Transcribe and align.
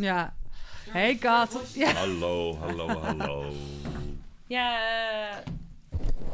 Ja. 0.00 0.32
Hey 0.90 1.14
Kat. 1.16 1.60
Ja. 1.74 1.92
Hallo, 1.92 2.56
hallo, 2.56 2.88
hallo. 2.88 3.52
Ja, 4.46 4.78
eh, 4.78 5.36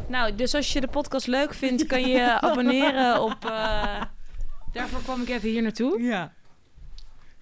nou, 0.08 0.34
dus 0.34 0.54
als 0.54 0.72
je 0.72 0.80
de 0.80 0.86
podcast 0.88 1.26
leuk 1.26 1.54
vindt, 1.54 1.87
kan 1.87 2.00
je 2.00 2.08
je 2.08 2.40
abonneren 2.40 3.22
op... 3.22 3.44
eh, 3.44 4.02
daarvoor 4.72 5.02
kwam 5.02 5.21
ik 5.22 5.29
even 5.29 5.48
hier 5.48 5.62
naartoe. 5.62 6.02
ja. 6.02 6.32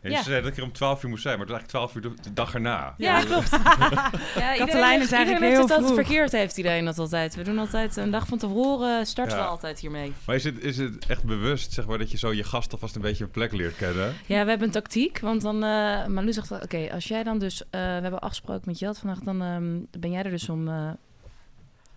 Ja, 0.04 0.10
Ja. 0.10 0.22
Ze 0.22 0.30
zei 0.30 0.42
dat 0.42 0.50
ik 0.50 0.56
er 0.56 0.62
om 0.62 0.72
12 0.72 1.02
uur 1.02 1.08
moest 1.10 1.22
zijn, 1.22 1.38
maar 1.38 1.46
het 1.46 1.54
was 1.54 1.62
eigenlijk 1.74 1.92
12 1.92 2.14
uur 2.14 2.22
de, 2.22 2.28
de 2.28 2.34
dag 2.34 2.54
erna. 2.54 2.94
Ja, 2.96 3.20
klopt. 3.24 3.50
ja, 3.60 4.52
iedereen, 4.52 4.58
Katelijn 4.58 4.94
is 4.94 4.98
heeft- 5.00 5.12
eigenlijk 5.12 5.52
heel 5.52 5.60
het 5.62 5.70
altijd 5.70 5.94
verkeerd, 5.94 6.32
heeft 6.32 6.56
iedereen 6.56 6.84
dat 6.84 6.98
altijd. 6.98 7.34
We 7.34 7.42
doen 7.42 7.58
altijd 7.58 7.96
een 7.96 8.10
dag 8.10 8.26
van 8.26 8.38
tevoren, 8.38 9.06
starten 9.06 9.36
Ja. 9.36 9.42
we 9.42 9.48
altijd 9.48 9.80
hiermee. 9.80 10.12
Maar 10.26 10.34
is 10.36 10.44
het, 10.44 10.60
is 10.60 10.78
het 10.78 11.06
echt 11.06 11.24
bewust, 11.24 11.72
zeg 11.72 11.86
maar, 11.86 11.98
dat 11.98 12.10
je 12.10 12.18
zo 12.18 12.32
je 12.32 12.44
gast 12.44 12.72
alvast 12.72 12.94
een 12.96 13.02
beetje 13.02 13.24
een 13.24 13.30
plek 13.30 13.52
leert 13.52 13.76
kennen? 13.76 14.14
Ja, 14.26 14.42
we 14.42 14.48
hebben 14.48 14.66
een 14.66 14.70
tactiek, 14.72 15.18
want 15.20 15.42
dan... 15.42 15.54
eh 15.54 16.06
Malou 16.06 16.32
zegt, 16.32 16.50
oké, 16.50 16.88
als 16.92 17.04
jij 17.08 17.22
dan 17.22 17.38
dus... 17.38 17.62
eh, 17.62 17.68
we 17.70 17.78
hebben 18.02 18.20
afgesproken 18.20 18.62
met 18.64 18.78
Jelt 18.78 18.98
vandaag, 18.98 19.18
dan 19.18 19.42
ehm, 19.42 20.00
ben 20.02 20.10
jij 20.10 20.22
er 20.22 20.30
dus 20.30 20.48
om, 20.48 20.68
eh, 20.68 20.90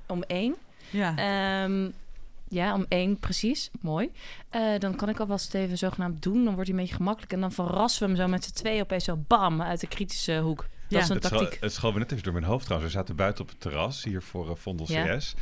om 0.07 0.23
één. 0.27 0.55
Ja. 0.89 1.13
Ehm, 1.15 1.89
ja, 2.49 2.73
om 2.73 2.85
één 2.89 3.19
precies. 3.19 3.69
Mooi. 3.81 4.11
Eh, 4.49 4.79
dan 4.79 4.95
kan 4.95 5.09
ik 5.09 5.19
alvast 5.19 5.53
even 5.53 5.77
zogenaamd 5.77 6.21
doen. 6.23 6.43
Dan 6.45 6.53
wordt 6.53 6.69
hij 6.69 6.77
een 6.77 6.83
beetje 6.83 6.95
gemakkelijk. 6.95 7.33
En 7.33 7.39
dan 7.39 7.51
verrassen 7.51 8.01
we 8.01 8.07
hem 8.07 8.15
zo 8.21 8.27
met 8.27 8.43
z'n 8.43 8.53
tweeën 8.53 8.81
opeens 8.81 9.03
zo 9.03 9.23
bam 9.27 9.61
uit 9.61 9.79
de 9.79 9.87
kritische 9.87 10.37
hoek. 10.39 10.57
Dat 10.59 10.69
Ja. 10.87 10.99
is 10.99 11.09
een 11.09 11.19
tactiek. 11.19 11.57
het 11.61 11.73
schoot 11.73 11.93
me 11.93 11.99
net 11.99 12.11
even 12.11 12.23
door 12.23 12.33
mijn 12.33 12.45
hoofd 12.45 12.65
trouwens. 12.65 12.93
We 12.93 12.99
zaten 12.99 13.15
buiten 13.15 13.43
op 13.43 13.49
het 13.49 13.59
terras 13.59 14.03
hier 14.03 14.21
voor 14.21 14.49
uh, 14.49 14.55
Vondel 14.55 14.91
Ja. 14.91 15.17
CS. 15.17 15.35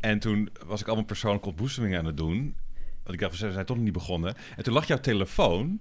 En 0.00 0.18
toen 0.18 0.50
was 0.66 0.80
ik 0.80 0.86
allemaal 0.86 1.04
persoonlijke 1.04 1.48
ontboezemingen 1.48 1.98
aan 1.98 2.04
het 2.04 2.16
doen. 2.16 2.54
Want 3.02 3.14
ik 3.14 3.20
dacht, 3.20 3.38
we 3.40 3.52
zijn 3.52 3.66
toch 3.66 3.76
nog 3.76 3.84
niet 3.84 3.94
begonnen. 3.94 4.34
En 4.56 4.62
toen 4.64 4.74
lag 4.74 4.86
jouw 4.86 5.00
telefoon... 5.00 5.80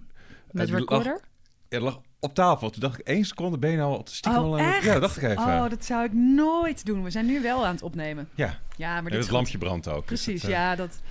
Met 0.51 0.69
lag- 0.69 0.79
recorder? 0.79 1.19
Ja, 1.69 1.79
lag 1.79 2.01
op 2.19 2.33
tafel. 2.33 2.69
Toen 2.69 2.81
dacht 2.81 2.99
ik, 2.99 3.05
één 3.07 3.25
seconde 3.25 3.57
ben 3.57 3.71
je 3.71 3.77
nou 3.77 3.91
al 3.97 4.01
stiekem 4.05 4.41
Oh, 4.41 4.47
al 4.47 4.59
aan 4.59 4.65
het-? 4.65 4.83
Ja, 4.83 4.93
dat 4.93 5.01
dacht 5.01 5.17
ik 5.17 5.23
even. 5.23 5.43
Oh, 5.43 5.69
dat 5.69 5.85
zou 5.85 6.03
ik 6.03 6.13
nooit 6.13 6.85
doen. 6.85 7.03
We 7.03 7.09
zijn 7.09 7.25
nu 7.25 7.41
wel 7.41 7.65
aan 7.65 7.73
het 7.73 7.83
opnemen. 7.83 8.29
Ja, 8.35 8.59
Ja, 8.75 8.93
maar 8.93 9.11
en 9.11 9.17
dit 9.17 9.23
het 9.23 9.31
lampje 9.31 9.57
brandt 9.57 9.87
ook. 9.87 10.07
dus 10.07 10.23
Precies, 10.23 10.41
het, 10.41 10.51
eh, 10.51 10.57
ja. 10.57 10.75
Dat... 10.75 11.01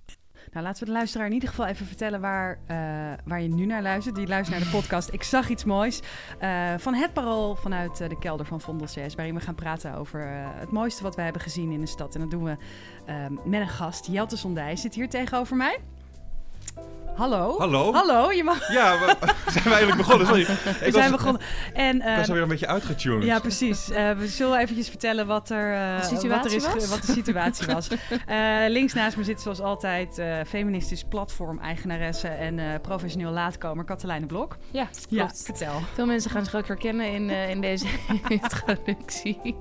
Nou, 0.53 0.65
laten 0.65 0.81
we 0.81 0.87
de 0.87 0.97
luisteraar 0.97 1.27
in 1.27 1.33
ieder 1.33 1.49
geval 1.49 1.67
even 1.67 1.87
vertellen 1.87 2.21
waar, 2.21 2.59
eh, 2.67 2.77
waar 3.25 3.43
je 3.43 3.49
nu 3.49 3.67
naar 3.67 3.83
luistert. 3.83 4.15
Die 4.15 4.27
luistert 4.27 4.59
naar 4.59 4.71
de 4.71 4.77
podcast 4.77 5.13
Ik 5.13 5.23
zag 5.23 5.49
iets 5.49 5.65
moois 5.65 6.01
eh, 6.39 6.75
van 6.79 6.95
Het 6.95 7.13
Parool 7.13 7.55
vanuit 7.55 7.97
de 7.97 8.19
kelder 8.19 8.47
van 8.47 8.61
Vondel 8.61 8.87
CS. 8.87 9.15
Waarin 9.15 9.35
we 9.35 9.41
gaan 9.41 9.55
praten 9.55 9.95
over 9.95 10.29
het 10.59 10.71
mooiste 10.71 11.03
wat 11.03 11.15
we 11.17 11.23
hebben 11.23 11.43
gezien 11.43 11.71
in 11.71 11.81
de 11.81 11.87
stad. 11.87 12.15
En 12.15 12.21
dat 12.21 12.31
doen 12.31 12.45
we 12.45 12.57
eh, 13.07 13.15
met 13.45 13.61
een 13.61 13.69
gast. 13.69 14.07
Jelte 14.07 14.37
Sondij 14.37 14.77
zit 14.77 14.95
hier 14.95 15.09
tegenover 15.09 15.57
mij. 15.57 15.79
Hallo. 17.15 17.59
Hallo? 17.59 17.93
Hallo, 17.93 18.33
je 18.33 18.45
mag... 18.45 18.73
Ja, 18.73 18.99
we, 18.99 19.17
zijn 19.53 19.65
we 19.65 19.71
eigenlijk 19.71 19.97
begonnen? 19.97 20.27
Sorry. 20.27 20.47
We 20.47 20.53
Ik 20.87 20.93
zijn 20.93 21.11
was, 21.11 21.21
begonnen. 21.21 21.43
En, 21.75 21.97
ik 21.97 22.03
eh, 22.03 22.17
was 22.17 22.29
alweer 22.29 22.43
een 22.43 22.49
beetje 22.49 22.67
uitgetuned. 22.67 23.25
ja, 23.25 23.39
precies. 23.39 23.91
Eh, 23.91 24.11
we 24.11 24.27
zullen 24.27 24.59
eventjes 24.59 24.89
vertellen 24.89 25.27
wat 25.27 25.51
er, 25.51 25.75
eh, 25.75 26.01
De 26.01 26.03
situatie 26.07 26.29
wat 26.29 26.45
er 26.45 26.53
is, 26.55 26.73
was? 26.73 26.89
wat 26.89 27.03
de 27.03 27.13
situatie 27.13 27.67
was. 27.75 27.89
Eh, 28.27 28.39
links 28.69 28.93
naast 28.93 29.17
me 29.17 29.25
zit 29.25 29.41
zoals 29.41 29.61
altijd 29.61 30.19
eh, 30.19 30.37
feministisch 30.47 31.05
platform-eigenaresse 31.09 32.29
en 32.29 32.59
eh, 32.59 32.65
professioneel 32.83 33.31
laatkomer 33.33 33.85
Katelijne 33.85 34.27
Blok. 34.27 34.57
Ja, 34.71 34.89
vertel. 35.35 35.81
Veel 35.95 36.07
mensen 36.07 36.31
gaan 36.31 36.45
zich 36.45 36.55
ook 36.55 36.67
herkennen 36.67 37.13
in, 37.13 37.31
eh, 37.31 37.51
in 37.51 37.61
deze 37.61 37.87
introductie. 38.29 39.57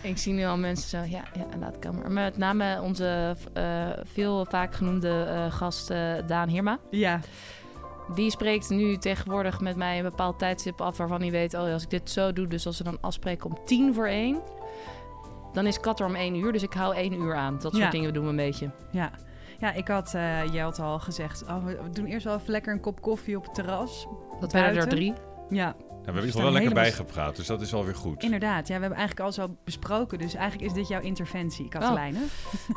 ik 0.00 0.18
zie 0.18 0.32
nu 0.32 0.44
al 0.44 0.56
mensen 0.56 0.88
zo, 0.88 0.96
ja, 0.96 1.22
ja 1.34 1.46
laat 1.60 1.78
kamer. 1.78 2.00
Maar 2.02 2.12
met 2.12 2.36
name 2.38 2.80
onze 2.82 3.36
eh, 3.52 3.64
veel 4.12 4.46
vaak 4.50 4.74
genoemde 4.74 5.24
eh, 5.28 5.52
gast 5.52 5.88
Daan 6.26 6.48
Ja, 6.90 7.20
Die 8.14 8.30
spreekt 8.30 8.68
nu 8.70 8.96
tegenwoordig 8.96 9.60
met 9.60 9.76
mij 9.76 9.96
een 9.96 10.02
bepaald 10.04 10.38
tijdstip 10.38 10.80
af 10.80 10.96
waarvan 10.96 11.20
hij 11.20 11.30
weet, 11.30 11.54
oh 11.54 11.72
als 11.72 11.82
ik 11.82 11.90
dit 11.90 12.10
zo 12.10 12.32
doe, 12.32 12.46
dus 12.46 12.66
als 12.66 12.78
we 12.78 12.84
dan 12.84 12.98
afspreken 13.00 13.50
om 13.50 13.58
tien 13.64 13.94
voor 13.94 14.06
één, 14.06 14.40
dan 15.52 15.66
is 15.66 15.80
Kat 15.80 16.00
er 16.00 16.06
om 16.06 16.14
één 16.14 16.34
uur, 16.34 16.52
dus 16.52 16.62
ik 16.62 16.72
hou 16.72 16.94
één 16.94 17.12
uur 17.12 17.34
aan. 17.34 17.52
Dat 17.52 17.62
soort 17.72 17.76
Ja. 17.84 17.90
dingen 17.90 18.12
doen 18.14 18.24
we 18.24 18.30
een 18.30 18.36
beetje. 18.36 18.70
ja. 18.90 19.10
Ja, 19.58 19.72
ik 19.72 19.88
had 19.88 20.12
uh, 20.16 20.52
Jelte 20.52 20.82
al 20.82 20.98
gezegd, 20.98 21.42
oh, 21.42 21.64
we 21.64 21.78
doen 21.92 22.06
eerst 22.06 22.24
wel 22.24 22.36
even 22.36 22.50
lekker 22.50 22.72
een 22.72 22.80
kop 22.80 23.00
koffie 23.00 23.36
op 23.36 23.44
het 23.44 23.54
terras. 23.54 24.06
Dat 24.40 24.52
werden 24.52 24.82
er 24.82 24.88
drie. 24.88 25.12
Ja, 25.48 25.74
we 26.04 26.12
hebben 26.12 26.22
er 26.30 26.32
wel 26.42 26.52
lekker 26.52 26.60
helemaal- 26.60 26.82
bijgepraat, 26.82 27.36
dus 27.36 27.46
dat 27.46 27.60
is 27.60 27.74
alweer 27.74 27.94
goed. 27.94 28.22
inderdaad. 28.22 28.68
Ja, 28.68 28.74
we 28.74 28.80
hebben 28.80 28.98
eigenlijk 28.98 29.26
al 29.26 29.32
zo 29.32 29.56
besproken, 29.64 30.18
dus 30.18 30.34
eigenlijk 30.34 30.70
is 30.70 30.76
dit 30.76 30.88
jouw 30.88 31.00
interventie, 31.00 31.68
Katelijne. 31.68 32.18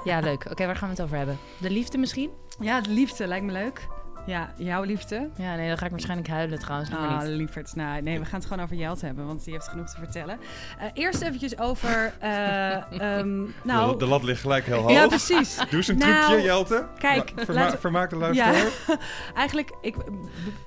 Ja, 0.04 0.20
leuk. 0.20 0.46
Oké, 0.52 0.66
waar 0.66 0.76
gaan 0.76 0.88
we 0.90 0.96
het 0.96 1.04
over 1.04 1.18
hebben? 1.18 1.38
De 1.60 1.70
liefde 1.70 1.98
misschien? 1.98 2.30
Ja, 2.60 2.82
de 2.82 2.90
liefde 2.90 3.28
lijkt 3.28 3.46
me 3.46 3.52
leuk. 3.52 3.88
Ja, 4.26 4.50
jouw 4.58 4.84
liefde. 4.84 5.30
Ja, 5.36 5.56
nee, 5.56 5.68
dan 5.68 5.78
ga 5.78 5.86
ik 5.86 5.92
waarschijnlijk 5.92 6.30
huilen 6.30 6.60
trouwens. 6.60 6.92
Ah, 6.94 7.20
lieverd. 7.24 7.76
Nou, 7.76 8.02
nee, 8.02 8.20
we 8.20 8.26
gaan 8.26 8.40
het 8.40 8.48
gewoon 8.48 8.64
over 8.64 8.76
Jelte 8.76 9.06
hebben, 9.06 9.26
want 9.26 9.44
die 9.44 9.54
heeft 9.54 9.68
genoeg 9.68 9.90
te 9.90 9.98
vertellen. 9.98 10.40
Eh, 10.80 10.86
eerst 10.94 11.22
eventjes 11.22 11.58
over... 11.60 12.14
eh, 12.20 12.76
ehm, 13.20 13.44
nou, 13.64 13.92
de, 13.92 13.98
de 13.98 14.06
lat 14.06 14.24
ligt 14.24 14.42
gelijk 14.42 14.66
heel 14.66 14.82
hoog. 14.82 14.92
ja, 14.92 15.08
precies. 15.08 15.56
Doe 15.70 15.78
eens 15.78 15.88
een 15.88 15.98
Nou, 15.98 16.26
trucje, 16.26 16.44
Jelte. 16.46 16.88
kijk, 16.98 17.32
verma- 17.36 17.78
vermaak 17.78 18.10
de 18.10 18.16
luisteraar. 18.16 18.68
Eigenlijk, 19.36 19.76
ik, 19.82 19.96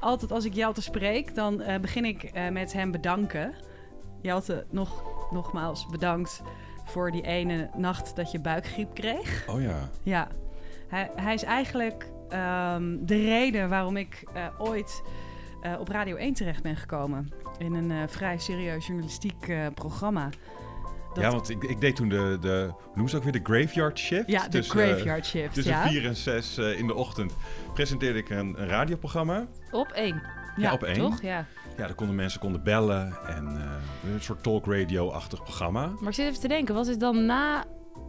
altijd 0.00 0.32
als 0.32 0.44
ik 0.44 0.54
Jelte 0.54 0.82
spreek, 0.82 1.34
dan 1.34 1.60
eh, 1.60 1.80
begin 1.80 2.04
ik 2.04 2.22
eh, 2.22 2.48
met 2.48 2.72
hem 2.72 2.90
bedanken. 2.90 3.54
Jelte, 4.22 4.66
nog, 4.70 5.02
nogmaals 5.30 5.86
bedankt 5.86 6.42
voor 6.84 7.10
die 7.10 7.22
ene 7.22 7.70
nacht 7.76 8.16
dat 8.16 8.30
je 8.30 8.40
buikgriep 8.40 8.94
kreeg. 8.94 9.44
Oh 9.46 9.62
ja. 9.62 9.88
Ja, 10.02 10.28
hij, 10.88 11.10
hij 11.16 11.34
is 11.34 11.42
eigenlijk 11.44 12.06
ehm, 12.28 12.96
de 13.00 13.16
reden 13.24 13.68
waarom 13.68 13.96
ik 13.96 14.24
eh, 14.34 14.46
ooit 14.58 15.02
eh, 15.62 15.72
op 15.80 15.88
Radio 15.88 16.16
1 16.16 16.34
terecht 16.34 16.62
ben 16.62 16.76
gekomen. 16.76 17.28
In 17.58 17.74
een 17.74 17.90
eh, 17.90 17.98
vrij 18.06 18.38
serieus 18.38 18.86
journalistiek 18.86 19.48
eh, 19.48 19.66
programma. 19.74 20.28
Dat- 21.14 21.24
Ja, 21.24 21.30
want 21.30 21.48
ik, 21.50 21.62
ik 21.64 21.80
deed 21.80 21.96
toen 21.96 22.08
de, 22.08 22.38
de, 22.40 22.68
hoe 22.72 22.84
noemen 22.94 23.08
ze 23.10 23.16
ook 23.16 23.22
weer, 23.22 23.32
de 23.32 23.40
graveyard 23.42 23.98
shift. 23.98 24.28
ja, 24.28 24.48
de 24.48 24.58
eh, 24.58 24.64
Graveyard 24.68 25.26
Shift. 25.26 25.54
Tussen 25.54 25.72
ja. 25.72 25.88
vier 25.88 26.06
en 26.06 26.16
zes 26.16 26.58
eh, 26.58 26.78
in 26.78 26.86
de 26.86 26.94
ochtend 26.94 27.32
presenteerde 27.74 28.18
ik 28.18 28.30
een, 28.30 28.60
een 28.60 28.68
radioprogramma. 28.68 29.46
Op 29.70 29.88
één, 29.88 30.22
Ja, 30.56 30.72
op 30.72 30.82
één. 30.82 30.98
toch? 30.98 31.22
Ja. 31.22 31.46
Ja, 31.76 31.86
daar 31.86 31.94
konden 31.94 32.16
mensen 32.16 32.40
konden 32.40 32.62
bellen 32.62 33.16
en 33.26 33.46
eh, 33.56 34.12
een 34.12 34.20
soort 34.22 34.42
talk 34.42 34.66
radio-achtig 34.66 35.42
programma. 35.42 35.86
Maar 36.00 36.08
ik 36.08 36.14
zit 36.14 36.26
even 36.26 36.40
te 36.40 36.48
denken, 36.48 36.74
was 36.74 36.88
het 36.88 37.00
dan 37.00 37.26
na 37.26 37.64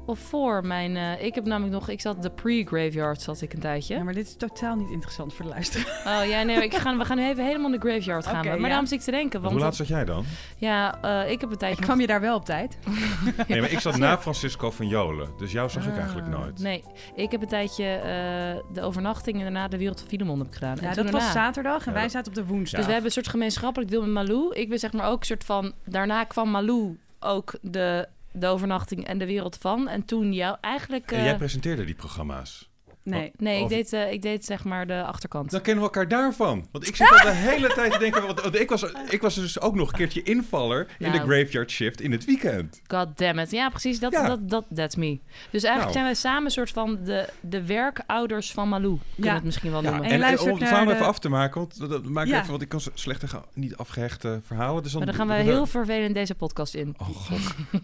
of 0.09 0.19
voor 0.19 0.65
mijn... 0.65 0.95
eh, 0.97 1.23
ik 1.25 1.35
heb 1.35 1.45
namelijk 1.45 1.73
nog... 1.73 1.89
Ik 1.89 2.01
zat 2.01 2.21
de 2.23 2.29
pre-graveyard, 2.29 3.21
zat 3.21 3.41
ik 3.41 3.53
een 3.53 3.59
tijdje. 3.59 3.95
Ja, 3.95 4.03
maar 4.03 4.13
dit 4.13 4.27
is 4.27 4.35
totaal 4.35 4.75
niet 4.75 4.89
interessant 4.89 5.33
voor 5.33 5.45
de 5.45 5.51
luisteraar. 5.51 6.21
Oh 6.21 6.27
ja, 6.29 6.41
nee, 6.43 6.63
ik 6.63 6.73
ga, 6.83 6.97
we 6.97 7.05
gaan 7.05 7.17
nu 7.17 7.27
even 7.27 7.45
helemaal 7.45 7.71
de 7.71 7.79
graveyard 7.79 8.25
gaan. 8.27 8.45
Maar 8.45 8.59
ja. 8.59 8.67
daarom 8.67 8.85
zit 8.85 8.99
ik 8.99 9.05
te 9.05 9.11
denken, 9.11 9.41
want... 9.41 9.53
Hoe 9.53 9.61
laat 9.63 9.75
zat 9.75 9.87
jij 9.87 10.05
dan? 10.05 10.25
Ja, 10.57 11.01
eh, 11.01 11.31
ik 11.31 11.39
heb 11.41 11.49
een 11.49 11.53
Ik 11.53 11.59
tijdje... 11.59 11.83
kwam 11.83 11.99
je 12.01 12.07
daar 12.07 12.21
wel 12.21 12.35
op 12.35 12.45
tijd. 12.45 12.77
Nee, 13.47 13.59
maar 13.61 13.71
ik 13.71 13.79
zat 13.79 13.97
na 13.97 14.17
Francisco 14.17 14.71
van 14.71 14.87
Jolen. 14.87 15.29
Dus 15.37 15.51
jou 15.51 15.69
zag 15.69 15.87
ik 15.87 15.97
eigenlijk 15.97 16.27
Ah, 16.33 16.39
nooit. 16.39 16.59
Nee, 16.59 16.83
ik 17.15 17.31
heb 17.31 17.41
een 17.41 17.47
tijdje 17.47 17.85
eh, 17.85 18.73
de 18.73 18.81
overnachting 18.81 19.35
en 19.37 19.41
daarna 19.43 19.67
de 19.67 19.77
Wereld 19.77 19.99
van 19.99 20.09
Filemon 20.09 20.37
heb 20.37 20.47
ik 20.47 20.53
gedaan. 20.53 20.77
Ja, 20.81 20.93
dat 20.93 20.95
was 21.09 21.11
daarna- 21.11 21.31
zaterdag 21.31 21.85
en 21.85 21.93
Ja, 21.93 21.99
wij 21.99 22.09
zaten 22.09 22.27
op 22.31 22.35
de 22.37 22.45
woensdag. 22.45 22.75
Dus 22.77 22.85
we 22.85 22.91
hebben 22.91 23.05
een 23.09 23.15
soort 23.15 23.27
gemeenschappelijk 23.27 23.91
deel 23.91 24.01
met 24.01 24.09
Malou. 24.09 24.53
Ik 24.55 24.69
ben 24.69 24.79
zeg 24.79 24.93
maar 24.93 25.09
ook 25.09 25.19
een 25.19 25.25
soort 25.25 25.43
van... 25.43 25.73
Daarna 25.85 26.23
kwam 26.23 26.49
Malou 26.49 26.97
ook 27.19 27.53
de, 27.61 28.07
de 28.39 28.47
overnachting 28.47 29.05
en 29.05 29.17
de 29.17 29.25
wereld 29.25 29.57
van. 29.57 29.87
En 29.87 30.05
toen 30.05 30.33
jou 30.33 30.57
eigenlijk... 30.61 31.11
En 31.11 31.17
eh, 31.17 31.25
jij 31.25 31.37
presenteerde 31.37 31.85
die 31.85 31.95
programma's. 31.95 32.68
Nee. 33.09 33.31
nee, 33.37 33.61
ik 33.61 33.69
deed, 33.69 33.93
eh, 33.93 34.11
ik 34.11 34.21
deed 34.21 34.45
zeg 34.45 34.63
maar 34.63 34.87
de 34.87 35.03
achterkant. 35.03 35.51
Dan 35.51 35.61
kennen 35.61 35.83
we 35.83 35.89
elkaar 35.89 36.07
daarvan. 36.07 36.67
Want 36.71 36.87
ik 36.87 36.95
zit 36.95 37.11
al 37.11 37.21
de 37.31 37.35
hele 37.35 37.67
tijd 37.73 37.91
te 37.91 37.97
denken... 37.99 38.25
Want, 38.25 38.41
want 38.41 38.59
ik, 38.59 38.69
was, 38.69 38.83
ik 39.09 39.21
was 39.21 39.35
dus 39.35 39.59
ook 39.59 39.75
nog 39.75 39.91
een 39.91 39.97
keertje 39.97 40.23
invaller 40.23 40.87
in 40.99 41.11
de 41.11 41.17
Nou. 41.17 41.29
graveyard 41.31 41.71
shift 41.71 42.01
in 42.01 42.11
het 42.11 42.25
weekend. 42.25 42.81
God 42.87 43.17
damn 43.17 43.39
it. 43.39 43.51
Ja, 43.51 43.69
precies. 43.69 43.99
Dat, 43.99 44.11
Ja. 44.11 44.27
dat, 44.27 44.49
dat, 44.49 44.65
that's 44.75 44.95
me. 44.95 45.19
Dus 45.49 45.63
eigenlijk 45.63 45.79
Nou. 45.79 45.91
zijn 45.91 46.03
wij 46.05 46.13
samen 46.13 46.45
een 46.45 46.51
soort 46.51 46.71
van 46.71 46.99
de, 47.03 47.29
de 47.41 47.65
werkouders 47.65 48.51
van 48.51 48.69
Malou. 48.69 48.97
Kunnen 49.13 49.29
we 49.31 49.37
het 49.37 49.43
misschien 49.45 49.71
wel 49.71 49.83
Ja, 49.83 49.89
noemen. 49.89 50.05
En 50.05 50.09
en, 50.11 50.15
en 50.15 50.21
luistert 50.21 50.51
om 50.51 50.59
het 50.59 50.67
verhaal 50.67 50.85
de- 50.85 50.93
even 50.93 51.05
af 51.05 51.19
te 51.19 51.29
maken, 51.29 51.59
want 51.59 51.79
dat, 51.79 51.89
dat 51.89 52.03
maak 52.05 52.27
ik 52.27 52.33
even, 52.33 52.49
want 52.49 52.61
ik 52.61 52.69
kan 52.69 52.81
zo 52.81 52.89
slecht 52.93 53.19
tegen 53.19 53.43
niet 53.53 53.75
afgehechte 53.75 54.39
verhalen. 54.43 54.83
Dus 54.83 54.91
dan, 54.91 54.99
maar 55.03 55.09
dan 55.09 55.19
gaan 55.19 55.27
wij 55.27 55.43
heel 55.43 55.65
vervelend 55.65 56.13
deze 56.13 56.35
podcast 56.35 56.73
in. 56.75 56.95
Oh 56.97 57.07
god. 57.07 57.39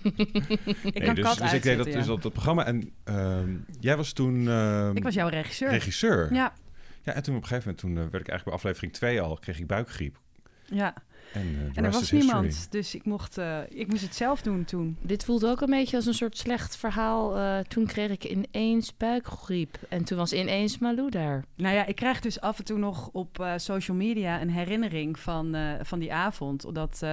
Ik 0.83 0.93
Nee, 0.93 1.05
kan 1.05 1.15
dus, 1.15 1.23
kat 1.25 1.37
dus 1.37 1.53
ik 1.53 1.63
deed 1.63 1.77
dat, 1.77 1.85
dus 1.85 2.05
dat, 2.05 2.21
dat 2.21 2.31
programma 2.33 2.65
en 2.65 2.91
ehm, 3.03 3.49
jij 3.79 3.97
was 3.97 4.13
toen 4.13 4.47
ehm, 4.47 4.95
Ik 4.95 5.03
was 5.03 5.13
jouw 5.15 5.27
regisseur. 5.27 5.69
regisseur. 5.69 6.33
Ja, 6.33 6.53
Ja, 7.03 7.13
en 7.13 7.23
toen 7.23 7.35
op 7.35 7.41
een 7.41 7.47
gegeven 7.47 7.69
moment 7.69 7.77
toen, 7.77 7.91
eh, 8.05 8.11
werd 8.11 8.23
ik 8.23 8.29
eigenlijk 8.29 8.43
bij 8.43 8.53
aflevering 8.53 8.93
2 8.93 9.21
al, 9.21 9.37
kreeg 9.37 9.59
ik 9.59 9.67
buikgriep. 9.67 10.19
ja. 10.65 10.93
En, 11.33 11.41
eh, 11.41 11.73
the 11.73 11.79
En 11.79 11.85
er 11.85 11.91
was 11.91 11.99
history. 11.99 12.21
niemand, 12.21 12.71
dus 12.71 12.95
ik, 12.95 13.05
mocht, 13.05 13.37
eh, 13.37 13.59
ik 13.69 13.87
moest 13.87 14.01
het 14.01 14.15
zelf 14.15 14.41
doen 14.41 14.65
toen. 14.65 14.97
Dit 15.01 15.25
voelt 15.25 15.45
ook 15.45 15.61
een 15.61 15.69
beetje 15.69 15.95
als 15.95 16.05
een 16.05 16.13
soort 16.13 16.37
slecht 16.37 16.77
verhaal. 16.77 17.37
Eh, 17.37 17.59
toen 17.59 17.85
kreeg 17.85 18.09
ik 18.09 18.23
ineens 18.23 18.97
buikgriep. 18.97 19.77
En 19.89 20.03
toen 20.03 20.17
was 20.17 20.33
ineens 20.33 20.77
Malou 20.77 21.09
daar. 21.09 21.43
Nou 21.55 21.75
ja, 21.75 21.85
ik 21.85 21.95
krijg 21.95 22.19
dus 22.19 22.41
af 22.41 22.57
en 22.57 22.65
toe 22.65 22.77
nog 22.77 23.09
op 23.11 23.39
eh, 23.39 23.53
social 23.55 23.97
media 23.97 24.41
een 24.41 24.49
herinnering 24.49 25.19
van, 25.19 25.55
eh, 25.55 25.71
van 25.81 25.99
die 25.99 26.13
avond. 26.13 26.75
Dat 26.75 27.03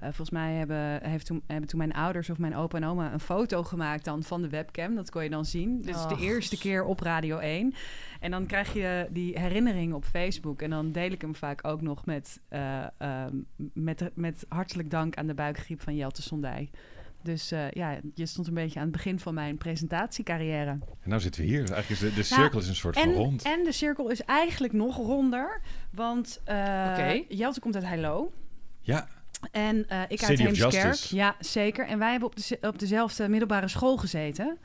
eh, 0.00 0.08
eh, 0.08 0.14
volgens 0.14 0.30
mij 0.30 0.52
hebben, 0.52 1.08
heeft 1.08 1.26
toen, 1.26 1.42
hebben 1.46 1.68
toen 1.68 1.78
mijn 1.78 1.92
ouders 1.92 2.30
of 2.30 2.38
mijn 2.38 2.56
opa 2.56 2.76
en 2.76 2.84
oma 2.84 3.12
een 3.12 3.20
foto 3.20 3.62
gemaakt 3.62 4.04
dan 4.04 4.22
van 4.22 4.42
de 4.42 4.48
webcam. 4.48 4.94
Dat 4.94 5.10
kon 5.10 5.22
je 5.22 5.30
dan 5.30 5.44
zien. 5.44 5.78
Dit 5.82 5.94
is 5.94 6.06
de 6.06 6.14
Och. 6.14 6.20
eerste 6.20 6.58
keer 6.58 6.84
op 6.84 7.00
Radio 7.00 7.38
1. 7.38 7.74
En 8.20 8.30
dan 8.30 8.46
krijg 8.46 8.72
je 8.72 9.08
die 9.10 9.38
herinnering 9.38 9.92
op 9.92 10.04
Facebook. 10.04 10.62
En 10.62 10.70
dan 10.70 10.92
deel 10.92 11.10
ik 11.10 11.20
hem 11.20 11.34
vaak 11.34 11.66
ook 11.66 11.80
nog 11.80 12.04
met, 12.04 12.40
eh, 12.48 12.84
ehm, 12.98 13.36
met, 13.72 14.10
met 14.14 14.44
hartelijk 14.48 14.90
dank 14.90 15.16
aan 15.16 15.26
de 15.26 15.34
buikgriep 15.34 15.82
van 15.82 15.96
Jelte 15.96 16.22
Sondij. 16.22 16.70
Dus 17.22 17.52
uh, 17.52 17.70
ja, 17.70 17.98
je 18.14 18.26
stond 18.26 18.46
een 18.46 18.54
beetje 18.54 18.78
aan 18.78 18.84
het 18.84 18.94
begin 18.94 19.18
van 19.18 19.34
mijn 19.34 19.58
presentatiecarrière. 19.58 20.70
En 20.70 20.80
nou 21.04 21.20
zitten 21.20 21.40
we 21.40 21.46
hier. 21.46 21.60
Dus 21.60 21.70
eigenlijk 21.70 22.02
is 22.02 22.08
de, 22.08 22.14
de 22.14 22.22
cirkel 22.22 22.58
is 22.58 22.68
een 22.68 22.74
soort 22.74 22.96
en, 22.96 23.02
van 23.02 23.12
rond. 23.12 23.42
En 23.42 23.64
de 23.64 23.72
cirkel 23.72 24.10
is 24.10 24.22
eigenlijk 24.22 24.72
nog 24.72 24.96
ronder. 24.96 25.60
Want 25.90 26.40
uh, 26.40 26.54
okay. 26.54 27.26
Jelte 27.28 27.60
komt 27.60 27.74
uit 27.74 27.84
Heilo. 27.84 28.32
Ja. 28.80 29.08
En 29.50 29.86
uh, 29.88 30.02
ik 30.08 30.24
uit 30.24 30.38
Heemskerk. 30.38 30.94
Ja, 30.94 31.36
zeker. 31.40 31.86
En 31.86 31.98
wij 31.98 32.10
hebben 32.10 32.28
op, 32.28 32.36
de, 32.36 32.58
op 32.60 32.78
dezelfde 32.78 33.28
middelbare 33.28 33.68
school 33.68 33.96
gezeten. 33.96 34.58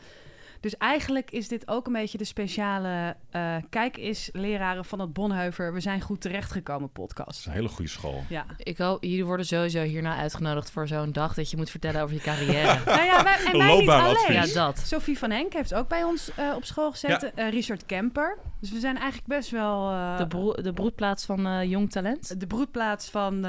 Dus 0.62 0.78
eigenlijk 0.78 1.32
is 1.32 1.48
dit 1.48 1.68
ook 1.68 1.88
een 1.88 1.94
beetje 1.94 2.18
de 2.18 2.24
speciale 2.24 3.16
uh, 3.36 3.56
kijk 3.70 3.98
is 3.98 4.30
leraren 4.34 4.86
van 4.86 5.00
het 5.00 5.14
Bonheuver. 5.14 5.74
We 5.74 5.80
zijn 5.80 6.02
goed 6.02 6.22
terechtgekomen 6.22 6.92
podcast. 6.92 7.28
Dat 7.28 7.38
is 7.38 7.46
een 7.46 7.52
hele 7.52 7.68
goede 7.68 7.92
school. 7.92 8.24
Ja. 8.30 8.46
Ik 8.58 8.78
hoop, 8.78 9.04
jullie 9.04 9.26
worden 9.26 9.46
sowieso 9.46 9.82
hierna 9.82 10.18
uitgenodigd 10.18 10.72
voor 10.72 10.88
zo'n 10.88 11.12
dag 11.12 11.34
dat 11.34 11.52
je 11.52 11.58
moet 11.58 11.70
vertellen 11.70 12.02
over 12.02 12.16
je 12.16 12.22
carrière. 12.22 12.80
nou 12.86 13.04
ja, 13.04 13.24
wij, 13.24 13.38
en 13.46 13.58
wij 13.58 13.80
niet 13.80 13.90
alleen. 13.90 14.34
Ja, 14.34 14.46
dat. 14.54 14.80
Sophie 14.86 15.18
van 15.18 15.32
Henk 15.32 15.54
heeft 15.54 15.74
ook 15.74 15.88
bij 15.88 16.04
ons 16.04 16.32
uh, 16.40 16.56
op 16.56 16.66
school 16.66 16.92
gezeten. 16.92 17.32
Ja. 17.36 17.46
Uh, 17.46 17.52
Richard 17.52 17.86
Kemper. 17.86 18.38
Dus 18.60 18.72
we 18.72 18.80
zijn 18.80 18.98
eigenlijk 18.98 19.28
best 19.28 19.50
wel... 19.50 19.90
de, 20.18 20.28
bro 20.28 20.54
de 20.54 20.74
broedplaats 20.74 21.26
van 21.26 21.68
jong 21.68 21.92
talent? 21.92 22.40
De 22.40 22.48
broedplaats 22.48 23.10
van 23.10 23.46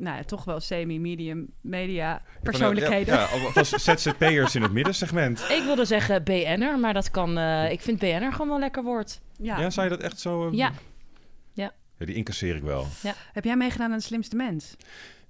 nou 0.00 0.16
ja, 0.16 0.22
toch 0.22 0.44
wel 0.44 0.60
semi-medium 0.60 1.48
media 1.60 2.22
persoonlijkheden. 2.42 3.14
Ja, 3.14 3.28
ja, 3.32 3.50
ja 3.54 3.64
ZZP'ers 3.64 4.54
in 4.54 4.62
het 4.62 4.72
middensegment. 4.72 5.44
Ik 5.58 5.62
wilde 5.64 5.84
zeggen 5.84 6.24
BN'er, 6.24 6.78
maar 6.78 6.94
dat 6.94 7.10
kan... 7.10 7.38
Uh, 7.38 7.70
ik 7.70 7.80
vind 7.80 7.98
BN'er 7.98 8.32
gewoon 8.32 8.48
wel 8.48 8.58
lekker 8.58 8.82
woord. 8.82 9.20
Ja. 9.36 9.58
ja, 9.58 9.70
zou 9.70 9.88
je 9.88 9.96
dat 9.96 10.02
echt 10.02 10.20
zo... 10.20 10.46
Uh, 10.46 10.52
ja. 10.52 10.72
ja. 11.52 11.72
Ja, 11.98 12.06
die 12.06 12.14
incasseer 12.14 12.56
ik 12.56 12.62
wel. 12.62 12.86
Ja. 13.02 13.14
Heb 13.32 13.44
jij 13.44 13.56
meegedaan 13.56 13.90
aan 13.90 13.98
de 13.98 14.04
slimste 14.04 14.36
mens? 14.36 14.76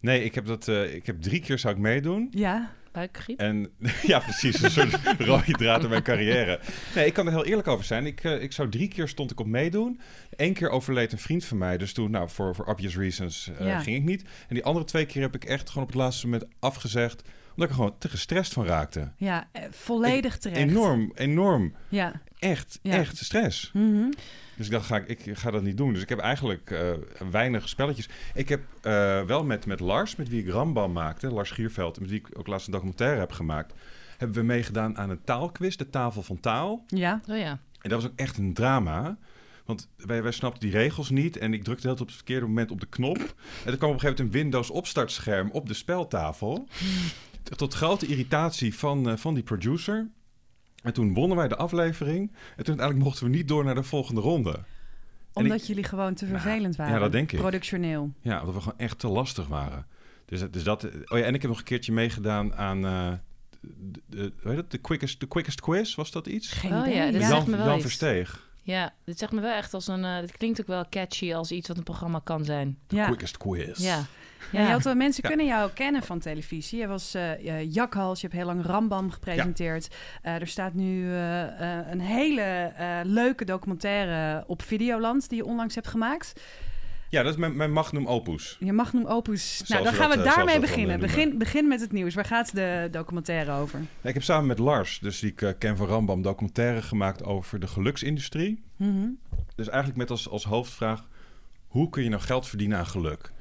Nee, 0.01 0.25
ik 0.25 0.35
heb 0.35 0.47
dat. 0.47 0.69
Uh, 0.69 0.95
ik 0.95 1.07
heb 1.07 1.23
drie 1.23 1.41
keer 1.41 1.59
zou 1.59 1.75
ik 1.75 1.81
meedoen. 1.81 2.29
Ja. 2.31 2.71
Buikgriep. 2.93 3.39
En 3.39 3.71
ja, 4.03 4.19
precies. 4.19 4.63
Een 4.63 4.71
soort 4.71 4.99
rode 5.29 5.53
draad 5.53 5.83
in 5.83 5.89
mijn 5.89 6.03
carrière. 6.03 6.61
Nee, 6.95 7.07
ik 7.07 7.13
kan 7.13 7.27
er 7.27 7.33
heel 7.33 7.45
eerlijk 7.45 7.69
over 7.69 7.85
zijn. 7.85 8.07
Ik, 8.07 8.25
uh, 8.25 8.43
ik 8.43 8.53
zou 8.53 8.69
drie 8.69 8.89
keer 8.89 9.09
stond 9.09 9.31
ik 9.31 9.41
op 9.41 9.47
meedoen. 9.47 10.01
Eén 10.37 10.53
keer 10.53 10.71
overleed 10.71 11.13
een 11.13 11.19
vriend 11.19 11.45
van 11.45 11.59
mij. 11.59 11.79
Dus 11.79 11.93
toen, 11.93 12.11
nou, 12.11 12.29
voor, 12.29 12.55
voor 12.55 12.65
obvious 12.65 12.97
reasons 12.97 13.51
uh, 13.61 13.67
ja. 13.67 13.81
ging 13.81 13.97
ik 13.97 14.05
niet. 14.05 14.23
En 14.23 14.55
die 14.55 14.65
andere 14.65 14.85
twee 14.85 15.07
keer 15.07 15.23
heb 15.23 15.35
ik 15.35 15.45
echt 15.45 15.69
gewoon 15.69 15.83
op 15.83 15.93
het 15.93 16.03
laatste 16.03 16.27
moment 16.27 16.51
afgezegd. 16.59 17.23
Omdat 17.55 17.65
ik 17.65 17.69
er 17.69 17.75
gewoon 17.75 17.99
te 17.99 18.09
gestrest 18.09 18.53
van 18.53 18.67
raakte. 18.67 19.13
Ja, 19.17 19.49
volledig 19.71 20.39
terecht. 20.39 20.61
Enorm, 20.61 21.13
enorm. 21.15 21.75
Ja. 21.89 22.21
Echt, 22.41 22.79
ja. 22.83 22.93
echt 22.93 23.17
stress. 23.17 23.71
Mm 23.73 23.95
-hmm. 23.95 24.13
Dus 24.57 24.67
ik 24.67 24.73
dacht, 24.73 24.87
ga 24.87 24.97
ik, 24.97 25.27
ik 25.27 25.39
ga 25.39 25.51
dat 25.51 25.63
niet 25.63 25.77
doen. 25.77 25.93
Dus 25.93 26.03
ik 26.03 26.09
heb 26.09 26.19
eigenlijk 26.19 26.71
uh, 26.71 26.91
weinig 27.31 27.69
spelletjes. 27.69 28.09
Ik 28.35 28.49
heb 28.49 28.61
uh, 28.83 29.23
wel 29.23 29.45
met, 29.45 29.67
met 29.67 29.81
Lars, 29.81 30.17
met 30.17 30.29
wie 30.29 30.43
ik 30.43 30.53
Rambam 30.53 30.93
maakte, 30.93 31.31
Lars 31.31 31.51
Gierveld, 31.51 32.01
met 32.01 32.09
wie 32.09 32.19
ik 32.19 32.39
ook 32.39 32.47
laatst 32.47 32.67
een 32.67 32.73
documentaire 32.73 33.19
heb 33.19 33.33
gemaakt, 33.33 33.75
hebben 34.17 34.37
we 34.37 34.43
meegedaan 34.43 34.99
aan 34.99 35.11
een 35.11 35.25
taalquiz, 35.25 35.77
de 35.77 35.91
tafel 35.91 36.23
van 36.23 36.41
taal. 36.41 36.85
Ja. 36.87 37.21
Oh 37.29 37.37
ja. 37.39 37.61
En 37.81 37.91
dat 37.91 38.03
was 38.03 38.11
ook 38.11 38.19
echt 38.19 38.39
een 38.39 38.55
drama. 38.55 39.17
Want 39.65 39.89
wij, 39.97 40.23
wij 40.23 40.33
snapten 40.33 40.61
die 40.61 40.79
regels 40.79 41.11
niet. 41.11 41.37
En 41.37 41.53
ik 41.53 41.65
drukte 41.65 41.87
heel 41.87 41.97
op 41.97 42.07
het 42.07 42.15
verkeerde 42.15 42.47
moment 42.47 42.71
op 42.71 42.81
de 42.81 42.87
knop. 42.87 43.17
En 43.65 43.73
er 43.73 43.77
kwam 43.77 43.91
op 43.91 43.95
een 43.95 44.01
gegeven 44.01 44.01
moment 44.01 44.19
een 44.19 44.31
Windows 44.31 44.71
opstartscherm 44.71 45.51
op 45.51 45.67
de 45.67 45.75
speltafel. 45.75 46.69
Tot 47.57 47.75
grote 47.75 48.07
irritatie 48.07 48.75
van, 48.75 49.09
uh, 49.09 49.17
van 49.17 49.35
die 49.35 49.43
producer. 49.43 50.09
En 50.83 50.93
toen 50.93 51.15
wonnen 51.15 51.37
wij 51.37 51.49
de 51.49 51.57
aflevering. 51.57 52.21
En 52.21 52.65
toen 52.65 52.67
uiteindelijk 52.67 52.99
mochten 52.99 53.25
we 53.25 53.31
niet 53.31 53.49
door 53.49 53.65
naar 53.65 53.75
de 53.75 53.83
volgende 53.83 54.21
ronde. 54.21 54.59
Omdat 55.33 55.61
ik, 55.61 55.65
jullie 55.65 55.85
gewoon 55.85 56.15
te 56.15 56.27
vervelend 56.27 56.63
nou, 56.63 56.77
waren. 56.77 56.95
Ja, 56.95 56.99
dat 56.99 57.13
denk 57.13 57.33
ik. 57.33 57.39
Productioneel. 57.39 58.13
Ja, 58.21 58.41
omdat 58.41 58.55
we 58.55 58.61
gewoon 58.61 58.79
echt 58.79 58.99
te 58.99 59.09
lastig 59.09 59.47
waren. 59.47 59.87
Dus, 60.25 60.51
dus 60.51 60.63
dat... 60.63 60.85
Oh 60.85 61.19
ja, 61.19 61.25
en 61.25 61.35
ik 61.35 61.41
heb 61.41 61.51
nog 61.51 61.59
een 61.59 61.65
keertje 61.65 61.93
meegedaan 61.93 62.55
aan... 62.55 62.85
Uh, 62.85 63.13
de, 63.61 64.01
de, 64.07 64.33
weet 64.43 64.57
het, 64.57 64.71
de 64.71 64.79
quickest, 64.79 65.21
de 65.21 65.27
quickest 65.27 65.61
quiz, 65.61 65.95
was 65.95 66.11
dat 66.11 66.27
iets? 66.27 66.49
Geen 66.49 66.73
oh, 66.73 66.93
ja, 66.95 67.11
dit 67.11 67.21
Jan, 67.21 67.31
zegt 67.31 67.47
me 67.47 67.57
wel 67.57 67.67
Jan 67.67 67.75
iets. 67.75 67.85
Versteeg. 67.85 68.49
Ja, 68.63 68.95
dit 69.05 69.19
zegt 69.19 69.33
me 69.33 69.41
wel 69.41 69.57
echt 69.57 69.75
als 69.75 69.87
een... 69.87 70.05
Uh, 70.05 70.21
dit 70.21 70.37
klinkt 70.37 70.61
ook 70.61 70.67
wel 70.67 70.85
catchy 70.91 71.35
als 71.35 71.51
iets 71.51 71.69
wat 71.69 71.77
een 71.77 71.83
programma 71.83 72.21
kan 72.25 72.45
zijn. 72.45 72.79
The 72.87 72.97
ja. 72.97 73.07
quickest 73.07 73.37
quiz. 73.37 73.79
Ja. 73.79 74.07
Ja, 74.51 74.61
ja. 74.61 74.71
Had, 74.71 74.95
mensen 74.95 75.23
ja. 75.23 75.29
kunnen 75.29 75.47
jou 75.47 75.71
kennen 75.75 76.03
van 76.03 76.19
televisie. 76.19 76.79
Je 76.79 76.87
was 76.87 77.15
uh, 77.15 77.73
Jakhals, 77.73 78.21
je 78.21 78.27
hebt 78.27 78.39
heel 78.39 78.49
lang 78.49 78.65
Rambam 78.65 79.11
gepresenteerd. 79.11 79.89
Ja. 80.23 80.35
Uh, 80.35 80.41
er 80.41 80.47
staat 80.47 80.75
nu 80.75 81.05
uh, 81.05 81.43
een 81.91 82.01
hele 82.01 82.73
leuke 83.05 83.45
documentaire 83.45 84.45
op 84.47 84.63
Videoland 84.63 85.29
die 85.29 85.39
je 85.39 85.45
onlangs 85.45 85.75
hebt 85.75 85.89
gemaakt. 85.89 86.33
Ja, 87.11 87.23
dat 87.23 87.33
is 87.33 87.39
mijn, 87.39 87.57
mijn 87.57 87.73
magnum 87.73 88.07
opus. 88.07 88.57
Je 88.61 88.73
magnum 88.73 89.07
opus. 89.07 89.63
nou, 89.67 89.85
dan 89.85 89.93
gaan 89.93 90.11
we 90.11 90.23
daarmee 90.23 90.61
beginnen. 90.61 91.01
Begin, 91.01 91.39
begin 91.39 91.69
met 91.69 91.81
het 91.81 91.93
nieuws. 91.93 92.15
Waar 92.15 92.25
gaat 92.25 92.55
de 92.55 92.89
documentaire 92.91 93.53
over? 93.53 93.81
Ik 94.01 94.15
heb 94.15 94.23
samen 94.23 94.47
met 94.47 94.59
Lars, 94.59 94.99
dus 94.99 95.21
die 95.21 95.33
ik 95.37 95.55
ken 95.59 95.77
van 95.77 95.87
Rambam, 95.87 96.23
documentaire 96.23 96.83
gemaakt 96.83 97.25
over 97.25 97.61
de 97.61 97.67
geluksindustrie. 97.67 98.63
Mm 98.77 98.93
-hmm. 98.93 99.19
Dus 99.55 99.69
eigenlijk 99.69 99.99
met 99.99 100.11
als, 100.11 100.29
als 100.29 100.45
hoofdvraag, 100.45 101.09
hoe 101.67 101.89
kun 101.89 102.03
je 102.03 102.09
nou 102.09 102.23
geld 102.23 102.49
verdienen 102.49 102.79
aan 102.79 102.87
geluk? 102.87 103.33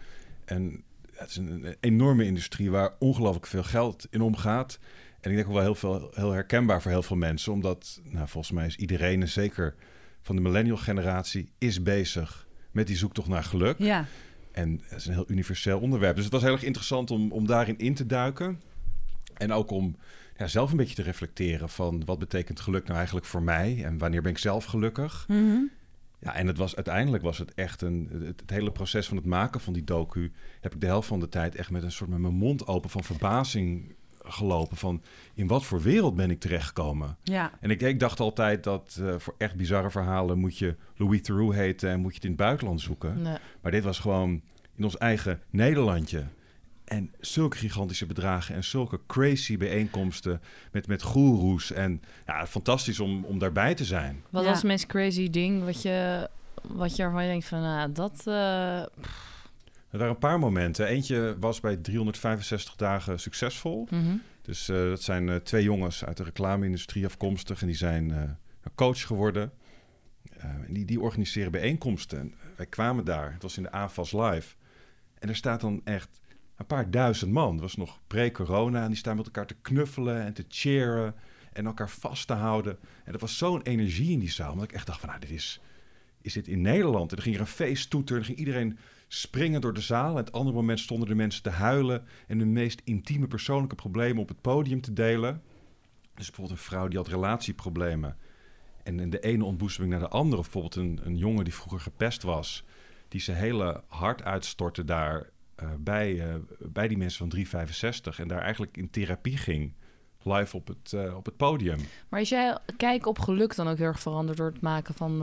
En 0.45 0.83
het 1.19 1.29
is 1.29 1.37
een, 1.37 1.75
enorme 1.79 2.25
industrie 2.25 2.71
waar 2.71 2.93
ongelooflijk 2.99 3.47
veel 3.47 3.63
geld 3.63 4.07
in 4.09 4.21
omgaat. 4.21 4.79
En 5.21 5.29
ik 5.29 5.35
denk 5.35 5.47
ook 5.47 5.53
wel 5.53 5.63
heel, 5.63 5.75
veel, 5.75 6.11
heel 6.13 6.31
herkenbaar 6.31 6.81
voor 6.81 6.91
heel 6.91 7.03
veel 7.03 7.15
mensen. 7.15 7.51
Omdat, 7.51 8.01
nou, 8.03 8.27
volgens 8.27 8.53
mij 8.53 8.65
is 8.65 8.75
iedereen, 8.75 9.21
en 9.21 9.29
zeker 9.29 9.75
van 10.21 10.35
de 10.35 10.41
millennial 10.41 10.77
generatie, 10.77 11.51
is 11.57 11.83
bezig 11.83 12.47
met 12.71 12.87
die 12.87 12.97
zoektocht 12.97 13.27
naar 13.27 13.43
geluk. 13.43 13.77
Ja. 13.77 14.05
En 14.51 14.81
het 14.83 14.99
is 14.99 15.05
een 15.05 15.13
heel 15.13 15.29
universeel 15.31 15.79
onderwerp. 15.79 16.15
Dus 16.15 16.23
het 16.23 16.33
was 16.33 16.41
heel 16.41 16.51
erg 16.51 16.63
interessant 16.63 17.11
om, 17.11 17.31
om 17.31 17.47
daarin 17.47 17.77
in 17.77 17.93
te 17.93 18.05
duiken. 18.05 18.61
En 19.37 19.51
ook 19.51 19.71
om 19.71 19.95
ja, 20.37 20.47
zelf 20.47 20.71
een 20.71 20.77
beetje 20.77 20.95
te 20.95 21.01
reflecteren 21.01 21.69
van 21.69 22.05
wat 22.05 22.19
betekent 22.19 22.59
geluk 22.59 22.83
nou 22.83 22.95
eigenlijk 22.95 23.25
voor 23.25 23.43
mij? 23.43 23.83
En 23.83 23.97
wanneer 23.97 24.21
ben 24.21 24.31
ik 24.31 24.37
zelf 24.37 24.65
gelukkig? 24.65 25.25
Mm 25.27 25.49
-hmm. 25.49 25.69
Ja, 26.19 26.35
en 26.35 26.47
het 26.47 26.57
was, 26.57 26.75
uiteindelijk 26.75 27.23
was 27.23 27.37
het 27.37 27.53
echt 27.53 27.81
een... 27.81 28.09
Het, 28.11 28.39
het, 28.39 28.49
hele 28.49 28.71
proces 28.71 29.07
van 29.07 29.17
het 29.17 29.25
maken 29.25 29.61
van 29.61 29.73
die 29.73 29.83
docu... 29.83 30.31
heb 30.61 30.73
ik 30.73 30.81
de 30.81 30.85
helft 30.85 31.07
van 31.07 31.19
de 31.19 31.29
tijd 31.29 31.55
echt 31.55 31.69
met 31.69 31.83
een 31.83 31.91
soort 31.91 32.09
met 32.09 32.19
mijn 32.19 32.33
mond 32.33 32.67
open 32.67 32.89
van 32.89 33.03
verbazing 33.03 33.95
gelopen. 34.23 34.77
Van 34.77 35.01
in 35.33 35.47
wat 35.47 35.65
voor 35.65 35.81
wereld 35.81 36.15
ben 36.15 36.31
ik 36.31 36.39
terechtgekomen? 36.39 37.17
Ja. 37.23 37.51
En 37.59 37.69
ik, 37.69 37.81
ik 37.81 37.99
dacht 37.99 38.19
altijd 38.19 38.63
dat 38.63 38.97
uh, 39.01 39.15
voor 39.17 39.35
echt 39.37 39.55
bizarre 39.55 39.91
verhalen... 39.91 40.39
moet 40.39 40.57
je 40.57 40.75
Louis 40.95 41.21
Theroux 41.21 41.55
heten 41.55 41.89
en 41.89 41.99
moet 41.99 42.11
je 42.11 42.15
het 42.15 42.23
in 42.23 42.31
het 42.31 42.39
buitenland 42.39 42.81
zoeken. 42.81 43.21
Nee. 43.21 43.37
Maar 43.61 43.71
dit 43.71 43.83
was 43.83 43.99
gewoon 43.99 44.41
in 44.75 44.83
ons 44.83 44.97
eigen 44.97 45.41
Nederlandje. 45.49 46.25
En 46.89 47.13
zulke 47.19 47.57
gigantische 47.57 48.05
bedragen 48.05 48.55
en 48.55 48.63
zulke 48.63 48.99
crazy 49.07 49.57
bijeenkomsten 49.57 50.41
met, 50.71 50.87
met 50.87 51.01
goeroes. 51.01 51.71
En 51.71 52.01
ja, 52.25 52.47
fantastisch 52.47 52.99
om, 52.99 53.23
om 53.25 53.39
daarbij 53.39 53.75
te 53.75 53.85
zijn. 53.85 54.23
Wat 54.29 54.43
Ja. 54.43 54.49
was 54.49 54.57
het 54.57 54.67
meest 54.67 54.85
crazy 54.85 55.29
ding 55.29 55.63
wat 55.63 55.81
je, 55.81 56.29
wat 56.61 56.95
je 56.95 57.03
ervan 57.03 57.19
denkt 57.21 57.45
van, 57.45 57.61
nou, 57.61 57.91
dat... 57.91 58.21
eh, 58.25 58.79
Er 59.91 59.97
waren 59.97 60.09
een 60.09 60.17
paar 60.17 60.39
momenten. 60.39 60.85
Eentje 60.87 61.35
was 61.39 61.59
bij 61.59 61.75
365 61.77 62.75
dagen 62.75 63.19
succesvol. 63.19 63.87
mhm. 63.89 64.15
Dus 64.41 64.69
eh, 64.69 64.75
dat 64.77 65.01
zijn 65.01 65.29
eh, 65.29 65.35
twee 65.35 65.63
jongens 65.63 66.05
uit 66.05 66.17
de 66.17 66.23
reclame-industrie 66.23 67.05
afkomstig. 67.05 67.61
En 67.61 67.67
die 67.67 67.75
zijn 67.75 68.11
eh, 68.11 68.21
coach 68.75 69.01
geworden. 69.01 69.51
Eh, 70.37 70.43
en 70.43 70.73
die, 70.73 70.85
die 70.85 70.99
organiseren 71.01 71.51
bijeenkomsten. 71.51 72.19
En 72.19 72.33
wij 72.55 72.65
kwamen 72.65 73.05
daar. 73.05 73.33
Het 73.33 73.41
was 73.41 73.57
in 73.57 73.63
de 73.63 73.71
AFAS 73.71 74.11
Live. 74.11 74.55
En 75.19 75.29
er 75.29 75.35
staat 75.35 75.61
dan 75.61 75.81
echt 75.83 76.09
een 76.59 76.65
paar 76.65 76.91
duizend 76.91 77.31
man. 77.31 77.51
Dat 77.51 77.61
was 77.61 77.75
nog 77.75 77.99
pre-corona. 78.07 78.81
En 78.81 78.87
die 78.87 78.97
staan 78.97 79.15
met 79.15 79.25
elkaar 79.25 79.47
te 79.47 79.55
knuffelen 79.61 80.21
en 80.21 80.33
te 80.33 80.45
cheeren. 80.47 81.15
En 81.53 81.65
elkaar 81.65 81.89
vast 81.89 82.27
te 82.27 82.33
houden. 82.33 82.77
En 83.03 83.13
er 83.13 83.19
was 83.19 83.37
zo'n 83.37 83.61
energie 83.61 84.11
in 84.11 84.19
die 84.19 84.31
zaal. 84.31 84.55
Dat 84.55 84.63
ik 84.63 84.71
echt 84.71 84.85
dacht 84.85 84.99
van, 84.99 85.09
nou, 85.09 85.21
dit 85.21 85.31
is... 85.31 85.61
Is 86.21 86.33
dit 86.33 86.47
in 86.47 86.61
Nederland? 86.61 87.11
En 87.11 87.17
er 87.17 87.23
ging 87.23 87.35
er 87.35 87.41
een 87.41 87.47
feesttoeter. 87.47 88.17
En 88.17 88.23
ging 88.23 88.37
iedereen 88.37 88.77
springen 89.07 89.61
door 89.61 89.73
de 89.73 89.81
zaal. 89.81 90.09
En 90.09 90.23
het 90.23 90.31
andere 90.31 90.55
moment 90.55 90.79
stonden 90.79 91.07
de 91.07 91.15
mensen 91.15 91.43
te 91.43 91.49
huilen... 91.49 92.05
en 92.27 92.39
hun 92.39 92.53
meest 92.53 92.81
intieme 92.83 93.27
persoonlijke 93.27 93.75
problemen 93.75 94.21
op 94.21 94.27
het 94.27 94.41
podium 94.41 94.81
te 94.81 94.93
delen. 94.93 95.41
Dus 96.15 96.25
bijvoorbeeld 96.25 96.59
een 96.59 96.65
vrouw 96.65 96.87
die 96.87 96.97
had 96.97 97.07
relatieproblemen. 97.07 98.17
En 98.83 99.09
de 99.09 99.19
ene 99.19 99.45
ontboezeming 99.45 99.91
naar 99.91 100.01
de 100.01 100.09
andere. 100.09 100.41
Bijvoorbeeld 100.41 100.75
een, 100.75 100.99
een 101.03 101.17
jongen 101.17 101.43
die 101.43 101.53
vroeger 101.53 101.79
gepest 101.79 102.23
was... 102.23 102.63
die 103.07 103.21
zijn 103.21 103.37
hele 103.37 103.83
hart 103.87 104.23
uitstortte 104.23 104.85
daar 104.85 105.29
eh, 105.61 105.69
bij, 105.79 106.29
eh, 106.29 106.35
bij 106.59 106.87
die 106.87 106.97
mensen 106.97 107.17
van 107.17 107.29
365... 107.29 108.19
en 108.19 108.27
daar 108.27 108.41
eigenlijk 108.41 108.77
in 108.77 108.89
therapie 108.89 109.37
ging... 109.37 109.73
live 110.23 110.55
op 110.55 110.67
het, 110.67 110.93
eh, 110.93 111.15
op 111.15 111.25
het 111.25 111.37
podium. 111.37 111.79
Maar 112.09 112.21
is 112.21 112.29
jij 112.29 112.57
kijk 112.77 113.05
op 113.05 113.19
geluk 113.19 113.55
dan 113.55 113.67
ook 113.67 113.77
heel 113.77 113.85
erg 113.85 113.99
veranderd 113.99 114.37
door 114.37 114.51
het 114.51 114.61
maken 114.61 114.93
van, 114.93 115.19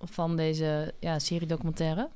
van 0.00 0.36
deze 0.36 0.94
ja, 1.00 1.18
serie 1.18 1.46
documentaire? 1.46 2.08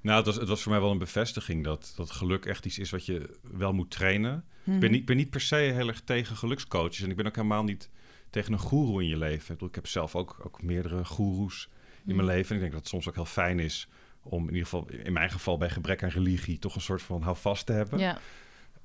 Nou, 0.00 0.16
het 0.16 0.26
was, 0.26 0.36
het 0.36 0.48
was 0.48 0.62
voor 0.62 0.72
mij 0.72 0.80
wel 0.80 0.90
een 0.90 0.98
bevestiging 0.98 1.64
dat, 1.64 1.92
dat 1.96 2.10
geluk 2.10 2.44
echt 2.44 2.66
iets 2.66 2.78
is 2.78 2.90
wat 2.90 3.06
je 3.06 3.38
wel 3.42 3.72
moet 3.72 3.90
trainen. 3.90 4.44
Mhm. 4.64 4.74
Ik 4.74 4.80
ben 4.80 4.90
niet, 4.90 5.04
ben 5.04 5.16
niet 5.16 5.30
per 5.30 5.40
se 5.40 5.56
heel 5.56 5.88
erg 5.88 6.00
tegen 6.00 6.36
gelukscoaches. 6.36 7.02
En 7.02 7.10
ik 7.10 7.16
ben 7.16 7.26
ook 7.26 7.36
helemaal 7.36 7.64
niet 7.64 7.90
tegen 8.30 8.52
een 8.52 8.58
goeroe 8.58 9.02
in 9.02 9.08
je 9.08 9.16
leven. 9.16 9.42
Ik, 9.42 9.48
bedoel, 9.48 9.68
ik 9.68 9.74
heb 9.74 9.86
zelf 9.86 10.16
ook, 10.16 10.40
ook 10.44 10.62
meerdere 10.62 11.04
goeroes 11.04 11.68
in 12.06 12.16
mijn 12.16 12.28
leven. 12.28 12.48
En 12.48 12.54
ik 12.54 12.60
denk 12.60 12.72
dat 12.72 12.80
het 12.80 12.90
soms 12.90 13.08
ook 13.08 13.14
heel 13.14 13.24
fijn 13.24 13.58
is 13.58 13.88
om 14.28 14.42
in 14.42 14.48
ieder 14.54 14.62
geval, 14.64 14.88
in 14.90 15.12
mijn 15.12 15.30
geval 15.30 15.58
bij 15.58 15.70
gebrek 15.70 16.02
aan 16.02 16.08
religie, 16.08 16.58
toch 16.58 16.74
een 16.74 16.80
soort 16.80 17.02
van 17.02 17.22
houvast 17.22 17.66
te 17.66 17.72
hebben. 17.72 17.98
Ja. 17.98 18.18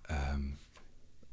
Ehm, 0.02 0.42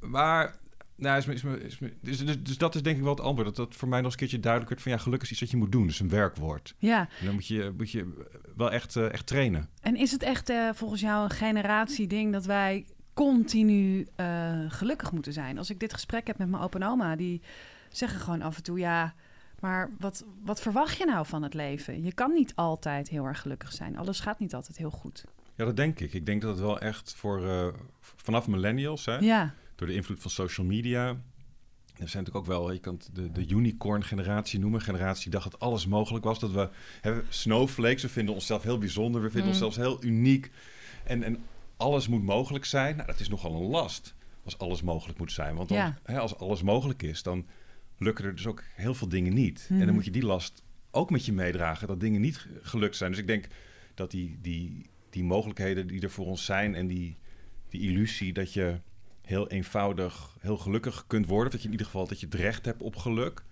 maar, 0.00 0.56
nou, 0.96 1.18
is, 1.18 1.26
me- 1.26 1.32
is, 1.34 1.42
me- 1.42 1.60
is, 1.64 1.78
me- 1.78 1.94
dus, 2.00 2.18
dus, 2.18 2.42
dus 2.42 2.58
dat 2.58 2.74
is 2.74 2.82
denk 2.82 2.96
ik 2.96 3.02
wel 3.02 3.14
het 3.14 3.20
antwoord. 3.24 3.46
Dat 3.46 3.56
dat 3.56 3.76
voor 3.76 3.88
mij 3.88 3.98
nog 4.00 4.04
eens 4.04 4.14
een 4.14 4.20
keertje 4.20 4.40
duidelijk 4.40 4.70
werd 4.72 4.82
van 4.82 4.92
ja, 4.92 4.98
geluk 4.98 5.22
is 5.22 5.30
iets 5.30 5.40
dat 5.40 5.50
je 5.50 5.56
moet 5.56 5.72
doen. 5.72 5.86
Dus 5.86 6.00
een 6.00 6.08
werkwoord. 6.08 6.74
Ja, 6.78 7.08
En 7.20 7.24
dan 7.24 7.34
moet 7.34 7.46
je, 7.46 7.72
moet 7.76 7.90
je 7.90 8.26
wel 8.56 8.70
echt, 8.72 8.96
eh, 8.96 9.12
echt 9.12 9.26
trainen. 9.26 9.68
en 9.80 9.96
is 9.96 10.10
het 10.12 10.22
echt 10.22 10.48
eh, 10.48 10.68
volgens 10.74 11.00
jou 11.00 11.24
een 11.24 11.30
generatieding 11.30 12.32
dat 12.32 12.44
wij 12.44 12.86
continu 13.14 14.06
eh, 14.16 14.60
gelukkig 14.68 15.12
moeten 15.12 15.32
zijn? 15.32 15.58
Als 15.58 15.70
ik 15.70 15.80
dit 15.80 15.92
gesprek 15.92 16.26
heb 16.26 16.38
met 16.38 16.48
mijn 16.48 16.62
opa 16.62 16.78
en 16.78 16.86
oma, 16.86 17.16
die 17.16 17.42
zeggen 17.88 18.20
gewoon 18.20 18.42
af 18.42 18.56
en 18.56 18.62
toe 18.62 18.78
ja. 18.78 19.14
Maar 19.60 19.90
wat, 19.98 20.24
wat 20.44 20.60
verwacht 20.60 20.96
je 20.98 21.04
nou 21.04 21.26
van 21.26 21.42
het 21.42 21.54
leven? 21.54 22.02
Je 22.04 22.12
kan 22.12 22.32
niet 22.32 22.52
altijd 22.54 23.08
heel 23.08 23.24
erg 23.24 23.40
gelukkig 23.40 23.72
zijn. 23.72 23.96
Alles 23.96 24.20
gaat 24.20 24.38
niet 24.38 24.54
altijd 24.54 24.76
heel 24.78 24.90
goed. 24.90 25.24
Ja, 25.54 25.64
dat 25.64 25.76
denk 25.76 26.00
ik. 26.00 26.12
Ik 26.12 26.26
denk 26.26 26.42
dat 26.42 26.50
het 26.50 26.60
wel 26.60 26.78
echt 26.80 27.14
voor 27.14 27.44
eh, 27.46 27.66
vanaf 28.00 28.46
millennials, 28.48 29.04
hè, 29.04 29.16
Ja, 29.18 29.54
door 29.74 29.86
de 29.86 29.94
invloed 29.94 30.20
van 30.20 30.30
social 30.30 30.66
media. 30.66 31.08
Er 31.08 32.08
zijn 32.08 32.24
natuurlijk 32.24 32.36
ook 32.36 32.58
wel, 32.58 32.72
je 32.72 32.78
kan 32.78 32.94
het 32.94 33.10
de, 33.12 33.32
de 33.32 33.46
unicorn-generatie 33.48 34.58
noemen. 34.58 34.80
Generatie 34.80 35.22
die 35.22 35.40
dacht 35.40 35.50
dat 35.50 35.60
alles 35.60 35.86
mogelijk 35.86 36.24
was. 36.24 36.38
Dat 36.38 36.50
we 36.50 36.68
hebben 37.00 37.24
snowflakes, 37.28 38.02
we 38.02 38.08
vinden 38.08 38.34
onszelf 38.34 38.62
heel 38.62 38.78
bijzonder. 38.78 39.20
We 39.22 39.30
vinden 39.30 39.42
Mm. 39.54 39.62
onszelf 39.62 39.76
heel 39.76 40.04
uniek. 40.04 40.50
En, 41.04 41.22
en 41.22 41.44
alles 41.76 42.08
moet 42.08 42.22
mogelijk 42.22 42.64
zijn. 42.64 42.94
Nou, 42.96 43.06
dat 43.08 43.20
is 43.20 43.28
nogal 43.28 43.54
een 43.54 43.68
last 43.68 44.14
als 44.44 44.58
alles 44.58 44.82
mogelijk 44.82 45.18
moet 45.18 45.32
zijn. 45.32 45.54
Want 45.56 45.68
dan, 45.68 45.78
Ja. 45.78 45.98
hè, 46.02 46.18
als 46.18 46.36
alles 46.38 46.62
mogelijk 46.62 47.02
is, 47.02 47.22
dan 47.22 47.46
lukken 47.98 48.24
er 48.24 48.34
dus 48.34 48.46
ook 48.46 48.62
heel 48.74 48.94
veel 48.94 49.08
dingen 49.08 49.34
niet. 49.34 49.66
En 49.68 49.76
Mhm. 49.76 49.84
dan 49.86 49.94
moet 49.94 50.04
je 50.04 50.10
die 50.10 50.24
last 50.26 50.62
ook 50.90 51.10
met 51.10 51.26
je 51.26 51.32
meedragen, 51.32 51.88
dat 51.88 52.00
dingen 52.00 52.20
niet 52.20 52.46
gelukt 52.62 52.96
zijn. 52.96 53.10
Dus 53.10 53.20
ik 53.20 53.26
denk 53.26 53.46
dat 53.94 54.10
die, 54.10 54.38
die, 54.42 54.86
die 55.10 55.24
mogelijkheden 55.24 55.86
die 55.86 56.00
er 56.00 56.10
voor 56.10 56.26
ons 56.26 56.44
zijn 56.44 56.74
en 56.74 56.86
die, 56.86 57.16
die 57.68 57.80
illusie 57.80 58.32
dat 58.32 58.52
je 58.52 58.80
heel 59.22 59.48
eenvoudig, 59.48 60.36
heel 60.40 60.56
gelukkig 60.56 61.04
kunt 61.06 61.26
worden, 61.26 61.50
dat 61.52 61.60
je 61.60 61.66
in 61.66 61.72
ieder 61.72 61.86
geval 61.86 62.06
dat 62.06 62.20
je 62.20 62.26
het 62.26 62.34
recht 62.34 62.64
hebt 62.64 62.82
op 62.82 62.96
geluk. 62.96 63.42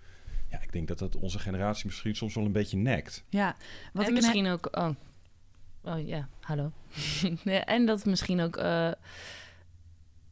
Ja, 0.49 0.61
ik 0.61 0.71
denk 0.71 0.87
dat 0.87 0.99
dat 0.99 1.15
onze 1.15 1.39
generatie 1.39 1.85
misschien 1.85 2.15
soms 2.15 2.35
wel 2.35 2.45
een 2.45 2.51
beetje 2.51 2.77
nekt. 2.77 3.23
ja. 3.29 3.55
Wat 3.93 4.03
en 4.03 4.09
ik 4.09 4.15
misschien 4.15 4.47
ook... 4.47 4.67
Oh. 4.77 4.89
oh 5.83 6.07
ja, 6.07 6.29
hallo. 6.39 6.71
en 7.65 7.85
dat 7.85 8.05
misschien 8.05 8.39
ook... 8.41 8.57
eh, 8.57 8.91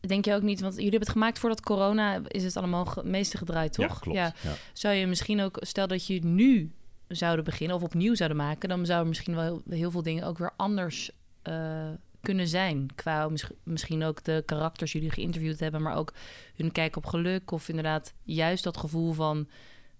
denk 0.07 0.25
je 0.25 0.33
ook 0.33 0.41
niet... 0.41 0.59
Want 0.59 0.73
jullie 0.73 0.89
hebben 0.89 1.07
het 1.07 1.17
gemaakt 1.17 1.39
voordat 1.39 1.61
corona... 1.61 2.21
is 2.27 2.43
het 2.43 2.57
allemaal 2.57 2.85
ge- 2.85 3.03
meeste 3.03 3.37
gedraaid, 3.37 3.73
toch? 3.73 3.93
Ja, 3.93 3.99
klopt. 3.99 4.17
Ja. 4.17 4.33
Ja. 4.41 4.53
Zou 4.73 4.95
je 4.95 5.07
misschien 5.07 5.41
ook... 5.41 5.57
Stel 5.61 5.87
dat 5.87 6.07
je 6.07 6.25
nu 6.25 6.71
zouden 7.07 7.45
beginnen... 7.45 7.75
of 7.75 7.83
opnieuw 7.83 8.15
zouden 8.15 8.37
maken... 8.37 8.69
dan 8.69 8.85
zou 8.85 9.01
er 9.01 9.07
misschien 9.07 9.35
wel 9.35 9.43
heel, 9.43 9.63
heel 9.69 9.91
veel 9.91 10.03
dingen 10.03 10.23
ook 10.23 10.37
weer 10.37 10.53
anders... 10.55 11.11
eh, 11.41 11.89
kunnen 12.21 12.47
zijn. 12.47 12.89
Qua 12.95 13.29
mis- 13.29 13.49
misschien 13.63 14.03
ook 14.03 14.23
de 14.23 14.43
karakters 14.45 14.91
jullie 14.91 15.11
geïnterviewd 15.11 15.59
hebben... 15.59 15.81
maar 15.81 15.95
ook 15.95 16.13
hun 16.55 16.71
kijk 16.71 16.95
op 16.95 17.05
geluk... 17.05 17.51
of 17.51 17.69
inderdaad 17.69 18.13
juist 18.23 18.63
dat 18.63 18.77
gevoel 18.77 19.13
van... 19.13 19.47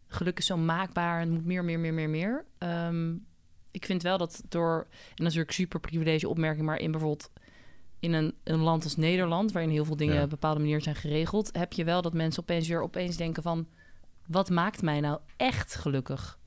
geluk 0.08 0.38
is 0.38 0.46
zo 0.46 0.58
maakbaar 0.58 1.22
en 1.22 1.32
moet 1.32 1.46
meer, 1.46 1.64
meer, 1.64 1.80
meer, 1.80 1.94
meer, 1.94 2.10
meer. 2.10 2.46
Ehm, 2.58 3.14
ik 3.72 3.86
vind 3.86 4.02
wel 4.04 4.18
dat 4.18 4.44
door... 4.50 4.78
en 4.80 4.86
dat 4.90 5.10
is 5.10 5.24
natuurlijk 5.24 5.52
super 5.52 5.80
privilege 5.80 6.28
opmerking... 6.28 6.66
maar 6.66 6.80
in 6.80 6.92
bijvoorbeeld 6.92 7.30
in 8.06 8.14
een, 8.14 8.34
een 8.44 8.60
land 8.60 8.84
als 8.84 8.96
Nederland... 8.96 9.52
waarin 9.52 9.72
heel 9.72 9.86
veel 9.86 9.96
dingen 9.96 10.16
op 10.16 10.24
een 10.24 10.30
bepaalde 10.30 10.60
manier 10.60 10.82
zijn 10.82 10.96
geregeld... 10.96 11.50
heb 11.58 11.74
je 11.74 11.84
wel 11.84 12.02
dat 12.02 12.14
mensen 12.14 12.42
opeens 12.42 12.68
weer 12.68 12.82
opeens 12.82 13.18
denken 13.18 13.44
van... 13.44 13.68
wat 14.28 14.50
maakt 14.50 14.82
mij 14.82 15.00
nou 15.00 15.20
echt 15.38 15.76
gelukkig? 15.76 16.40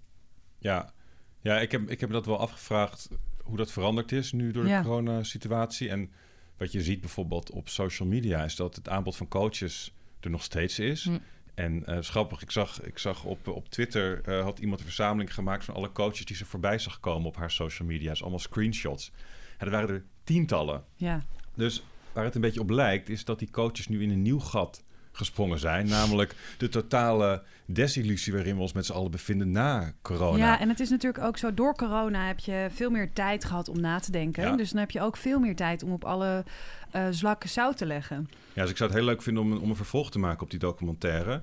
Ja, 0.58 0.92
ja 1.40 1.58
ik, 1.60 1.72
heb, 1.72 1.90
ik 1.90 2.00
heb 2.00 2.10
dat 2.10 2.26
wel 2.26 2.38
afgevraagd 2.38 3.08
hoe 3.42 3.56
dat 3.56 3.72
veranderd 3.72 4.12
is 4.12 4.32
nu 4.32 4.50
door 4.50 4.62
de 4.62 4.68
Ja. 4.68 4.82
coronasituatie. 4.82 5.88
En 5.88 6.10
wat 6.56 6.72
je 6.72 6.82
ziet 6.82 7.00
bijvoorbeeld 7.00 7.50
op 7.50 7.68
social 7.68 8.08
media 8.08 8.44
is 8.44 8.56
dat 8.56 8.76
het 8.76 8.88
aanbod 8.88 9.16
van 9.16 9.28
coaches 9.28 9.94
er 10.20 10.30
nog 10.30 10.42
steeds 10.42 10.78
is. 10.78 11.04
Hm. 11.04 11.18
En 11.54 11.86
eh 11.86 11.96
schappig, 12.00 12.42
ik 12.42 12.50
zag, 12.50 12.82
ik 12.82 12.98
zag 12.98 13.24
op, 13.24 13.48
op 13.48 13.68
Twitter 13.68 14.20
eh, 14.24 14.42
had 14.42 14.58
iemand 14.58 14.80
een 14.80 14.86
verzameling 14.86 15.34
gemaakt 15.34 15.64
van 15.64 15.74
alle 15.74 15.92
coaches 15.92 16.24
die 16.24 16.36
ze 16.36 16.44
voorbij 16.44 16.78
zag 16.78 17.00
komen 17.00 17.26
op 17.26 17.36
haar 17.36 17.50
social 17.50 17.88
media. 17.88 18.10
Dus 18.10 18.20
allemaal 18.20 18.38
screenshots. 18.38 19.12
En 19.58 19.66
er 19.66 19.72
waren 19.72 19.88
er 19.88 20.04
tientallen. 20.24 20.84
Ja, 20.94 21.24
Dus 21.58 21.82
waar 22.12 22.24
het 22.24 22.34
een 22.34 22.40
beetje 22.40 22.60
op 22.60 22.70
lijkt, 22.70 23.08
is 23.08 23.24
dat 23.24 23.38
die 23.38 23.50
coaches 23.50 23.88
nu 23.88 24.02
in 24.02 24.10
een 24.10 24.22
nieuw 24.22 24.38
gat 24.38 24.82
gesprongen 25.12 25.58
zijn. 25.58 25.88
Namelijk 25.88 26.34
de 26.58 26.68
totale 26.68 27.42
desillusie 27.66 28.32
waarin 28.32 28.54
we 28.54 28.60
ons 28.60 28.72
met 28.72 28.86
z'n 28.86 28.92
allen 28.92 29.10
bevinden 29.10 29.50
na 29.50 29.92
corona. 30.02 30.36
Ja, 30.36 30.60
en 30.60 30.68
het 30.68 30.80
is 30.80 30.90
natuurlijk 30.90 31.24
ook 31.24 31.36
zo, 31.36 31.54
door 31.54 31.74
corona 31.74 32.26
heb 32.26 32.38
je 32.38 32.68
veel 32.70 32.90
meer 32.90 33.12
tijd 33.12 33.44
gehad 33.44 33.68
om 33.68 33.80
na 33.80 33.98
te 33.98 34.10
denken. 34.10 34.42
Ja. 34.42 34.56
Dus 34.56 34.70
dan 34.70 34.80
heb 34.80 34.90
je 34.90 35.00
ook 35.00 35.16
veel 35.16 35.38
meer 35.38 35.56
tijd 35.56 35.82
om 35.82 35.92
op 35.92 36.04
alle 36.04 36.44
eh 36.90 37.06
zwakke 37.10 37.48
zout 37.48 37.76
te 37.76 37.86
leggen. 37.86 38.28
Ja, 38.52 38.62
dus 38.62 38.70
ik 38.70 38.76
zou 38.76 38.90
het 38.90 38.98
heel 38.98 39.08
leuk 39.08 39.22
vinden 39.22 39.42
om 39.42 39.52
om 39.52 39.68
een 39.68 39.76
vervolg 39.76 40.10
te 40.10 40.18
maken 40.18 40.42
op 40.42 40.50
die 40.50 40.58
documentaire. 40.58 41.42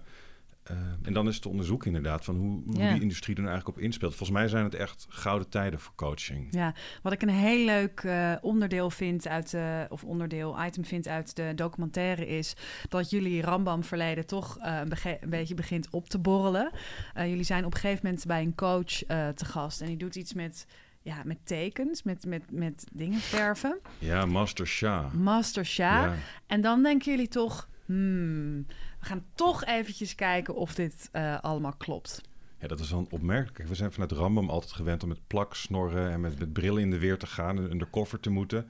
En 1.01 1.13
dan 1.13 1.27
is 1.27 1.35
het 1.35 1.45
onderzoek 1.45 1.85
inderdaad 1.85 2.25
van 2.25 2.35
hoe, 2.35 2.61
hoe 2.65 2.77
Ja. 2.77 2.91
die 2.93 3.01
industrie 3.01 3.35
er 3.35 3.41
nou 3.41 3.53
eigenlijk 3.53 3.77
op 3.77 3.83
inspeelt. 3.85 4.15
Volgens 4.15 4.37
mij 4.37 4.47
zijn 4.47 4.63
het 4.63 4.75
echt 4.75 5.05
gouden 5.09 5.49
tijden 5.49 5.79
voor 5.79 5.93
coaching. 5.95 6.47
Ja, 6.51 6.73
wat 7.01 7.13
ik 7.13 7.21
een 7.21 7.29
heel 7.29 7.65
leuk 7.65 7.99
eh, 7.99 8.33
onderdeel 8.41 8.89
vind 8.89 9.27
uit, 9.27 9.53
eh, 9.53 9.81
of 9.89 10.03
onderdeel, 10.03 10.63
item 10.65 10.85
vind 10.85 11.07
uit 11.07 11.35
de 11.35 11.51
documentaire 11.55 12.27
is 12.27 12.55
dat 12.89 13.09
jullie 13.09 13.41
Rambam-verleden 13.41 14.25
toch 14.25 14.57
eh, 14.57 14.79
een, 14.83 15.17
een 15.21 15.29
beetje 15.29 15.55
begint 15.55 15.89
op 15.89 16.09
te 16.09 16.19
borrelen. 16.19 16.71
Jullie 17.15 17.43
zijn 17.43 17.65
op 17.65 17.73
een 17.73 17.79
gegeven 17.79 18.05
moment 18.05 18.25
bij 18.25 18.41
een 18.41 18.55
coach 18.55 18.95
te 19.35 19.45
gast 19.45 19.81
en 19.81 19.87
die 19.87 19.97
doet 19.97 20.15
iets 20.15 20.33
met, 20.33 20.65
ja, 21.01 21.21
met 21.25 21.37
tekens, 21.43 22.03
met, 22.03 22.25
met, 22.25 22.43
met 22.51 22.87
dingen 22.93 23.19
verven. 23.19 23.79
Ja, 23.99 24.25
Master 24.25 24.67
Shah. 24.67 25.13
Master 25.13 25.65
Shah. 25.65 26.03
Ja. 26.03 26.15
En 26.47 26.61
dan 26.61 26.83
denken 26.83 27.11
jullie 27.11 27.27
toch, 27.27 27.69
hmm, 27.85 28.65
we 29.05 29.11
gaan 29.11 29.25
toch 29.35 29.65
eventjes 29.65 30.15
kijken 30.15 30.55
of 30.55 30.75
dit 30.75 31.09
eh, 31.11 31.39
allemaal 31.39 31.75
klopt. 31.77 32.21
Ja, 32.59 32.67
dat 32.67 32.79
is 32.79 32.91
wel 32.91 33.07
opmerkelijk. 33.09 33.69
We 33.69 33.75
zijn 33.75 33.91
vanuit 33.91 34.11
Rambam 34.11 34.49
altijd 34.49 34.71
gewend 34.71 35.03
om 35.03 35.09
met 35.09 35.27
plak, 35.27 35.55
snorren 35.55 36.11
en 36.11 36.21
met, 36.21 36.39
met 36.39 36.53
brillen 36.53 36.81
in 36.81 36.89
de 36.89 36.99
weer 36.99 37.17
te 37.17 37.27
gaan 37.27 37.57
en 37.57 37.71
undercover 37.71 38.19
te 38.19 38.29
moeten. 38.29 38.57
En 38.57 38.67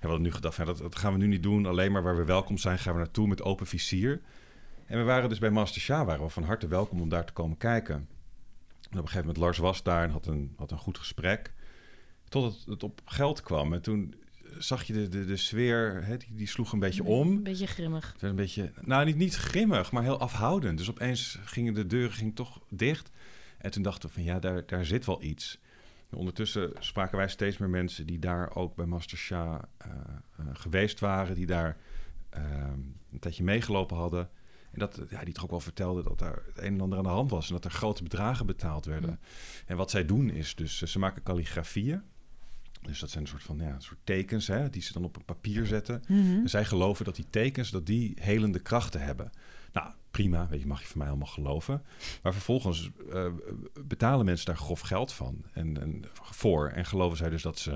we 0.00 0.06
hadden 0.06 0.22
nu 0.22 0.32
gedacht, 0.32 0.56
ja, 0.56 0.64
dat, 0.64 0.78
dat 0.78 0.96
gaan 0.96 1.12
we 1.12 1.18
nu 1.18 1.26
niet 1.26 1.42
doen. 1.42 1.66
Alleen 1.66 1.92
maar 1.92 2.02
waar 2.02 2.16
we 2.16 2.24
welkom 2.24 2.58
zijn, 2.58 2.78
gaan 2.78 2.92
we 2.92 2.98
naartoe 2.98 3.26
met 3.26 3.42
open 3.42 3.66
vizier. 3.66 4.20
En 4.86 4.98
we 4.98 5.04
waren 5.04 5.28
dus 5.28 5.38
bij 5.38 5.50
Master 5.50 5.80
Shah, 5.80 6.06
waren 6.06 6.24
we 6.24 6.30
van 6.30 6.42
harte 6.42 6.66
welkom 6.66 7.00
om 7.00 7.08
daar 7.08 7.24
te 7.24 7.32
komen 7.32 7.56
kijken. 7.56 7.94
En 7.94 8.02
op 8.80 8.92
een 8.92 8.98
gegeven 8.98 9.20
moment, 9.20 9.36
Lars 9.36 9.58
was 9.58 9.82
daar 9.82 10.04
en 10.04 10.10
had 10.10 10.26
een, 10.26 10.54
had 10.56 10.70
een 10.70 10.78
goed 10.78 10.98
gesprek. 10.98 11.52
Totdat 12.28 12.64
het 12.66 12.82
op 12.82 13.00
geld 13.04 13.42
kwam. 13.42 13.72
En 13.72 13.82
toen 13.82 14.14
zag 14.58 14.84
je 14.84 14.92
de, 14.92 15.08
de, 15.08 15.24
de 15.24 15.36
sfeer, 15.36 16.04
hè, 16.04 16.16
die, 16.16 16.34
die 16.34 16.46
sloeg 16.46 16.72
een 16.72 16.78
beetje 16.78 17.04
om. 17.04 17.28
Een 17.28 17.42
beetje 17.42 17.66
grimmig. 17.66 18.12
Het 18.12 18.20
werd 18.20 18.32
een 18.32 18.40
beetje, 18.40 18.72
nou 18.80 19.04
niet, 19.04 19.16
niet 19.16 19.34
grimmig, 19.34 19.92
maar 19.92 20.02
heel 20.02 20.20
afhoudend. 20.20 20.78
Dus 20.78 20.90
opeens 20.90 21.38
gingen 21.44 21.74
de 21.74 21.86
deuren 21.86 22.12
gingen 22.12 22.34
toch 22.34 22.60
dicht. 22.70 23.10
En 23.58 23.70
toen 23.70 23.82
dachten 23.82 24.08
we 24.08 24.14
van 24.14 24.24
ja, 24.24 24.38
daar, 24.38 24.66
daar 24.66 24.84
zit 24.84 25.06
wel 25.06 25.22
iets. 25.22 25.58
En 26.10 26.18
ondertussen 26.18 26.72
spraken 26.78 27.18
wij 27.18 27.28
steeds 27.28 27.58
meer 27.58 27.68
mensen 27.68 28.06
die 28.06 28.18
daar 28.18 28.56
ook 28.56 28.74
bij 28.74 28.86
Master 28.86 29.26
eh, 29.30 29.90
geweest 30.52 31.00
waren. 31.00 31.34
Die 31.34 31.46
daar 31.46 31.76
eh, 32.30 32.42
een 33.12 33.18
tijdje 33.20 33.44
meegelopen 33.44 33.96
hadden. 33.96 34.28
En 34.72 34.78
dat, 34.78 35.00
ja, 35.10 35.24
die 35.24 35.34
toch 35.34 35.44
ook 35.44 35.50
wel 35.50 35.60
vertelden 35.60 36.04
dat 36.04 36.18
daar 36.18 36.42
het 36.46 36.58
een 36.58 36.74
en 36.74 36.80
ander 36.80 36.98
aan 36.98 37.04
de 37.04 37.10
hand 37.10 37.30
was. 37.30 37.46
En 37.46 37.54
dat 37.54 37.64
er 37.64 37.70
grote 37.70 38.02
bedragen 38.02 38.46
betaald 38.46 38.84
werden. 38.84 39.20
En 39.66 39.76
wat 39.76 39.90
zij 39.90 40.04
doen 40.04 40.30
is 40.30 40.54
dus, 40.54 40.82
ze 40.82 40.98
maken 40.98 41.22
kalligrafieën. 41.22 42.02
Dus 42.86 43.00
dat 43.00 43.10
zijn 43.10 43.22
een 43.22 43.30
soort 43.30 43.42
van 43.42 43.58
ja, 43.58 43.74
een 43.74 43.82
soort 43.82 44.00
tekens 44.04 44.46
hè, 44.46 44.70
die 44.70 44.82
ze 44.82 44.92
dan 44.92 45.04
op 45.04 45.16
een 45.16 45.24
papier 45.24 45.66
zetten. 45.66 46.02
En 46.42 46.48
zij 46.48 46.64
geloven 46.64 47.04
dat 47.04 47.16
die 47.16 47.26
tekens 47.30 47.70
dat 47.70 47.86
die 47.86 48.12
helende 48.20 48.58
krachten 48.58 49.00
hebben. 49.00 49.30
Nou, 49.72 49.92
prima, 50.10 50.48
weet 50.48 50.60
je, 50.60 50.66
mag 50.66 50.80
je 50.80 50.86
van 50.86 50.98
mij 50.98 51.08
allemaal 51.08 51.26
geloven. 51.26 51.82
Maar 52.22 52.32
vervolgens 52.32 52.90
eh, 53.12 53.26
betalen 53.86 54.24
mensen 54.24 54.46
daar 54.46 54.56
grof 54.56 54.80
geld 54.80 55.12
van 55.12 55.44
en, 55.52 55.80
en 55.80 56.04
voor. 56.14 56.68
En 56.68 56.86
geloven 56.86 57.16
zij 57.16 57.28
dus 57.28 57.42
dat 57.42 57.58
ze, 57.58 57.70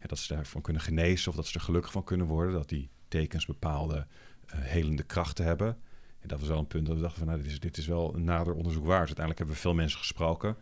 ja, 0.00 0.06
dat 0.06 0.18
ze 0.18 0.34
daarvan 0.34 0.62
kunnen 0.62 0.82
genezen 0.82 1.30
of 1.30 1.36
dat 1.36 1.46
ze 1.46 1.54
er 1.54 1.64
gelukkig 1.64 1.92
van 1.92 2.04
kunnen 2.04 2.26
worden. 2.26 2.52
Dat 2.52 2.68
die 2.68 2.90
tekens 3.08 3.46
bepaalde 3.46 4.06
eh, 4.46 4.58
helende 4.60 5.02
krachten 5.02 5.44
hebben. 5.44 5.76
En 6.20 6.28
dat 6.28 6.38
was 6.40 6.48
wel 6.48 6.58
een 6.58 6.66
punt 6.66 6.86
dat 6.86 6.96
we 6.96 7.02
dachten 7.02 7.18
van, 7.18 7.28
nou, 7.28 7.42
dit 7.42 7.50
is, 7.50 7.60
dit 7.60 7.76
is 7.76 7.86
wel 7.86 8.14
een 8.14 8.24
nader 8.24 8.54
onderzoek 8.54 8.84
waard. 8.84 9.06
Uiteindelijk 9.06 9.38
hebben 9.38 9.56
we 9.56 9.62
veel 9.62 9.74
mensen 9.74 9.98
gesproken. 9.98 10.56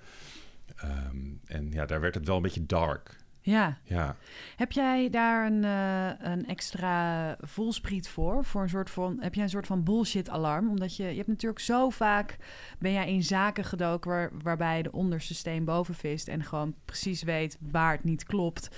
Ehm, 0.77 1.17
en 1.45 1.73
ja, 1.73 1.87
daar 1.87 2.01
werd 2.01 2.15
het 2.15 2.27
wel 2.27 2.37
een 2.37 2.43
beetje 2.43 2.67
dark. 2.67 3.22
Ja. 3.45 3.79
Ja, 3.85 4.17
Heb 4.57 4.73
jij 4.73 5.11
daar 5.11 5.47
een, 5.47 5.65
eh, 5.65 6.31
een 6.33 6.47
extra 6.47 7.37
voelspriet 7.41 8.09
voor? 8.09 8.45
voor 8.45 8.63
een 8.63 8.69
soort 8.69 8.91
van, 8.91 9.17
heb 9.21 9.35
jij 9.35 9.45
een 9.45 9.51
soort 9.51 9.67
van 9.67 9.83
bullshit-alarm? 9.85 10.69
Omdat 10.69 10.97
je, 10.97 11.05
je 11.05 11.17
hebt 11.17 11.29
natuurlijk 11.29 11.61
zo 11.61 11.91
vaak... 11.91 12.37
ben 12.79 12.93
jij 12.93 13.09
in 13.13 13.23
zaken 13.23 13.65
gedoken 13.65 14.11
waar, 14.11 14.31
waarbij 14.43 14.83
de 14.83 14.93
onderste 14.93 15.35
steen 15.35 15.65
boven 15.65 15.95
vist... 15.95 16.29
en 16.29 16.45
gewoon 16.45 16.75
precies 16.85 17.23
weet 17.23 17.59
waar 17.71 17.93
het 17.93 18.05
niet 18.05 18.25
klopt. 18.25 18.69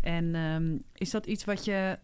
En 0.00 0.34
ehm, 0.34 0.78
is 0.94 1.10
dat 1.10 1.26
iets 1.26 1.44
wat 1.44 1.64
je 1.64 1.98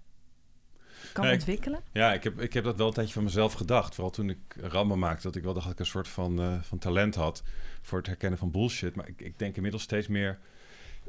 kan 1.12 1.24
Nee, 1.24 1.32
ik- 1.32 1.38
ontwikkelen? 1.38 1.80
Ja, 1.92 2.12
ik 2.12 2.24
heb, 2.24 2.40
ik 2.40 2.52
heb 2.52 2.64
dat 2.64 2.76
wel 2.76 2.86
een 2.86 2.92
tijdje 2.92 3.12
van 3.14 3.22
mezelf 3.24 3.52
gedacht. 3.52 3.94
Vooral 3.94 4.12
toen 4.12 4.30
ik 4.30 4.38
rammen 4.56 4.98
maakte, 4.98 5.22
dat 5.22 5.36
ik 5.36 5.42
wel 5.42 5.52
dacht 5.52 5.64
dat 5.64 5.74
ik 5.74 5.80
een 5.80 5.86
soort 5.86 6.08
van, 6.08 6.40
eh, 6.40 6.62
van 6.62 6.78
talent 6.78 7.14
had 7.14 7.42
voor 7.82 7.98
het 7.98 8.06
herkennen 8.06 8.38
van 8.38 8.50
bullshit. 8.50 8.94
Maar 8.96 9.08
ik, 9.08 9.20
ik 9.20 9.38
denk 9.38 9.56
inmiddels 9.56 9.82
steeds 9.82 10.08
meer, 10.08 10.38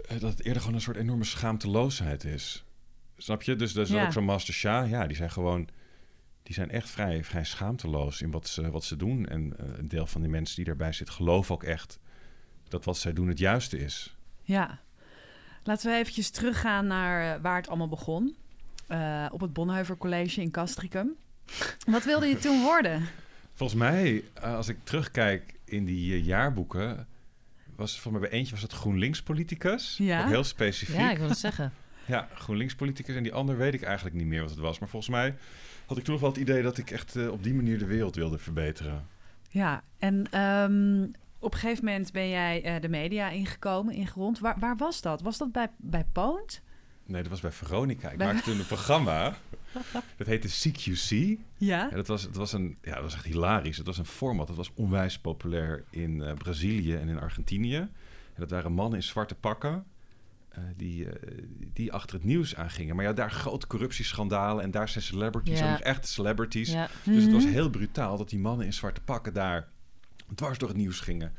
dat 0.08 0.22
het 0.22 0.44
eerder 0.44 0.62
gewoon 0.62 0.76
een 0.76 0.82
soort 0.84 0.98
enorme 0.98 1.24
schaamteloosheid 1.24 2.24
is. 2.24 2.64
Snap 3.18 3.42
je? 3.42 3.56
Dus, 3.56 3.74
dus 3.74 3.90
Ja. 3.90 4.06
ook 4.06 4.12
zo'n 4.12 4.24
Master 4.24 4.54
Shah, 4.54 4.90
ja, 4.90 5.08
die 5.08 5.16
zijn 5.18 5.32
gewoon... 5.32 5.68
Die 6.44 6.54
zijn 6.56 6.72
echt 6.72 6.90
vrij, 6.90 7.24
vrij 7.24 7.44
schaamteloos 7.44 8.22
in 8.22 8.32
wat 8.32 8.48
ze, 8.48 8.72
wat 8.72 8.84
ze 8.84 8.96
doen. 8.96 9.28
En 9.28 9.58
eh, 9.58 9.66
een 9.78 9.88
deel 9.88 10.08
van 10.08 10.22
die 10.22 10.30
mensen 10.30 10.56
die 10.56 10.66
daarbij 10.66 10.94
zit, 10.94 11.10
geloven 11.10 11.56
ook 11.56 11.64
echt... 11.64 12.00
dat 12.68 12.86
wat 12.86 12.98
zij 12.98 13.14
doen 13.14 13.28
het 13.28 13.40
juiste 13.40 13.78
is. 13.80 14.16
Ja. 14.44 14.80
Laten 15.64 15.92
we 15.92 15.98
eventjes 15.98 16.30
teruggaan 16.30 16.88
naar 16.88 17.36
eh, 17.36 17.42
waar 17.42 17.56
het 17.56 17.68
allemaal 17.68 17.88
begon. 17.88 18.36
Eh, 18.88 19.26
op 19.32 19.42
het 19.42 19.54
Bonhoeffer 19.54 19.98
College 19.98 20.42
in 20.42 20.52
Castricum. 20.52 21.16
Wat 21.88 22.04
wilde 22.04 22.28
je 22.28 22.38
toen 22.46 22.62
worden? 22.64 23.08
Volgens 23.54 23.80
mij, 23.80 24.24
eh, 24.34 24.56
als 24.56 24.68
ik 24.68 24.78
terugkijk 24.84 25.54
in 25.66 25.86
die 25.86 26.14
eh, 26.14 26.26
jaarboeken... 26.26 27.08
was 27.76 28.00
voor 28.00 28.12
mij 28.12 28.22
bij 28.22 28.30
eentje 28.30 28.52
was 28.54 28.62
het 28.62 28.72
GroenLinks-politicus. 28.74 29.98
Ja. 29.98 30.22
Ook 30.24 30.28
heel 30.30 30.44
specifiek. 30.44 30.96
Ja, 30.96 31.12
ik 31.12 31.18
wil 31.18 31.30
het 31.30 31.38
zeggen. 31.38 31.74
Ja, 32.08 32.28
GroenLinks-politicus. 32.36 33.16
En 33.16 33.24
die 33.24 33.34
ander 33.34 33.58
weet 33.58 33.74
ik 33.74 33.82
eigenlijk 33.82 34.16
niet 34.16 34.26
meer 34.28 34.42
wat 34.42 34.50
het 34.50 34.60
was. 34.60 34.80
Maar 34.80 34.90
volgens 34.90 35.12
mij 35.12 35.36
had 35.86 35.98
ik 35.98 36.04
toen 36.04 36.14
nog 36.14 36.22
wel 36.22 36.32
het 36.32 36.40
idee 36.40 36.62
dat 36.62 36.78
ik 36.78 36.92
echt 36.92 37.16
eh, 37.16 37.32
op 37.32 37.44
die 37.44 37.54
manier 37.54 37.80
de 37.80 37.86
wereld 37.86 38.16
wilde 38.16 38.38
verbeteren. 38.38 39.08
Ja, 39.50 39.84
en 39.98 40.28
ehm, 40.32 41.04
op 41.40 41.54
een 41.54 41.60
gegeven 41.60 41.86
moment 41.86 42.12
ben 42.12 42.30
jij 42.30 42.64
eh, 42.64 42.82
de 42.82 42.90
media 42.90 43.30
ingekomen, 43.30 43.94
ingerond. 43.94 44.40
Waar, 44.40 44.60
waar 44.60 44.78
was 44.78 45.02
dat? 45.02 45.22
Was 45.22 45.38
dat 45.38 45.52
bij, 45.52 45.68
bij 45.78 46.06
Poont? 46.12 46.62
Nee, 47.06 47.22
dat 47.22 47.32
was 47.32 47.42
bij 47.42 47.52
Veronica. 47.52 48.10
Ik 48.10 48.18
Bij- 48.18 48.28
maakte 48.28 48.50
toen 48.50 48.60
een 48.60 48.66
programma. 48.66 49.34
Dat 50.18 50.28
heette 50.28 50.48
CQC. 50.48 51.10
Ja. 51.10 51.38
Ja, 51.58 51.90
dat, 51.90 52.08
was, 52.08 52.24
dat, 52.24 52.36
was 52.36 52.54
een, 52.54 52.78
ja, 52.82 52.94
dat 52.94 53.04
was 53.04 53.14
echt 53.14 53.26
hilarisch. 53.26 53.78
Het 53.78 53.86
was 53.88 53.98
een 53.98 54.06
format. 54.06 54.48
Dat 54.48 54.56
was 54.56 54.72
onwijs 54.76 55.20
populair 55.20 55.84
in 55.90 56.22
eh, 56.22 56.34
Brazilië 56.34 56.96
en 56.96 57.08
in 57.08 57.20
Argentinië. 57.20 57.76
En 57.76 57.90
dat 58.42 58.50
waren 58.50 58.72
mannen 58.72 58.96
in 59.00 59.04
zwarte 59.04 59.36
pakken. 59.36 59.86
eh, 60.50 60.64
die, 60.78 61.10
eh, 61.10 61.44
die 61.74 61.94
achter 61.94 62.16
het 62.16 62.26
nieuws 62.26 62.56
aangingen. 62.56 62.96
Maar 62.96 63.06
ja, 63.06 63.14
daar 63.14 63.32
grote 63.32 63.68
corruptieschandalen. 63.68 64.64
En 64.64 64.72
daar 64.72 64.90
zijn 64.90 65.04
celebrities, 65.04 65.60
Ja. 65.60 65.66
ook 65.66 65.72
nog 65.72 65.80
echte 65.80 66.08
celebrities. 66.08 66.72
Ja. 66.72 66.88
Dus 67.04 67.24
het 67.24 67.32
was 67.34 67.44
Mhm. 67.44 67.52
heel 67.54 67.70
brutaal 67.70 68.18
dat 68.18 68.30
die 68.30 68.40
mannen 68.40 68.66
in 68.66 68.74
zwarte 68.74 69.02
pakken 69.02 69.34
daar 69.34 69.68
dwars 70.36 70.58
door 70.58 70.68
het 70.70 70.78
nieuws 70.78 71.00
gingen. 71.00 71.34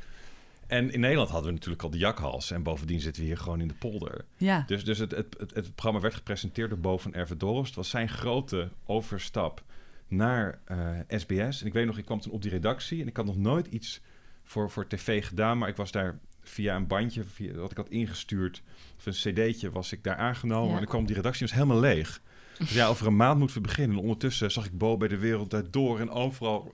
En 0.67 0.91
in 0.91 0.99
Nederland 0.99 1.29
hadden 1.29 1.47
we 1.47 1.53
natuurlijk 1.53 1.83
al 1.83 1.89
de 1.89 1.97
jakhals. 1.97 2.51
En 2.51 2.63
bovendien 2.63 2.99
zitten 2.99 3.21
we 3.21 3.27
hier 3.27 3.37
gewoon 3.37 3.61
in 3.61 3.67
de 3.67 3.73
polder. 3.73 4.25
Ja. 4.37 4.63
Dus, 4.67 4.83
dus 4.83 4.97
het, 4.97 5.11
het, 5.11 5.35
het, 5.39 5.53
het 5.53 5.75
programma 5.75 5.99
werd 5.99 6.13
gepresenteerd 6.13 6.69
door 6.69 6.79
Bo 6.79 6.97
van 6.97 7.13
Ervedorst. 7.13 7.65
Het 7.65 7.75
was 7.75 7.89
zijn 7.89 8.09
grote 8.09 8.69
overstap 8.85 9.63
naar 10.07 10.59
eh, 10.65 10.77
SBS. 11.07 11.61
En 11.61 11.67
ik 11.67 11.73
weet 11.73 11.85
nog, 11.85 11.97
ik 11.97 12.05
kwam 12.05 12.19
toen 12.19 12.31
op 12.31 12.41
die 12.41 12.51
redactie... 12.51 13.01
en 13.01 13.07
ik 13.07 13.17
had 13.17 13.25
nog 13.25 13.37
nooit 13.37 13.67
iets 13.67 14.01
voor, 14.43 14.71
voor 14.71 14.87
tv 14.87 15.25
gedaan... 15.25 15.57
maar 15.57 15.69
ik 15.69 15.75
was 15.75 15.91
daar 15.91 16.19
via 16.41 16.75
een 16.75 16.87
bandje 16.87 17.23
via, 17.23 17.53
wat 17.53 17.71
ik 17.71 17.77
had 17.77 17.89
ingestuurd... 17.89 18.61
of 18.97 19.05
een 19.05 19.13
cd'tje 19.13 19.71
was 19.71 19.91
ik 19.91 20.03
daar 20.03 20.15
aangenomen... 20.15 20.69
Ja. 20.69 20.75
en 20.75 20.81
ik 20.81 20.87
kwam 20.87 21.01
op 21.01 21.07
die 21.07 21.15
redactie 21.15 21.41
en 21.41 21.47
was 21.47 21.57
helemaal 21.57 21.81
leeg. 21.81 22.21
Dus 22.57 22.73
ja, 22.73 22.87
over 22.87 23.07
een 23.07 23.15
maand 23.15 23.39
moeten 23.39 23.57
we 23.57 23.67
beginnen. 23.67 23.97
En 23.97 24.03
ondertussen 24.03 24.51
zag 24.51 24.65
ik 24.65 24.77
Bo 24.77 24.97
bij 24.97 25.07
de 25.07 25.17
Wereld 25.17 25.49
Draait 25.49 25.73
Door... 25.73 25.99
en 25.99 26.09
overal 26.09 26.73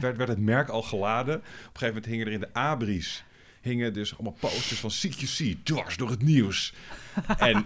werd, 0.00 0.16
werd 0.16 0.28
het 0.28 0.38
merk 0.38 0.68
al 0.68 0.82
geladen. 0.82 1.36
Op 1.36 1.42
een 1.42 1.50
gegeven 1.64 1.86
moment 1.86 2.06
hingen 2.06 2.26
er 2.26 2.32
in 2.32 2.40
de 2.40 2.54
abris... 2.54 3.24
hingen 3.64 3.92
dus 3.92 4.14
allemaal 4.14 4.36
posters 4.40 4.80
van 4.80 4.90
CQC... 4.90 5.56
dwars 5.64 5.96
door 5.96 6.10
het 6.10 6.22
nieuws. 6.22 6.72
En 7.38 7.64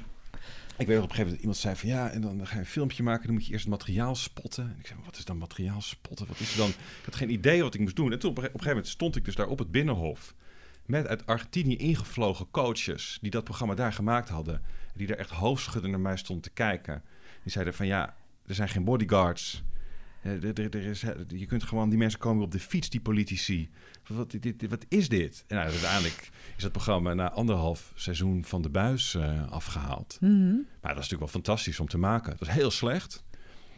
ik 0.76 0.86
weet 0.86 0.96
nog 0.96 1.04
op 1.04 1.10
een 1.10 1.16
gegeven 1.16 1.24
moment 1.24 1.40
iemand 1.40 1.56
zei 1.56 1.76
van 1.76 1.88
ja, 1.88 2.10
en 2.10 2.20
dan 2.20 2.46
ga 2.46 2.54
je 2.54 2.60
een 2.60 2.66
filmpje 2.66 3.02
maken, 3.02 3.24
dan 3.26 3.34
moet 3.34 3.46
je 3.46 3.52
eerst 3.52 3.64
het 3.64 3.72
materiaal 3.74 4.14
spotten. 4.14 4.64
En 4.64 4.76
ik 4.78 4.86
zei, 4.86 4.98
wat 5.04 5.16
is 5.16 5.24
dan 5.24 5.38
materiaal 5.38 5.80
spotten? 5.80 6.26
Wat 6.26 6.40
is 6.40 6.50
er 6.52 6.56
dan? 6.58 6.68
Ik 6.68 7.04
had 7.04 7.14
geen 7.14 7.30
idee 7.30 7.62
wat 7.62 7.74
ik 7.74 7.80
moest 7.80 7.96
doen. 7.96 8.12
En 8.12 8.18
toen 8.18 8.30
op 8.30 8.36
een, 8.36 8.42
ge- 8.42 8.48
op 8.48 8.54
een 8.54 8.60
gegeven 8.60 8.76
moment 8.76 8.94
stond 8.94 9.16
ik 9.16 9.24
dus 9.24 9.34
daar 9.34 9.46
op 9.46 9.58
het 9.58 9.70
binnenhof 9.70 10.34
met 10.86 11.06
uit 11.06 11.26
Argentinië 11.26 11.76
ingevlogen 11.76 12.50
coaches 12.50 13.18
die 13.20 13.30
dat 13.30 13.44
programma 13.44 13.74
daar 13.74 13.92
gemaakt 13.92 14.28
hadden. 14.28 14.62
Die 14.94 15.06
daar 15.06 15.16
echt 15.16 15.30
hoofdschuddend 15.30 15.92
naar 15.92 16.02
mij 16.02 16.16
stonden 16.16 16.44
te 16.44 16.50
kijken. 16.50 17.02
Die 17.42 17.52
zeiden 17.52 17.74
van 17.74 17.86
ja, 17.86 18.16
er 18.46 18.54
zijn 18.54 18.68
geen 18.68 18.84
bodyguards. 18.84 19.62
Eh, 20.28 20.48
er- 20.48 20.60
er- 20.60 20.74
er 20.76 20.84
is, 20.86 21.00
je 21.28 21.46
kunt 21.46 21.62
gewoon, 21.62 21.88
die 21.88 21.98
mensen 21.98 22.18
komen 22.20 22.44
op 22.44 22.50
de 22.52 22.60
fiets, 22.60 22.90
die 22.90 23.00
politici. 23.00 23.68
Wat, 24.06 24.30
dit, 24.40 24.68
wat 24.68 24.84
is 24.88 25.08
dit? 25.08 25.44
En 25.46 25.56
nou, 25.56 25.68
uiteindelijk 25.70 26.30
is 26.56 26.62
dat 26.62 26.72
programma 26.72 27.14
na 27.14 27.30
anderhalf 27.30 27.92
seizoen 27.94 28.44
van 28.44 28.62
de 28.62 28.68
buis 28.70 29.14
eh, 29.14 29.50
afgehaald. 29.50 30.16
Mhm. 30.20 30.30
Maar 30.54 30.56
dat 30.80 30.80
was 30.82 30.94
natuurlijk 30.94 31.20
wel 31.20 31.28
fantastisch 31.42 31.80
om 31.80 31.88
te 31.88 31.98
maken. 31.98 32.30
Het 32.30 32.40
was 32.40 32.50
heel 32.50 32.70
slecht, 32.70 33.24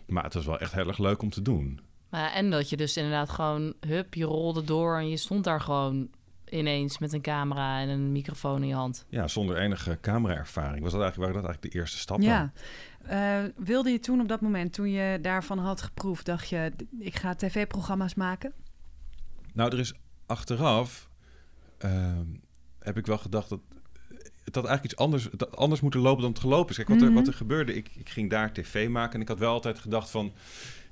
maar 0.06 0.24
het 0.24 0.34
was 0.34 0.44
wel 0.44 0.58
echt 0.58 0.72
heel 0.74 0.88
erg 0.88 0.98
leuk 0.98 1.22
om 1.22 1.30
te 1.30 1.42
doen. 1.42 1.80
Maar 2.08 2.32
en 2.32 2.50
dat 2.50 2.68
je 2.70 2.76
dus 2.76 2.96
inderdaad 2.96 3.30
gewoon, 3.30 3.74
hup, 3.86 4.14
je 4.14 4.24
rolde 4.24 4.64
door 4.64 4.98
en 4.98 5.08
je 5.08 5.16
stond 5.16 5.44
daar 5.44 5.60
gewoon 5.60 6.08
ineens 6.48 6.98
met 6.98 7.12
een 7.12 7.20
camera 7.20 7.80
en 7.80 7.88
een 7.88 8.12
microfoon 8.12 8.62
in 8.62 8.68
je 8.68 8.74
hand. 8.74 9.04
Ja, 9.08 9.28
zonder 9.28 9.56
enige 9.56 9.98
cameraervaring 10.00 10.82
was 10.82 10.92
dat 10.92 11.00
eigenlijk, 11.00 11.16
waren 11.32 11.34
dat 11.42 11.44
eigenlijk 11.44 11.72
de 11.72 11.78
eerste 11.78 11.98
stappen. 11.98 12.26
Ja. 12.26 12.52
Eh, 13.06 13.42
wilde 13.56 13.90
je 13.90 13.98
toen 14.00 14.20
op 14.20 14.28
dat 14.28 14.40
moment, 14.40 14.72
toen 14.72 14.90
je 14.90 15.18
daarvan 15.22 15.58
had 15.58 15.82
geproefd, 15.82 16.26
dacht 16.26 16.48
je, 16.48 16.72
ik 16.98 17.16
ga 17.16 17.34
tv-programma's 17.34 18.14
maken? 18.14 18.52
Nou, 19.54 19.72
er 19.72 19.78
is 19.78 19.94
achteraf, 20.26 21.08
ehm, 21.78 22.26
heb 22.78 22.96
ik 22.96 23.06
wel 23.06 23.18
gedacht 23.18 23.48
dat 23.48 23.60
het 24.44 24.54
had 24.54 24.64
eigenlijk 24.64 24.84
iets 24.84 24.96
anders, 25.02 25.50
anders 25.50 25.80
moeten 25.80 26.00
lopen 26.00 26.22
dan 26.22 26.30
het 26.30 26.40
gelopen 26.40 26.70
is. 26.70 26.76
Kijk, 26.76 26.88
wat, 26.88 27.00
er, 27.00 27.06
Mhm. 27.06 27.14
wat 27.14 27.26
er 27.26 27.34
gebeurde, 27.34 27.74
ik, 27.74 27.90
ik 27.94 28.08
ging 28.08 28.30
daar 28.30 28.52
tv 28.52 28.88
maken 28.88 29.14
en 29.14 29.20
ik 29.20 29.28
had 29.28 29.38
wel 29.38 29.52
altijd 29.52 29.78
gedacht 29.78 30.10
van, 30.10 30.32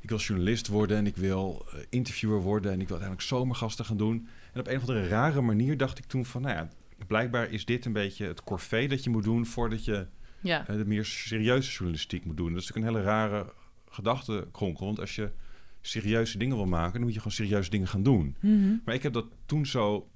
ik 0.01 0.09
wil 0.09 0.18
journalist 0.18 0.66
worden 0.66 0.97
en 0.97 1.07
ik 1.07 1.16
wil 1.16 1.66
eh, 1.73 1.79
interviewer 1.88 2.40
worden 2.40 2.73
en 2.73 2.81
ik 2.81 2.88
wil 2.88 2.97
uiteindelijk 2.97 3.29
zomergasten 3.29 3.85
gaan 3.85 3.97
doen. 3.97 4.29
En 4.53 4.61
op 4.61 4.66
een 4.66 4.77
of 4.77 4.81
andere 4.81 5.09
rare 5.09 5.40
manier 5.40 5.77
dacht 5.77 5.99
ik 5.99 6.05
toen 6.05 6.25
van, 6.25 6.42
nou 6.42 6.55
ja, 6.55 6.68
blijkbaar 7.07 7.51
is 7.51 7.64
dit 7.64 7.85
een 7.85 7.92
beetje 7.92 8.27
het 8.27 8.44
corvée 8.44 8.88
dat 8.88 9.05
je 9.05 9.11
moet 9.11 9.25
doen 9.25 9.47
voordat 9.47 9.85
je 9.85 10.07
Ja, 10.40 10.66
eh, 10.68 10.77
de 10.77 10.85
meer 10.87 11.05
serieuze 11.05 11.70
journalistiek 11.70 12.24
moet 12.24 12.37
doen. 12.37 12.53
Dat 12.53 12.62
is 12.62 12.68
natuurlijk 12.68 12.96
een 12.96 13.03
hele 13.03 13.11
rare 13.16 13.53
gedachtenkronkel. 13.88 14.87
Want 14.87 15.01
als 15.01 15.14
je 15.14 15.31
serieuze 15.81 16.38
dingen 16.38 16.57
wil 16.57 16.66
maken, 16.66 16.92
dan 16.92 17.03
moet 17.03 17.12
je 17.12 17.18
gewoon 17.18 17.33
serieuze 17.33 17.70
dingen 17.70 17.88
gaan 17.88 18.03
doen. 18.03 18.37
Mhm. 18.40 18.77
Maar 18.85 18.94
ik 18.94 19.03
heb 19.03 19.12
dat 19.12 19.27
toen 19.46 19.66
zo 19.66 20.09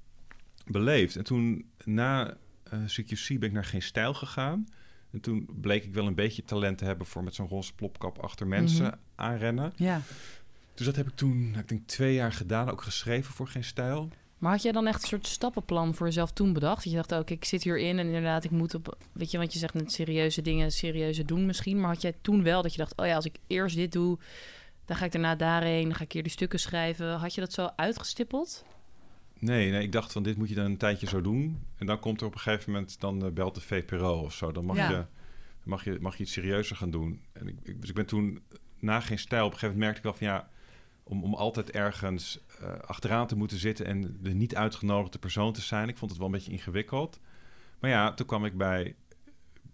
beleefd. 0.65 1.15
En 1.15 1.23
toen 1.23 1.65
na 1.85 2.37
eh, 2.63 2.79
CQC 2.85 3.27
ben 3.39 3.47
ik 3.49 3.51
naar 3.51 3.65
Geen 3.65 3.81
Stijl 3.81 4.13
gegaan. 4.13 4.67
En 5.11 5.19
toen 5.19 5.49
bleek 5.61 5.83
ik 5.83 5.93
wel 5.93 6.07
een 6.07 6.15
beetje 6.15 6.43
talent 6.43 6.77
te 6.77 6.85
hebben 6.85 7.07
voor 7.07 7.23
met 7.23 7.35
zo'n 7.35 7.47
roze 7.47 7.73
plopkap 7.75 8.17
achter 8.19 8.47
mensen 8.47 8.85
Mhm. 8.85 8.95
aanrennen. 9.15 9.73
Ja. 9.75 10.01
Dus 10.73 10.85
dat 10.85 10.95
heb 10.95 11.07
ik 11.07 11.15
toen, 11.15 11.49
nou, 11.49 11.59
ik 11.61 11.67
denk 11.67 11.87
twee 11.87 12.13
jaar 12.13 12.33
gedaan, 12.33 12.69
ook 12.69 12.81
geschreven 12.81 13.33
voor 13.33 13.47
Geen 13.47 13.63
Stijl. 13.63 14.09
Maar 14.43 14.51
had 14.51 14.61
jij 14.61 14.71
dan 14.71 14.87
echt 14.87 15.01
een 15.01 15.07
soort 15.07 15.27
stappenplan 15.27 15.93
voor 15.95 16.05
jezelf 16.07 16.31
toen 16.31 16.53
bedacht? 16.53 16.83
Dat 16.83 16.91
je 16.91 16.97
dacht, 16.97 17.11
oké, 17.11 17.33
ik 17.33 17.45
zit 17.45 17.63
hierin 17.63 17.99
en 17.99 18.05
inderdaad, 18.05 18.43
ik 18.43 18.51
moet 18.51 18.73
op, 18.75 18.97
weet 19.11 19.31
je, 19.31 19.37
want 19.37 19.53
je 19.53 19.59
zegt 19.59 19.73
net 19.73 19.91
serieuze 19.91 20.41
dingen, 20.41 20.71
serieuze 20.71 21.25
doen 21.25 21.45
misschien. 21.45 21.79
Maar 21.79 21.89
had 21.89 22.01
jij 22.01 22.13
toen 22.21 22.43
wel 22.43 22.61
dat 22.61 22.71
je 22.71 22.77
dacht, 22.77 22.97
oh 22.97 23.05
ja, 23.05 23.15
als 23.15 23.25
ik 23.25 23.35
eerst 23.47 23.75
dit 23.75 23.91
doe, 23.91 24.17
dan 24.85 24.97
ga 24.97 25.05
ik 25.05 25.11
daarna 25.11 25.35
daarheen, 25.35 25.83
dan 25.83 25.95
ga 25.95 26.03
ik 26.03 26.11
hier 26.11 26.23
die 26.23 26.31
stukken 26.31 26.59
schrijven. 26.59 27.15
Had 27.17 27.33
je 27.35 27.41
dat 27.41 27.53
zo 27.53 27.69
uitgestippeld? 27.75 28.65
Nee, 29.39 29.71
nee, 29.71 29.81
ik 29.83 29.91
dacht 29.91 30.11
van 30.11 30.23
dit 30.23 30.37
moet 30.37 30.49
je 30.49 30.55
dan 30.55 30.65
een 30.65 30.77
tijdje 30.77 31.07
zo 31.07 31.21
doen. 31.21 31.59
En 31.77 31.85
dan 31.85 31.99
komt 31.99 32.21
er 32.21 32.27
op 32.27 32.33
een 32.33 32.39
gegeven 32.39 32.71
moment, 32.71 32.99
dan 32.99 33.25
eh, 33.25 33.31
belt 33.31 33.55
de 33.55 33.61
VPRO 33.61 34.19
of 34.19 34.33
zo. 34.33 34.51
Dan 34.51 34.65
mag, 34.65 34.75
Ja. 34.77 34.89
je, 34.89 35.05
mag, 35.63 35.83
je, 35.83 35.97
mag 36.01 36.17
je 36.17 36.23
iets 36.23 36.31
serieuzer 36.31 36.75
gaan 36.75 36.91
doen. 36.91 37.21
En 37.33 37.47
ik, 37.47 37.55
ik- 37.63 37.79
dus 37.79 37.89
ik 37.89 37.95
ben 37.95 38.05
toen 38.05 38.41
na 38.79 38.99
geen 38.99 39.19
stijl, 39.19 39.45
op 39.45 39.51
een 39.53 39.57
gegeven 39.59 39.79
moment 39.79 39.93
merkte 40.03 40.09
ik 40.09 40.17
wel 40.19 40.27
van 40.29 40.37
ja, 40.37 40.49
om, 41.03 41.23
om 41.23 41.33
altijd 41.33 41.71
ergens 41.71 42.39
achteraan 42.85 43.27
te 43.27 43.35
moeten 43.35 43.57
zitten 43.57 43.85
en 43.85 44.17
de 44.21 44.33
niet 44.33 44.55
uitgenodigde 44.55 45.17
persoon 45.19 45.53
te 45.53 45.61
zijn. 45.61 45.89
Ik 45.89 45.97
vond 45.97 46.09
het 46.11 46.19
wel 46.19 46.29
een 46.29 46.35
beetje 46.35 46.51
ingewikkeld. 46.51 47.19
Maar 47.79 47.89
ja, 47.89 48.13
toen 48.13 48.25
kwam 48.25 48.45
ik 48.45 48.57
bij 48.57 48.95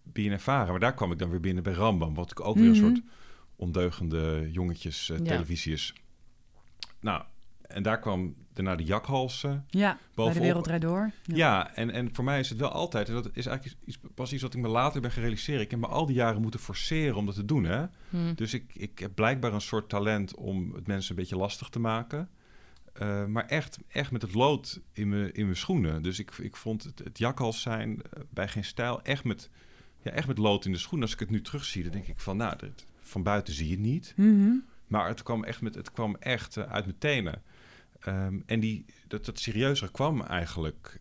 BNNVARA, 0.03 0.71
maar 0.71 0.79
daar 0.79 0.93
kwam 0.93 1.11
ik 1.11 1.19
dan 1.19 1.29
weer 1.29 1.39
binnen 1.39 1.63
bij 1.63 1.73
Rambam, 1.73 2.13
wat 2.13 2.31
ik 2.31 2.39
ook 2.39 2.55
weer 2.55 2.63
Mhm. 2.69 2.83
een 2.83 2.95
soort 2.95 3.01
ondeugende 3.55 4.49
jongetjes 4.51 5.09
eh, 5.09 5.17
Ja. 5.17 5.23
televisie 5.23 5.73
is. 5.73 5.93
Nou, 6.99 7.23
en 7.61 7.83
daar 7.83 7.99
kwam 7.99 8.35
daarna 8.53 8.75
de 8.75 8.83
jakhalsen. 8.83 9.65
Ja, 9.67 9.89
bij 9.91 9.97
de 9.97 10.15
Bovenop- 10.15 10.43
Wereld 10.43 10.81
Door. 10.81 11.11
Ja, 11.23 11.75
en, 11.75 11.89
en 11.91 12.15
voor 12.15 12.23
mij 12.23 12.39
is 12.39 12.49
het 12.49 12.57
wel 12.59 12.69
altijd, 12.71 13.07
en 13.07 13.13
dat 13.13 13.29
is 13.33 13.45
eigenlijk 13.45 13.77
iets, 13.85 13.99
pas 14.15 14.33
iets 14.33 14.41
wat 14.41 14.53
ik 14.53 14.59
me 14.61 14.67
later 14.67 15.01
ben 15.01 15.11
gerealiseerd. 15.11 15.61
Ik 15.61 15.71
heb 15.71 15.79
me 15.79 15.87
al 15.87 16.05
die 16.05 16.15
jaren 16.15 16.41
moeten 16.41 16.59
forceren 16.59 17.15
om 17.15 17.25
dat 17.25 17.35
te 17.35 17.45
doen. 17.45 17.63
Hè? 17.63 17.85
Hm. 18.09 18.33
Dus 18.35 18.53
ik, 18.53 18.75
ik 18.75 18.99
heb 18.99 19.15
blijkbaar 19.15 19.53
een 19.53 19.61
soort 19.61 19.89
talent 19.89 20.35
om 20.35 20.73
het 20.73 20.87
mensen 20.87 21.09
een 21.11 21.15
beetje 21.21 21.35
lastig 21.37 21.69
te 21.69 21.79
maken. 21.79 22.29
Eh, 22.99 23.25
maar 23.25 23.45
echt, 23.45 23.77
echt 23.87 24.11
met 24.11 24.21
het 24.21 24.33
lood 24.33 24.79
in 24.93 25.09
mijn, 25.09 25.33
in 25.33 25.43
mijn 25.43 25.57
schoenen. 25.57 26.03
Dus 26.03 26.19
ik, 26.19 26.31
ik 26.37 26.55
vond 26.55 26.83
het, 26.83 26.99
het 26.99 27.17
jakhals 27.17 27.61
zijn 27.61 28.01
eh, 28.01 28.23
bij 28.29 28.47
geen 28.47 28.63
stijl 28.63 29.01
echt 29.01 29.23
met, 29.23 29.49
ja, 30.01 30.11
echt 30.11 30.27
met 30.27 30.37
lood 30.37 30.65
in 30.65 30.71
de 30.71 30.77
schoenen. 30.77 31.03
Als 31.03 31.13
ik 31.13 31.19
het 31.19 31.29
nu 31.29 31.41
terugzie, 31.41 31.83
dan 31.83 31.91
denk 31.91 32.07
ik 32.07 32.19
van, 32.19 32.37
nou, 32.37 32.57
dit, 32.57 32.85
van 33.01 33.23
buiten 33.23 33.53
zie 33.53 33.65
je 33.65 33.71
het 33.71 33.81
niet. 33.81 34.13
Mhm. 34.15 34.51
Maar 34.87 35.07
het 35.07 35.23
kwam 35.23 35.43
echt, 35.43 35.61
met, 35.61 35.75
het 35.75 35.91
kwam 35.91 36.15
echt 36.15 36.57
eh, 36.57 36.63
uit 36.63 36.85
mijn 36.85 36.97
tenen. 36.97 37.41
Ehm, 37.99 38.39
en 38.45 38.59
die, 38.59 38.85
dat, 39.07 39.25
dat 39.25 39.39
serieuzer 39.39 39.91
kwam 39.91 40.21
eigenlijk, 40.21 40.99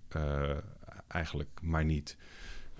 eigenlijk 1.08 1.60
maar 1.62 1.84
niet. 1.84 2.16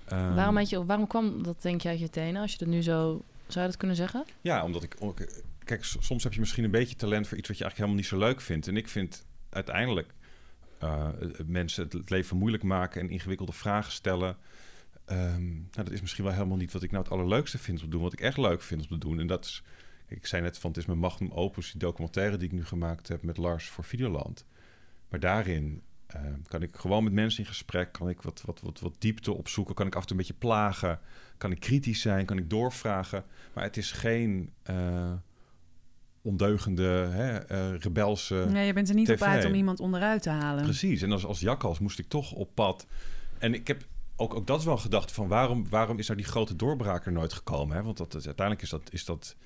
Ehm, 0.04 0.34
waarom, 0.34 0.56
had 0.56 0.68
je, 0.68 0.84
waarom 0.84 1.06
kwam 1.06 1.42
dat 1.42 1.62
denk 1.62 1.80
je 1.80 1.88
uit 1.88 2.00
je 2.00 2.10
tenen, 2.10 2.42
als 2.42 2.52
je 2.52 2.58
dat 2.58 2.68
nu 2.68 2.82
zo... 2.82 3.24
Zou 3.46 3.64
je 3.64 3.70
dat 3.70 3.76
kunnen 3.78 3.96
zeggen? 3.96 4.24
Ja, 4.40 4.64
omdat 4.64 4.82
ik... 4.82 4.96
Kijk, 5.68 5.84
soms 5.84 6.22
heb 6.22 6.32
je 6.32 6.40
misschien 6.40 6.64
een 6.64 6.70
beetje 6.70 6.96
talent 6.96 7.28
voor 7.28 7.38
iets 7.38 7.48
wat 7.48 7.58
je 7.58 7.64
eigenlijk 7.64 7.76
helemaal 7.76 7.96
niet 7.96 8.06
zo 8.06 8.28
leuk 8.28 8.40
vindt. 8.40 8.68
En 8.68 8.76
ik 8.76 8.88
vind 8.88 9.26
uiteindelijk 9.48 10.14
eh, 10.78 11.08
mensen 11.46 11.88
het 11.90 12.10
leven 12.10 12.36
moeilijk 12.36 12.62
maken 12.62 13.00
en 13.00 13.10
ingewikkelde 13.10 13.52
vragen 13.52 13.92
stellen. 13.92 14.36
ehm, 15.04 15.52
nou, 15.52 15.68
dat 15.70 15.90
is 15.90 16.00
misschien 16.00 16.24
wel 16.24 16.32
helemaal 16.32 16.56
niet 16.56 16.72
wat 16.72 16.82
ik 16.82 16.90
nou 16.90 17.02
het 17.02 17.12
allerleukste 17.12 17.58
vind 17.58 17.78
om 17.78 17.84
te 17.84 17.90
doen. 17.90 18.02
Wat 18.02 18.12
ik 18.12 18.20
echt 18.20 18.36
leuk 18.36 18.62
vind 18.62 18.82
om 18.82 18.88
te 18.88 18.98
doen. 18.98 19.20
En 19.20 19.26
dat 19.26 19.44
is, 19.44 19.62
ik 20.06 20.26
zei 20.26 20.42
net 20.42 20.58
van 20.58 20.70
het 20.70 20.78
is 20.78 20.86
mijn 20.86 20.98
magnum 20.98 21.30
opus, 21.30 21.70
die 21.70 21.80
documentaire 21.80 22.36
die 22.36 22.48
ik 22.48 22.54
nu 22.54 22.64
gemaakt 22.64 23.08
heb 23.08 23.22
met 23.22 23.36
Lars 23.36 23.68
voor 23.68 23.84
Videoland. 23.84 24.46
Maar 25.08 25.20
daarin 25.20 25.82
ehm, 26.06 26.42
kan 26.46 26.62
ik 26.62 26.76
gewoon 26.76 27.04
met 27.04 27.12
mensen 27.12 27.40
in 27.40 27.48
gesprek, 27.48 27.92
kan 27.92 28.08
ik 28.08 28.22
wat, 28.22 28.42
wat, 28.44 28.60
wat, 28.60 28.80
wat 28.80 28.94
diepte 28.98 29.32
opzoeken, 29.32 29.74
kan 29.74 29.86
ik 29.86 29.94
af 29.94 30.00
en 30.00 30.06
toe 30.06 30.16
een 30.16 30.22
beetje 30.22 30.38
plagen, 30.38 31.00
kan 31.38 31.50
ik 31.50 31.60
kritisch 31.60 32.00
zijn, 32.00 32.26
kan 32.26 32.38
ik 32.38 32.50
doorvragen. 32.50 33.24
Maar 33.52 33.64
het 33.64 33.76
is 33.76 33.92
geen 33.92 34.52
eh, 34.62 35.12
ondeugende, 36.28 36.82
hè, 37.10 37.36
eh, 37.38 37.78
rebelse... 37.78 38.46
Nee, 38.48 38.66
je 38.66 38.72
bent 38.72 38.88
er 38.88 38.94
niet 38.94 39.06
TV. 39.06 39.14
op 39.14 39.22
uit 39.22 39.44
om 39.44 39.54
iemand 39.54 39.80
onderuit 39.80 40.22
te 40.22 40.30
halen. 40.30 40.64
Precies, 40.64 41.02
en 41.02 41.12
als, 41.12 41.24
als 41.24 41.40
jakkals 41.40 41.78
moest 41.78 41.98
ik 41.98 42.08
toch 42.08 42.32
op 42.32 42.54
pad. 42.54 42.86
En 43.38 43.54
ik 43.54 43.66
heb 43.66 43.84
ook, 44.16 44.34
ook 44.34 44.46
dat 44.46 44.58
is 44.58 44.64
wel 44.64 44.74
een 44.74 44.80
gedachte 44.80 45.14
van 45.14 45.28
waarom, 45.28 45.68
waarom 45.68 45.98
is 45.98 46.06
nou 46.06 46.20
die 46.20 46.28
grote 46.30 46.56
doorbraker 46.56 47.12
nooit 47.12 47.32
gekomen? 47.32 47.76
Hè? 47.76 47.82
Want 47.82 47.96
dat, 47.96 48.14
uiteindelijk 48.14 48.62
is 48.62 48.70
dat, 48.70 48.92
is 48.92 49.04
dat 49.04 49.36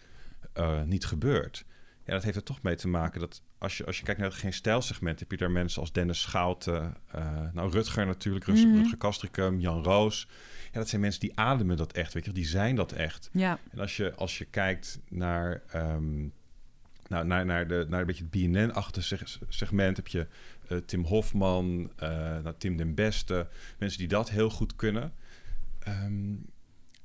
eh, 0.53 0.83
niet 0.83 1.05
gebeurd. 1.05 1.65
Ja, 2.05 2.13
dat 2.13 2.23
heeft 2.23 2.37
er 2.37 2.43
toch 2.43 2.63
mee 2.63 2.75
te 2.75 2.89
maken 2.89 3.21
dat 3.21 3.43
als 3.59 3.77
je, 3.77 3.87
als 3.87 3.99
je 3.99 4.05
kijkt 4.05 4.21
naar 4.21 4.29
het 4.31 4.39
geen 4.39 4.53
stijlsegment, 4.53 5.19
heb 5.21 5.31
je 5.31 5.37
daar 5.37 5.51
mensen 5.51 5.81
als 5.81 5.93
Dennis 5.93 6.21
Schouten, 6.21 6.97
eh, 7.11 7.41
nou 7.53 7.71
Rutger 7.71 8.07
natuurlijk, 8.07 8.47
Mhm. 8.47 8.75
Rutger 8.77 8.97
Kastricum, 8.97 9.61
Jan 9.61 9.83
Roos. 9.83 10.29
Ja, 10.73 10.79
dat 10.79 10.89
zijn 10.89 11.01
mensen 11.01 11.21
die 11.21 11.39
ademen 11.39 11.77
dat 11.77 11.93
echt, 11.93 12.13
weet 12.15 12.25
je, 12.25 12.33
die 12.33 12.47
zijn 12.47 12.77
dat 12.77 12.93
echt. 12.93 13.29
Ja, 13.33 13.59
En 13.71 13.79
als 13.79 13.97
je, 13.97 14.15
als 14.15 14.39
je 14.39 14.45
kijkt 14.45 15.01
naar, 15.09 15.63
ehm, 15.69 16.29
nou, 17.13 17.27
naar, 17.27 17.47
naar, 17.47 17.67
de, 17.69 17.87
naar 17.89 18.01
een 18.01 18.07
beetje 18.07 18.25
het 18.31 18.51
BNN-achtige 18.53 19.07
seg- 19.17 19.39
segment, 19.49 19.97
heb 19.97 20.07
je 20.09 20.27
eh, 20.69 20.79
Tim 20.79 21.05
Hofman, 21.05 21.93
eh, 21.97 22.09
nou, 22.39 22.55
Tim 22.59 22.77
den 22.77 22.95
Beste, 22.95 23.49
mensen 23.79 23.99
die 23.99 24.09
dat 24.09 24.31
heel 24.31 24.51
goed 24.51 24.77
kunnen. 24.77 25.13
Ehm, 25.79 26.35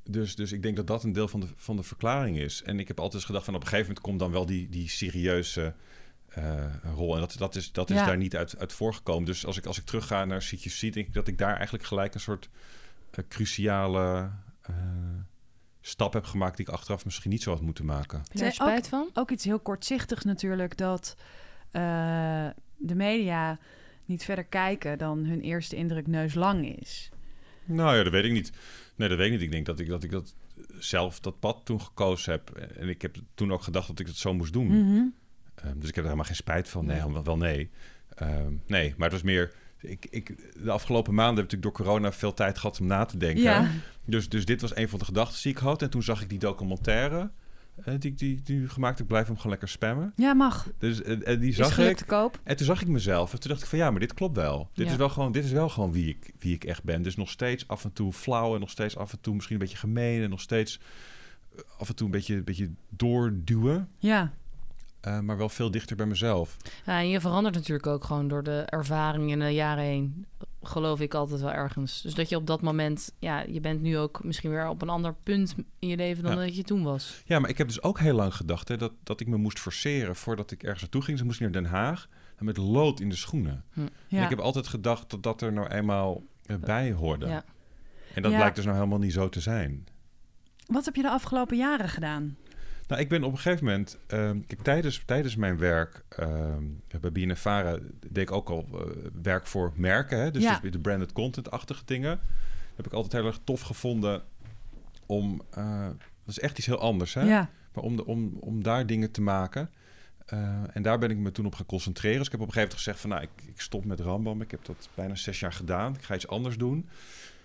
dus, 0.04 0.36
dus 0.36 0.52
ik 0.52 0.62
denk 0.62 0.76
dat 0.76 0.88
dat 0.88 1.04
een 1.04 1.14
deel 1.14 1.28
van 1.28 1.40
de, 1.40 1.48
van 1.56 1.76
de 1.76 1.84
verklaring 1.84 2.38
is. 2.38 2.64
En 2.64 2.80
ik 2.80 2.88
heb 2.88 2.98
altijd 2.98 3.16
eens 3.16 3.26
gedacht 3.26 3.46
van 3.46 3.56
op 3.56 3.62
een 3.62 3.68
gegeven 3.68 3.88
moment 3.88 4.06
komt 4.06 4.20
dan 4.20 4.32
wel 4.32 4.46
die, 4.46 4.70
die 4.70 4.90
serieuze 4.90 5.74
eh, 6.28 6.66
rol. 6.96 7.14
En 7.14 7.20
dat, 7.20 7.36
dat 7.38 7.56
is, 7.56 7.72
dat 7.72 7.90
is 7.90 7.96
Ja. 7.98 8.06
daar 8.06 8.18
niet 8.18 8.36
uit, 8.36 8.58
uit 8.60 8.74
voorgekomen. 8.74 9.26
Dus 9.26 9.46
als 9.46 9.58
ik, 9.58 9.66
als 9.66 9.78
ik 9.78 9.86
terugga 9.86 10.26
naar 10.26 10.40
CQC, 10.40 10.80
denk 10.80 11.08
ik 11.08 11.14
dat 11.14 11.28
ik 11.28 11.38
daar 11.38 11.56
eigenlijk 11.56 11.84
gelijk 11.86 12.14
een 12.14 12.20
soort 12.20 12.50
cruciale 13.28 14.30
stap 15.88 16.14
heb 16.14 16.24
gemaakt 16.26 16.58
die 16.58 16.66
ik 16.66 16.72
achteraf 16.74 17.06
misschien 17.06 17.32
niet 17.32 17.42
zo 17.44 17.52
had 17.52 17.62
moeten 17.62 17.86
maken. 17.86 18.18
Heb 18.18 18.28
je 18.32 18.40
daar 18.40 18.54
Zij- 18.54 18.66
spijt 18.68 18.88
van? 18.88 19.10
ook 19.14 19.32
iets 19.32 19.44
heel 19.44 19.60
kortzichtigs 19.60 20.24
natuurlijk 20.24 20.78
dat 20.78 21.16
eh, 21.72 22.48
de 22.78 22.96
media 22.96 23.60
niet 24.06 24.24
verder 24.24 24.44
kijken 24.46 24.98
dan 24.98 25.26
hun 25.26 25.42
eerste 25.42 25.76
indruk 25.76 26.08
neuslang 26.08 26.80
is. 26.80 27.10
Nou 27.66 27.98
ja, 27.98 28.04
dat 28.04 28.12
weet 28.12 28.24
ik 28.26 28.32
niet. 28.32 28.52
Nee, 28.96 29.10
dat 29.10 29.18
weet 29.18 29.26
ik 29.28 29.32
niet. 29.34 29.42
Ik 29.42 29.52
denk 29.52 29.66
dat 29.66 29.80
ik 29.80 29.88
dat, 29.88 30.04
ik 30.04 30.12
dat 30.12 30.36
zelf 30.80 31.20
dat 31.20 31.40
pad 31.40 31.62
toen 31.64 31.82
gekozen 31.82 32.32
heb. 32.32 32.50
En 32.56 32.90
ik 32.90 33.02
heb 33.02 33.16
toen 33.36 33.52
ook 33.54 33.64
gedacht 33.64 33.88
dat 33.88 34.00
ik 34.00 34.08
het 34.08 34.16
zo 34.18 34.34
moest 34.34 34.54
doen. 34.54 34.68
Mhm. 34.68 35.04
Ehm, 35.56 35.80
dus 35.80 35.90
ik 35.90 35.96
heb 35.96 35.96
er 35.96 36.04
helemaal 36.04 36.24
geen 36.26 36.36
spijt 36.36 36.70
van. 36.70 36.82
Nee, 36.82 36.92
Nee. 36.92 37.02
helemaal 37.02 37.24
wel 37.24 37.38
nee. 37.38 37.70
Ehm, 38.16 38.54
nee, 38.66 38.90
maar 38.98 39.04
het 39.10 39.12
was 39.12 39.22
meer... 39.22 39.54
Ik, 39.82 40.08
ik, 40.10 40.36
de 40.64 40.72
afgelopen 40.72 41.14
maanden 41.14 41.44
heb 41.44 41.54
ik 41.54 41.62
door 41.62 41.72
corona 41.72 42.12
veel 42.12 42.34
tijd 42.34 42.58
gehad 42.58 42.80
om 42.80 42.88
na 42.88 43.06
te 43.06 43.18
denken. 43.18 43.44
Ja, 43.44 43.70
Dus, 44.06 44.30
dus 44.30 44.46
dit 44.46 44.62
was 44.62 44.76
een 44.76 44.90
van 44.90 45.00
de 45.00 45.06
gedachten 45.06 45.42
die 45.44 45.52
ik 45.52 45.58
had. 45.58 45.82
En 45.82 45.90
toen 45.90 46.04
zag 46.04 46.22
ik 46.22 46.30
die 46.30 46.40
documentaire 46.40 47.30
eh, 47.86 47.94
die, 48.00 48.12
ik- 48.12 48.18
die, 48.20 48.42
die 48.44 48.68
gemaakt 48.70 48.94
heb. 48.94 49.02
Ik 49.02 49.08
blijf 49.08 49.26
hem 49.28 49.36
gewoon 49.36 49.52
lekker 49.52 49.68
spammen. 49.70 50.14
ja, 50.16 50.34
mag. 50.34 50.68
Dus 50.78 51.02
eh, 51.02 51.28
en 51.28 51.40
die 51.40 51.54
zag 51.54 51.80
ik. 51.80 51.98
te 51.98 52.06
koop. 52.06 52.40
En 52.44 52.56
toen 52.58 52.66
zag 52.66 52.82
ik 52.82 52.88
mezelf. 52.88 53.34
En 53.34 53.40
toen 53.40 53.50
dacht 53.50 53.62
ik 53.64 53.68
van 53.70 53.78
ja, 53.80 53.92
maar 53.92 54.00
dit 54.00 54.14
klopt 54.14 54.36
wel. 54.36 54.70
Dit, 54.74 54.86
Ja. 54.86 54.92
is, 54.92 54.98
wel 54.98 55.10
gewoon, 55.10 55.32
dit 55.32 55.46
is 55.46 55.52
wel 55.52 55.70
gewoon 55.70 55.92
wie 55.92 56.08
ik, 56.10 56.34
wie 56.40 56.54
ik 56.56 56.64
echt 56.64 56.84
ben. 56.84 57.02
Dus 57.02 57.16
nog 57.16 57.30
steeds 57.30 57.68
af 57.68 57.84
en 57.84 57.94
toe 57.94 58.14
flauw. 58.14 58.54
En 58.54 58.60
nog 58.60 58.70
steeds 58.70 58.98
af 58.98 59.12
en 59.12 59.20
toe 59.22 59.34
misschien 59.34 59.56
een 59.56 59.62
beetje 59.62 59.78
gemeen. 59.78 60.24
En 60.24 60.30
nog 60.30 60.42
steeds 60.42 60.80
eh, 61.56 61.62
af 61.78 61.90
en 61.90 61.96
toe 61.96 62.06
een 62.06 62.12
beetje, 62.12 62.36
een 62.36 62.44
beetje 62.44 62.70
doorduwen. 62.90 63.90
Ja, 63.98 64.34
eh, 65.02 65.20
maar 65.20 65.38
wel 65.38 65.50
veel 65.50 65.72
dichter 65.72 65.96
bij 65.96 66.06
mezelf. 66.06 66.58
Ja, 66.86 67.00
en 67.00 67.10
je 67.10 67.20
verandert 67.22 67.56
natuurlijk 67.56 67.88
ook 67.88 68.04
gewoon 68.04 68.28
door 68.28 68.44
de 68.44 68.60
ervaring 68.60 69.32
in 69.32 69.40
de 69.40 69.50
jaren 69.50 69.84
heen. 69.84 70.26
Geloof 70.62 71.00
ik 71.00 71.14
altijd 71.14 71.42
wel 71.42 71.52
ergens. 71.52 72.02
Dus 72.02 72.14
dat 72.14 72.30
je 72.30 72.36
op 72.36 72.48
dat 72.48 72.62
moment, 72.62 73.12
ja, 73.20 73.42
je 73.42 73.60
bent 73.60 73.82
nu 73.82 73.98
ook 73.98 74.24
misschien 74.24 74.50
weer 74.50 74.68
op 74.70 74.82
een 74.82 74.90
ander 74.90 75.14
punt 75.24 75.56
in 75.80 75.88
je 75.88 75.96
leven 75.96 76.24
dan 76.24 76.32
Ja. 76.36 76.40
dat 76.46 76.56
je 76.56 76.64
toen 76.64 76.84
was. 76.84 77.22
Ja, 77.26 77.40
maar 77.40 77.50
ik 77.50 77.58
heb 77.58 77.68
dus 77.68 77.82
ook 77.82 78.00
heel 78.00 78.14
lang 78.16 78.36
gedacht 78.36 78.68
hè, 78.68 78.78
dat, 78.78 78.92
dat 79.04 79.20
ik 79.20 79.28
me 79.28 79.38
moest 79.38 79.60
forceren 79.60 80.16
voordat 80.16 80.52
ik 80.52 80.64
ergens 80.64 80.82
naartoe 80.82 81.02
ging. 81.02 81.18
Dus 81.18 81.26
moest 81.26 81.40
ik 81.42 81.52
naar 81.52 81.62
Den 81.62 81.72
Haag 81.72 82.08
en 82.36 82.46
met 82.46 82.58
lood 82.58 83.00
in 83.00 83.10
de 83.10 83.16
schoenen. 83.16 83.64
En 83.74 83.90
ja. 84.08 84.24
ik 84.24 84.30
heb 84.30 84.40
altijd 84.40 84.68
gedacht 84.68 85.10
dat 85.10 85.24
dat 85.24 85.42
er 85.42 85.54
nou 85.54 85.68
eenmaal 85.68 86.24
eh, 86.46 86.56
bij 86.56 86.92
hoorde. 86.92 87.28
Ja. 87.28 87.44
En 88.14 88.22
dat 88.22 88.32
Ja. 88.32 88.38
blijkt 88.38 88.56
dus 88.56 88.66
nou 88.66 88.78
helemaal 88.78 89.00
niet 89.00 89.14
zo 89.14 89.30
te 89.30 89.40
zijn. 89.40 89.88
Wat 90.66 90.86
heb 90.86 90.96
je 90.96 91.02
de 91.02 91.10
afgelopen 91.10 91.58
jaren 91.58 91.90
gedaan? 91.90 92.38
Nou, 92.88 93.02
ik 93.02 93.10
ben 93.10 93.24
op 93.24 93.32
een 93.32 93.38
gegeven 93.38 93.66
moment... 93.66 93.98
ehm, 94.08 94.40
tijdens, 94.62 95.02
tijdens 95.06 95.36
mijn 95.36 95.58
werk 95.58 96.04
ehm, 96.10 96.64
bij 97.02 97.12
BNNVARA 97.12 97.78
deed 98.08 98.24
ik 98.24 98.32
ook 98.32 98.50
al 98.50 98.68
eh, 98.74 98.80
werk 99.22 99.48
voor 99.48 99.72
merken. 99.76 100.20
Hè? 100.20 100.32
Dus, 100.32 100.44
Ja. 100.44 100.60
dus 100.60 100.72
de 100.72 100.80
branded 100.80 101.12
content-achtige 101.12 101.82
dingen. 101.86 102.20
Dat 102.20 102.76
heb 102.76 102.86
ik 102.86 102.94
altijd 102.94 103.14
heel 103.14 103.26
erg 103.26 103.40
tof 103.44 103.62
gevonden 103.62 104.24
om... 105.06 105.42
eh, 105.50 105.88
dat 106.24 106.36
is 106.36 106.40
echt 106.40 106.58
iets 106.58 106.68
heel 106.68 106.80
anders, 106.80 107.14
hè? 107.14 107.22
Ja, 107.22 107.50
Maar 107.74 107.84
om, 107.84 107.96
de, 107.96 108.06
om, 108.06 108.38
om 108.40 108.64
daar 108.64 108.86
dingen 108.86 109.12
te 109.12 109.22
maken. 109.22 109.70
Eh, 110.26 110.40
en 110.74 110.82
daar 110.82 111.00
ben 111.00 111.10
ik 111.12 111.18
me 111.18 111.32
toen 111.32 111.46
op 111.46 111.56
gaan 111.56 111.66
concentreren. 111.66 112.18
Dus 112.18 112.26
ik 112.26 112.32
heb 112.32 112.42
op 112.42 112.48
een 112.48 112.54
gegeven 112.54 112.78
moment 112.78 113.00
gezegd 113.00 113.00
van... 113.00 113.10
nou, 113.10 113.22
ik, 113.46 113.56
ik 113.56 113.62
stop 113.62 113.86
met 113.86 114.00
Rambam. 114.00 114.42
Ik 114.42 114.52
heb 114.52 114.66
dat 114.66 114.90
bijna 114.96 115.16
zes 115.16 115.40
jaar 115.40 115.54
gedaan. 115.54 115.94
Ik 115.96 116.02
ga 116.04 116.16
iets 116.16 116.28
anders 116.28 116.58
doen. 116.58 116.90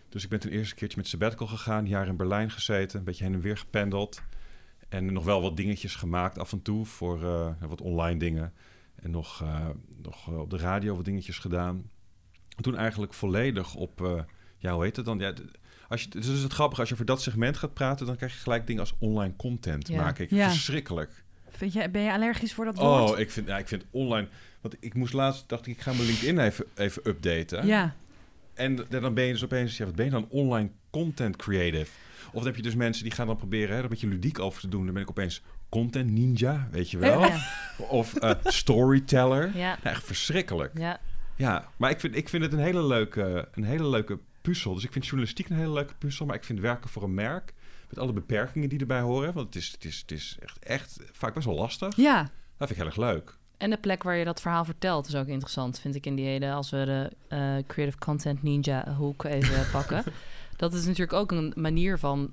Dus 0.08 0.24
ik 0.24 0.28
ben 0.28 0.40
toen 0.40 0.50
eerst 0.50 0.70
een 0.70 0.76
keertje 0.76 0.98
met 0.98 1.08
sabbatical 1.08 1.46
gegaan. 1.46 1.78
Een 1.78 1.88
jaar 1.88 2.06
in 2.06 2.16
Berlijn 2.16 2.50
gezeten. 2.50 2.98
Een 2.98 3.04
beetje 3.04 3.24
heen 3.24 3.32
en 3.34 3.40
weer 3.40 3.58
gependeld. 3.58 4.22
En 4.92 5.12
nog 5.12 5.24
wel 5.24 5.42
wat 5.42 5.56
dingetjes 5.56 5.94
gemaakt 5.94 6.38
af 6.38 6.52
en 6.52 6.62
toe. 6.62 6.86
Voor 6.86 7.24
eh, 7.24 7.68
wat 7.68 7.80
online 7.80 8.18
dingen. 8.18 8.52
En 8.94 9.10
nog, 9.10 9.42
eh, 9.42 9.68
nog 10.02 10.28
eh, 10.28 10.38
op 10.38 10.50
de 10.50 10.56
radio 10.56 10.96
wat 10.96 11.04
dingetjes 11.04 11.38
gedaan. 11.38 11.90
En 12.56 12.62
toen 12.62 12.76
eigenlijk 12.76 13.14
volledig 13.14 13.74
op... 13.74 14.24
ja, 14.58 14.72
hoe 14.74 14.84
heet 14.84 14.96
het 14.96 15.04
dan? 15.04 15.18
Ja, 15.18 15.32
als 15.88 16.02
je, 16.02 16.08
dus 16.08 16.26
het 16.26 16.36
is 16.36 16.42
het 16.42 16.52
grappige, 16.52 16.80
als 16.80 16.88
je 16.88 16.94
over 16.94 17.06
dat 17.06 17.22
segment 17.22 17.56
gaat 17.56 17.74
praten... 17.74 18.06
dan 18.06 18.16
krijg 18.16 18.32
je 18.32 18.38
gelijk 18.38 18.66
dingen 18.66 18.80
als 18.80 18.94
online 18.98 19.36
content 19.36 19.88
Ja. 19.88 20.02
maak 20.02 20.18
ik. 20.18 20.30
Ja. 20.30 20.48
Verschrikkelijk. 20.48 21.24
Vind 21.50 21.72
je, 21.72 21.90
ben 21.90 22.02
je 22.02 22.12
allergisch 22.12 22.54
voor 22.54 22.64
dat 22.64 22.76
woord? 22.76 23.10
Oh, 23.10 23.18
ik 23.18 23.30
vind, 23.30 23.46
ja, 23.46 23.58
ik 23.58 23.68
vind 23.68 23.84
online... 23.90 24.28
Want 24.60 24.76
ik 24.80 24.94
moest 24.94 25.12
laatst, 25.12 25.48
dacht 25.48 25.66
ik, 25.66 25.76
ik 25.76 25.80
ga 25.80 25.92
mijn 25.92 26.04
LinkedIn 26.06 26.38
even, 26.38 26.64
even 26.74 27.08
updaten. 27.08 27.66
ja, 27.66 27.94
En 28.54 28.86
dan 28.88 29.14
ben 29.14 29.24
je 29.24 29.32
dus 29.32 29.44
opeens, 29.44 29.76
ja, 29.76 29.84
wat 29.84 29.94
ben 29.94 30.04
je 30.04 30.10
dan? 30.10 30.26
Online 30.28 30.70
content 30.90 31.36
creative. 31.36 31.90
Of 32.26 32.32
dan 32.32 32.44
heb 32.44 32.56
je 32.56 32.62
dus 32.62 32.74
mensen 32.74 33.04
die 33.04 33.12
gaan 33.12 33.26
dan 33.26 33.36
proberen 33.36 33.68
hè, 33.68 33.76
er 33.76 33.82
een 33.82 33.88
beetje 33.88 34.06
ludiek 34.08 34.38
over 34.38 34.60
te 34.60 34.68
doen. 34.68 34.84
Dan 34.84 34.94
ben 34.94 35.02
ik 35.02 35.10
opeens 35.10 35.42
content 35.68 36.10
ninja, 36.10 36.68
weet 36.70 36.90
je 36.90 36.98
wel. 36.98 37.20
Ja. 37.20 37.40
Of 37.78 38.14
eh, 38.14 38.30
storyteller. 38.44 39.50
Ja. 39.54 39.78
Ja, 39.82 39.90
echt 39.90 40.04
verschrikkelijk. 40.04 40.78
Ja. 40.78 41.00
Ja, 41.36 41.68
maar 41.76 41.90
ik 41.90 42.00
vind, 42.00 42.16
ik 42.16 42.28
vind 42.28 42.42
het 42.42 42.52
een 42.52 42.58
hele, 42.58 42.82
leuke, 42.82 43.48
een 43.52 43.64
hele 43.64 43.88
leuke 43.88 44.18
puzzel. 44.42 44.74
Dus 44.74 44.84
ik 44.84 44.92
vind 44.92 45.04
journalistiek 45.04 45.48
een 45.48 45.56
hele 45.56 45.72
leuke 45.72 45.94
puzzel. 45.98 46.26
Maar 46.26 46.36
ik 46.36 46.44
vind 46.44 46.60
werken 46.60 46.90
voor 46.90 47.02
een 47.02 47.14
merk, 47.14 47.54
met 47.88 47.98
alle 47.98 48.12
beperkingen 48.12 48.68
die 48.68 48.78
erbij 48.78 49.00
horen... 49.00 49.32
want 49.32 49.46
het 49.46 49.56
is, 49.56 49.70
het 49.72 49.84
is, 49.84 49.98
het 50.00 50.10
is 50.10 50.36
echt, 50.40 50.58
echt 50.58 50.98
vaak 51.12 51.34
best 51.34 51.46
wel 51.46 51.56
lastig. 51.56 51.96
ja. 51.96 52.30
Dat 52.56 52.70
vind 52.70 52.70
ik 52.70 52.76
heel 52.94 53.04
erg 53.04 53.14
leuk. 53.14 53.36
En 53.56 53.70
de 53.70 53.76
plek 53.76 54.02
waar 54.02 54.16
je 54.16 54.24
dat 54.24 54.40
verhaal 54.40 54.64
vertelt 54.64 55.06
is 55.06 55.14
ook 55.14 55.26
interessant, 55.26 55.80
vind 55.80 55.94
ik 55.94 56.06
in 56.06 56.14
die 56.14 56.26
hele, 56.26 56.52
als 56.52 56.70
we 56.70 56.84
de 56.84 57.10
eh, 57.28 57.38
Creative 57.66 57.98
Content 57.98 58.42
Ninja 58.42 58.94
hoek 58.94 59.24
even 59.24 59.70
pakken. 59.72 60.04
Dat 60.62 60.74
is 60.74 60.84
natuurlijk 60.84 61.12
ook 61.12 61.32
een 61.32 61.52
manier 61.56 61.98
van, 61.98 62.32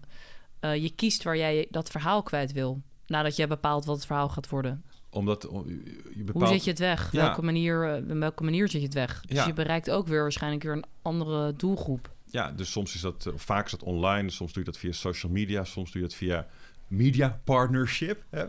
eh, 0.60 0.76
je 0.76 0.90
kiest 0.90 1.24
waar 1.24 1.38
jij 1.38 1.68
dat 1.70 1.90
verhaal 1.90 2.24
kwijt 2.24 2.52
wil. 2.52 2.82
Nadat 3.08 3.36
je 3.36 3.48
bepaalt 3.48 3.86
wat 3.86 3.96
het 3.96 4.06
verhaal 4.06 4.30
gaat 4.30 4.50
worden. 4.50 4.84
Omdat 5.10 5.48
oh, 5.48 5.68
je 5.68 6.24
bepaalt... 6.24 6.46
Hoe 6.46 6.54
zet 6.54 6.64
je 6.64 6.70
het 6.70 6.80
weg? 6.80 7.12
Ja. 7.12 7.22
Welke 7.22 7.42
manier, 7.42 7.84
eh, 7.84 8.10
in 8.10 8.20
welke 8.20 8.44
manier 8.44 8.70
zet 8.70 8.82
je 8.82 8.86
het 8.86 8.96
weg? 8.96 9.22
Dus 9.22 9.38
Ja. 9.38 9.46
je 9.46 9.54
bereikt 9.54 9.90
ook 9.90 10.08
weer 10.08 10.22
waarschijnlijk 10.22 10.64
weer 10.64 10.72
een 10.72 10.86
andere 11.02 11.56
doelgroep. 11.56 12.12
Ja, 12.26 12.52
dus 12.52 12.72
soms 12.72 12.96
is 12.96 13.02
dat, 13.02 13.28
of 13.34 13.42
vaak 13.42 13.66
is 13.66 13.72
dat 13.72 13.84
online, 13.84 14.30
soms 14.30 14.54
doe 14.54 14.64
je 14.64 14.72
dat 14.72 14.80
via 14.80 14.92
social 14.92 15.32
media, 15.32 15.64
soms 15.64 15.92
doe 15.92 16.02
je 16.02 16.08
dat 16.08 16.18
via 16.18 16.48
media 16.88 17.40
partnership. 17.44 18.24
Hè? 18.30 18.46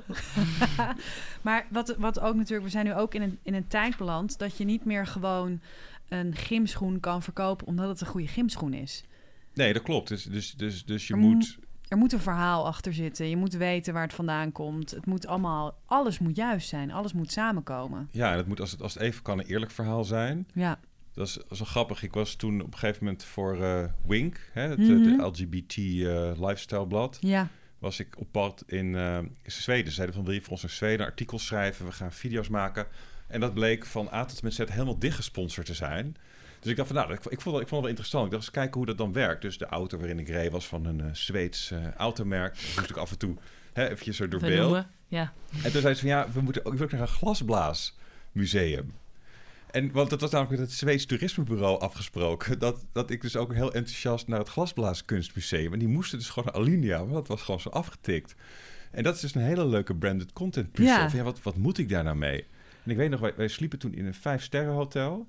Maar 1.43 1.67
wat, 1.71 1.97
wat 1.99 2.21
ook 2.21 2.35
natuurlijk, 2.35 2.65
we 2.65 2.73
zijn 2.73 2.85
nu 2.85 2.95
ook 2.95 3.15
in 3.15 3.23
een, 3.23 3.39
in 3.43 3.55
een 3.55 3.69
tijd 3.69 3.97
beland 3.97 4.39
dat 4.39 4.57
je 4.57 4.65
niet 4.65 4.85
meer 4.85 5.07
gewoon 5.07 5.61
een 6.09 6.37
gymschoen 6.37 7.01
kan 7.01 7.23
verkopen 7.23 7.67
omdat 7.67 7.89
het 7.89 8.01
een 8.01 8.07
goede 8.07 8.29
gymschoen 8.29 8.73
is. 8.73 9.05
Nee, 9.61 9.73
dat 9.73 9.83
klopt. 9.83 10.09
Dus, 10.09 10.25
dus, 10.25 10.53
dus, 10.53 10.85
dus 10.85 11.07
je 11.07 11.13
Er 11.13 11.19
moet... 11.19 11.59
Er 11.89 11.97
moet 11.97 12.13
een 12.13 12.21
verhaal 12.21 12.67
achter 12.67 12.95
zitten. 12.95 13.29
Je 13.29 13.37
moet 13.37 13.53
weten 13.53 13.93
waar 13.93 14.03
het 14.03 14.13
vandaan 14.15 14.53
komt. 14.53 14.91
Het 14.91 15.07
moet 15.07 15.27
allemaal, 15.27 15.79
alles 15.87 16.19
moet 16.19 16.37
juist 16.37 16.69
zijn. 16.69 16.91
Alles 16.91 17.13
moet 17.13 17.33
samenkomen. 17.33 18.09
Ja, 18.13 18.31
en 18.31 18.37
het 18.37 18.47
moet 18.47 18.61
als 18.61 18.71
het, 18.71 18.83
als 18.83 18.95
het 18.95 19.03
even 19.03 19.23
kan 19.23 19.39
een 19.39 19.47
eerlijk 19.47 19.71
verhaal 19.71 20.05
zijn. 20.05 20.47
Ja, 20.55 20.79
Dat 21.15 21.27
is, 21.27 21.35
dat 21.35 21.51
is 21.51 21.59
wel 21.59 21.67
grappig. 21.69 22.03
Ik 22.03 22.13
was 22.13 22.35
toen 22.35 22.61
op 22.61 22.73
een 22.73 22.79
gegeven 22.79 23.05
moment 23.05 23.25
voor 23.25 23.63
eh, 23.63 23.85
Wink, 24.07 24.51
hè, 24.53 24.63
het, 24.69 24.79
Mhm. 24.79 24.91
het 24.91 25.21
LGBT 25.21 25.77
eh, 25.77 26.47
lifestyle 26.49 26.87
blad, 26.87 27.19
ja, 27.21 27.49
was 27.79 28.01
ik 28.01 28.19
op 28.19 28.27
pad 28.31 28.65
in, 28.67 28.95
eh, 28.95 29.17
in 29.19 29.33
Zweden. 29.53 29.87
Ze 29.89 29.93
zeiden 29.95 30.17
van 30.17 30.25
wil 30.25 30.35
je 30.35 30.41
voor 30.41 30.51
ons 30.53 30.63
naar 30.63 30.71
Zweden 30.71 31.07
artikels 31.07 31.47
schrijven, 31.47 31.87
we 31.87 31.93
gaan 31.93 32.13
video's 32.13 32.49
maken. 32.49 32.87
En 33.27 33.41
dat 33.41 33.55
bleek 33.55 33.87
van 33.87 34.09
A 34.13 34.25
tot 34.25 34.43
met 34.43 34.55
Z 34.55 34.59
helemaal 34.59 34.99
dichtgesponsord 34.99 35.67
te 35.67 35.75
zijn. 35.75 36.17
Dus 36.61 36.71
ik 36.71 36.77
dacht 36.77 36.89
van, 36.89 36.97
nou, 36.97 37.13
ik, 37.13 37.25
ik, 37.25 37.41
vond, 37.41 37.55
het- 37.57 37.63
ik 37.65 37.69
vond 37.69 37.71
het 37.71 37.71
wel 37.81 37.87
interessant. 37.89 38.25
Ik 38.25 38.31
dacht 38.31 38.43
eens 38.43 38.53
kijken 38.53 38.75
hoe 38.77 38.87
dat 38.87 38.99
dan 38.99 39.13
werkt. 39.13 39.43
Dus 39.43 39.59
de 39.59 39.67
auto 39.67 39.99
waarin 39.99 40.19
ik 40.19 40.29
reed 40.29 40.51
was 40.51 40.67
van 40.67 40.85
een 40.85 41.01
eh, 41.01 41.07
Zweeds 41.13 41.71
eh, 41.71 41.91
automerk. 41.93 42.55
Dus 42.55 42.75
moest 42.77 42.91
ik 42.91 42.97
af 42.97 43.11
en 43.11 43.19
toe 43.19 43.37
hè, 43.73 43.85
eventjes 43.89 44.17
zo 44.17 44.29
door 44.29 44.41
beeld. 44.57 44.71
Ja. 45.07 45.33
En 45.65 45.73
toen 45.73 45.81
zei 45.81 45.95
ze 45.95 46.01
van, 46.01 46.09
ja, 46.09 46.27
we 46.33 46.41
moeten 46.41 46.65
ook, 46.65 46.73
ik 46.73 46.79
wil 46.79 46.87
ook 46.87 46.93
naar 46.93 47.01
een 47.03 47.09
glasblaasmuseum. 47.09 48.93
En 49.71 49.93
want 49.93 50.11
dat 50.11 50.21
was 50.21 50.31
namelijk 50.31 50.59
met 50.61 50.69
het 50.69 50.79
Zweeds 50.79 51.07
Toerismebureau 51.07 51.81
afgesproken. 51.81 52.59
Dat, 52.59 52.87
dat 52.93 53.11
ik 53.11 53.21
dus 53.21 53.37
ook 53.37 53.55
heel 53.55 53.73
enthousiast 53.73 54.27
naar 54.29 54.39
het 54.39 54.49
Glasblaaskunstmuseum. 54.49 55.73
En 55.73 55.79
die 55.79 55.89
moesten 55.89 56.19
dus 56.19 56.29
gewoon 56.29 56.49
naar 56.53 56.63
Alinea, 56.63 56.99
want 56.99 57.13
dat 57.13 57.29
was 57.29 57.43
gewoon 57.43 57.61
zo 57.61 57.69
afgetikt. 57.69 58.35
En 58.91 59.03
dat 59.03 59.15
is 59.15 59.21
dus 59.21 59.35
een 59.35 59.43
hele 59.43 59.67
leuke 59.67 59.95
branded 59.97 60.33
content 60.33 60.73
puzzel. 60.73 60.95
Ja. 60.97 61.09
Van, 61.09 61.19
ja, 61.19 61.25
wat, 61.25 61.43
wat 61.43 61.57
moet 61.57 61.79
ik 61.79 61.89
daar 61.89 62.05
nou 62.05 62.17
mee? 62.17 62.45
En 62.85 62.91
ik 62.91 62.97
weet 62.97 63.11
nog, 63.11 63.21
wij, 63.21 63.33
wij 63.37 63.49
sliepen 63.49 63.79
toen 63.79 63.95
in 63.95 64.07
een 64.07 64.15
vijf-sterren 64.15 64.73
hotel. 64.75 65.27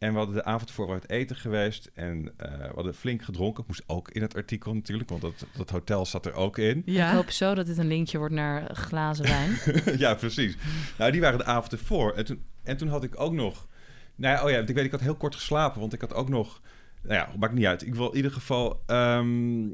En 0.00 0.12
we 0.12 0.18
hadden 0.18 0.34
de 0.34 0.44
avond 0.44 0.68
ervoor 0.68 0.92
uit 0.92 1.10
eten 1.10 1.36
geweest. 1.36 1.90
En 1.94 2.32
eh, 2.36 2.58
we 2.58 2.74
hadden 2.74 2.94
flink 2.94 3.22
gedronken. 3.22 3.64
Moest 3.66 3.82
ook 3.86 4.10
in 4.10 4.22
het 4.22 4.36
artikel 4.36 4.74
natuurlijk, 4.74 5.08
want 5.08 5.22
dat, 5.22 5.46
dat 5.56 5.70
hotel 5.70 6.06
zat 6.06 6.26
er 6.26 6.32
ook 6.32 6.58
in. 6.58 6.82
Ik 6.86 7.00
hoop 7.00 7.30
zo 7.30 7.54
dat 7.54 7.66
dit 7.66 7.78
een 7.78 7.86
linkje 7.86 8.18
wordt 8.18 8.34
naar 8.34 8.74
glazen 8.76 9.24
wijn. 9.24 9.58
ja, 9.98 10.14
precies. 10.14 10.56
Nou, 10.98 11.12
die 11.12 11.20
waren 11.20 11.38
de 11.38 11.44
avond 11.44 11.72
ervoor. 11.72 12.12
En 12.12 12.24
toen, 12.24 12.44
en 12.62 12.76
toen 12.76 12.88
had 12.88 13.04
ik 13.04 13.20
ook 13.20 13.32
nog... 13.32 13.66
Nou 14.14 14.34
ja, 14.34 14.44
oh 14.44 14.50
ja, 14.50 14.56
want 14.56 14.68
ik 14.68 14.74
weet, 14.74 14.84
ik 14.84 14.90
had 14.90 15.00
heel 15.00 15.16
kort 15.16 15.34
geslapen, 15.34 15.80
want 15.80 15.92
ik 15.92 16.00
had 16.00 16.14
ook 16.14 16.28
nog... 16.28 16.60
Nou 17.02 17.14
ja, 17.14 17.36
maakt 17.38 17.54
niet 17.54 17.66
uit. 17.66 17.86
Ik 17.86 17.94
wil 17.94 18.10
in 18.10 18.16
ieder 18.16 18.32
geval... 18.32 18.82
ehm, 18.86 19.70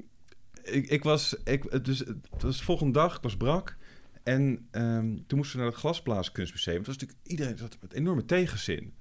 ik, 0.63 0.87
ik 0.89 1.03
was... 1.03 1.37
Ik, 1.45 1.85
dus, 1.85 1.99
het 1.99 2.43
was 2.43 2.59
de 2.59 2.65
volgende 2.65 2.93
dag, 2.93 3.17
ik 3.17 3.23
was 3.23 3.37
brak. 3.37 3.77
En 4.23 4.67
ehm, 4.71 5.17
toen 5.27 5.39
moesten 5.39 5.57
we 5.57 5.63
naar 5.63 5.73
het 5.73 5.81
Glasblaaskunstmuseum. 5.81 6.77
Het 6.77 6.87
was 6.87 6.97
natuurlijk... 6.97 7.29
Iedereen 7.29 7.59
zat 7.59 7.79
met 7.81 7.93
enorme 7.93 8.25
tegenzin. 8.25 8.95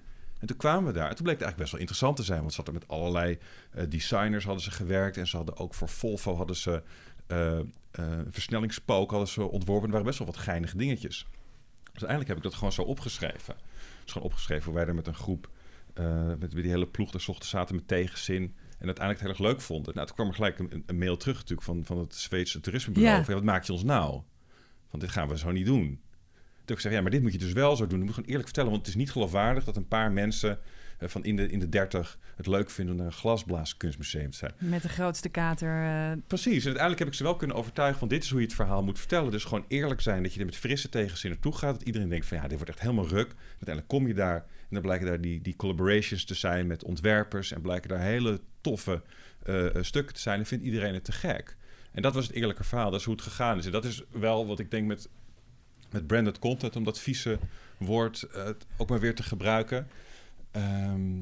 En 0.46 0.52
toen 0.52 0.60
kwamen 0.60 0.94
we 0.94 1.00
daar. 1.00 1.10
En 1.10 1.16
toen 1.16 1.26
bleek 1.26 1.40
het 1.40 1.46
eigenlijk 1.46 1.58
best 1.58 1.72
wel 1.72 1.80
interessant 1.80 2.16
te 2.16 2.24
zijn. 2.24 2.40
Want 2.40 2.54
ze 2.54 2.56
hadden 2.56 2.74
met 2.74 2.88
allerlei 2.88 3.38
eh, 3.72 3.84
designers 3.90 4.46
hadden 4.46 4.64
ze 4.64 4.72
gewerkt. 4.72 5.18
En 5.18 5.28
ze 5.28 5.38
hadden 5.38 5.58
ook 5.58 5.74
voor 5.74 5.90
Volvo 5.90 6.36
hadden 6.36 6.56
ze... 6.56 6.84
een 7.28 7.74
versnellingspook 8.30 9.10
hadden 9.10 9.28
ze 9.28 9.44
ontworpen. 9.44 9.86
Er 9.86 9.92
waren 9.92 10.06
best 10.06 10.20
wel 10.20 10.28
wat 10.28 10.38
geinige 10.38 10.78
dingetjes. 10.78 11.28
Dus 11.84 12.04
uiteindelijk 12.04 12.28
heb 12.28 12.38
ik 12.38 12.44
dat 12.44 12.54
gewoon 12.54 12.72
zo 12.72 12.82
opgeschreven. 12.82 13.56
Dus 14.04 14.12
gewoon 14.12 14.28
opgeschreven 14.28 14.66
hoe 14.66 14.74
wij 14.74 14.86
er 14.86 14.96
met 14.96 15.08
een 15.08 15.16
groep, 15.16 15.50
met 16.40 16.52
die 16.52 16.70
hele 16.70 16.88
ploeg 16.88 17.12
daar 17.12 17.26
ochtends 17.28 17.50
zaten 17.50 17.76
met 17.76 17.88
tegenzin. 17.88 18.44
En 18.78 18.86
uiteindelijk 18.86 19.20
het 19.20 19.20
heel 19.20 19.30
erg 19.30 19.54
leuk 19.54 19.62
vonden. 19.62 19.94
Nou, 19.96 20.08
toen 20.08 20.16
kwam 20.16 20.28
er 20.28 20.34
gelijk 20.34 20.60
een, 20.60 20.84
een 20.86 20.98
mail 20.98 21.18
terug 21.18 21.36
natuurlijk 21.36 21.68
van, 21.68 21.86
van 21.86 21.98
het 21.98 22.16
Zweedse 22.16 22.60
toerismebureau. 22.60 23.18
Ja. 23.18 23.24
Van, 23.24 23.34
ja, 23.34 23.40
wat 23.40 23.50
maak 23.50 23.64
je 23.64 23.72
ons 23.72 23.84
nou? 23.84 24.22
Want 24.90 25.04
dit 25.04 25.12
gaan 25.12 25.28
we 25.28 25.38
zo 25.38 25.52
niet 25.52 25.66
doen. 25.66 26.02
Ik 26.70 26.76
gezegd, 26.76 26.96
ja, 26.96 27.02
maar 27.02 27.12
dit 27.12 27.22
moet 27.22 27.32
je 27.32 27.38
dus 27.38 27.54
wel 27.54 27.76
zo 27.76 27.88
doen. 27.88 27.90
Dat 27.90 27.98
moet 28.00 28.08
je 28.08 28.14
gewoon 28.14 28.30
eerlijk 28.30 28.46
vertellen. 28.46 28.70
Want 28.72 28.82
het 28.86 28.90
is 28.96 29.00
niet 29.02 29.12
geloofwaardig 29.12 29.64
dat 29.64 29.76
een 29.76 29.88
paar 29.88 30.12
mensen 30.12 30.60
eh, 31.00 31.10
van 31.10 31.24
in 31.24 31.36
de, 31.36 31.48
in 31.50 31.60
de 31.60 31.70
dertig 31.70 32.20
het 32.36 32.48
leuk 32.48 32.70
vinden 32.70 32.94
om 32.94 33.00
naar 33.00 33.10
een 33.10 33.18
glasblaaskunstmuseum 33.60 34.32
te 34.32 34.38
zijn. 34.38 34.52
Met 34.58 34.82
de 34.82 34.90
grootste 34.90 35.30
kater. 35.30 35.84
eh, 35.84 36.18
Precies. 36.28 36.60
En 36.60 36.66
uiteindelijk 36.66 37.00
heb 37.00 37.08
ik 37.08 37.14
ze 37.14 37.24
wel 37.24 37.36
kunnen 37.36 37.56
overtuigen 37.56 38.00
van 38.00 38.08
dit 38.08 38.24
is 38.24 38.30
hoe 38.30 38.40
je 38.40 38.46
het 38.46 38.56
verhaal 38.56 38.84
moet 38.84 39.00
vertellen. 39.00 39.32
Dus 39.32 39.44
gewoon 39.44 39.66
eerlijk 39.68 40.02
zijn 40.02 40.24
dat 40.24 40.34
je 40.34 40.40
er 40.40 40.46
met 40.46 40.56
frisse 40.56 40.90
tegenzin 40.90 41.30
naartoe 41.30 41.56
gaat. 41.56 41.74
Dat 41.74 41.88
iedereen 41.88 42.10
denkt 42.10 42.26
van 42.26 42.38
ja, 42.38 42.44
dit 42.44 42.54
wordt 42.58 42.70
echt 42.70 42.80
helemaal 42.82 43.08
ruk. 43.08 43.34
Uiteindelijk 43.50 43.88
kom 43.88 44.08
je 44.08 44.14
daar 44.14 44.36
en 44.36 44.68
dan 44.70 44.82
blijken 44.82 45.08
daar 45.08 45.22
die, 45.22 45.42
die 45.42 45.56
collaborations 45.56 46.26
te 46.26 46.34
zijn 46.34 46.68
met 46.68 46.84
ontwerpers. 46.84 47.52
En 47.52 47.62
blijken 47.62 47.90
daar 47.90 48.00
hele 48.00 48.40
toffe 48.62 49.02
eh, 49.44 49.66
stukken 49.82 50.14
te 50.16 50.22
zijn. 50.22 50.40
En 50.40 50.46
vindt 50.46 50.64
iedereen 50.64 50.94
het 50.94 51.04
te 51.04 51.12
gek. 51.12 51.56
En 51.92 52.02
dat 52.02 52.14
was 52.14 52.28
het 52.28 52.36
eerlijke 52.36 52.64
verhaal. 52.64 52.92
Dat 52.92 53.00
is 53.00 53.06
hoe 53.06 53.16
het 53.16 53.24
gegaan 53.24 53.58
is. 53.58 53.66
En 53.66 53.72
dat 53.72 53.86
is 53.86 54.04
wel 54.12 54.48
wat 54.48 54.60
ik 54.60 54.72
denk 54.72 54.88
met, 54.88 55.10
met 55.92 56.08
branded 56.08 56.40
content. 56.40 56.76
Om 56.76 56.84
dat 56.84 57.00
vieze 57.00 57.40
woord 57.78 58.24
eh, 58.24 58.50
ook 58.78 58.90
maar 58.90 59.00
weer 59.00 59.16
te 59.16 59.24
gebruiken. 59.24 59.88
Ehm, 60.52 61.22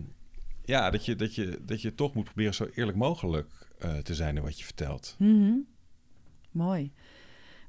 ja, 0.66 0.90
dat 0.90 1.06
je, 1.06 1.16
dat, 1.16 1.36
je, 1.36 1.60
dat 1.66 1.82
je 1.82 1.96
toch 1.96 2.14
moet 2.14 2.24
proberen 2.24 2.54
zo 2.54 2.68
eerlijk 2.74 2.98
mogelijk 2.98 3.50
eh, 3.80 3.98
te 3.98 4.16
zijn 4.16 4.36
in 4.38 4.44
wat 4.44 4.58
je 4.60 4.64
vertelt. 4.66 5.16
mhm. 5.20 5.54
Mooi. 6.52 6.92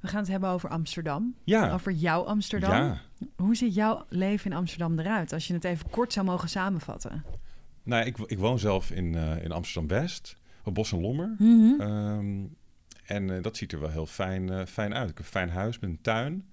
We 0.00 0.08
gaan 0.10 0.20
het 0.20 0.28
hebben 0.30 0.48
over 0.50 0.68
Amsterdam. 0.68 1.34
Ja, 1.44 1.72
Over 1.72 1.92
jouw 1.92 2.22
Amsterdam. 2.22 2.70
ja. 2.70 3.00
Hoe 3.36 3.56
ziet 3.56 3.74
jouw 3.74 4.04
leven 4.08 4.50
in 4.50 4.56
Amsterdam 4.56 4.98
eruit? 4.98 5.32
Als 5.32 5.46
je 5.46 5.54
het 5.54 5.64
even 5.64 5.90
kort 5.90 6.12
zou 6.12 6.26
mogen 6.26 6.48
samenvatten. 6.48 7.24
Nou, 7.82 8.04
ik, 8.06 8.18
ik 8.18 8.38
woon 8.38 8.58
zelf 8.58 8.90
in, 8.90 9.14
eh, 9.14 9.42
in 9.44 9.52
Amsterdam-West, 9.52 10.36
op 10.64 10.74
Bos 10.74 10.92
en 10.92 11.00
Lommer. 11.00 11.34
Mhm. 11.38 11.80
Ehm, 11.80 12.44
en 13.04 13.42
dat 13.42 13.56
ziet 13.56 13.72
er 13.72 13.80
wel 13.80 13.90
heel 13.90 14.06
fijn, 14.06 14.66
fijn 14.66 14.94
uit. 14.94 15.10
Ik 15.10 15.16
heb 15.16 15.24
een 15.26 15.32
fijn 15.32 15.50
huis 15.50 15.78
met 15.78 15.90
een 15.90 16.00
tuin. 16.00 16.44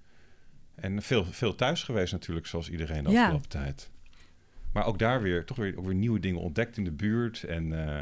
En 0.82 1.02
veel, 1.02 1.24
veel 1.24 1.54
thuis 1.54 1.82
geweest 1.82 2.12
natuurlijk, 2.12 2.46
zoals 2.46 2.70
iedereen 2.70 3.04
de 3.04 3.10
Ja. 3.10 3.20
afgelopen 3.22 3.48
tijd. 3.48 3.90
Maar 4.72 4.86
ook 4.86 4.98
daar 4.98 5.22
weer, 5.22 5.44
toch 5.44 5.56
weer, 5.56 5.78
ook 5.78 5.84
weer 5.84 5.94
nieuwe 5.94 6.20
dingen 6.20 6.40
ontdekt 6.40 6.76
in 6.76 6.84
de 6.84 6.92
buurt. 6.92 7.42
En 7.44 7.72
eh, 7.88 7.98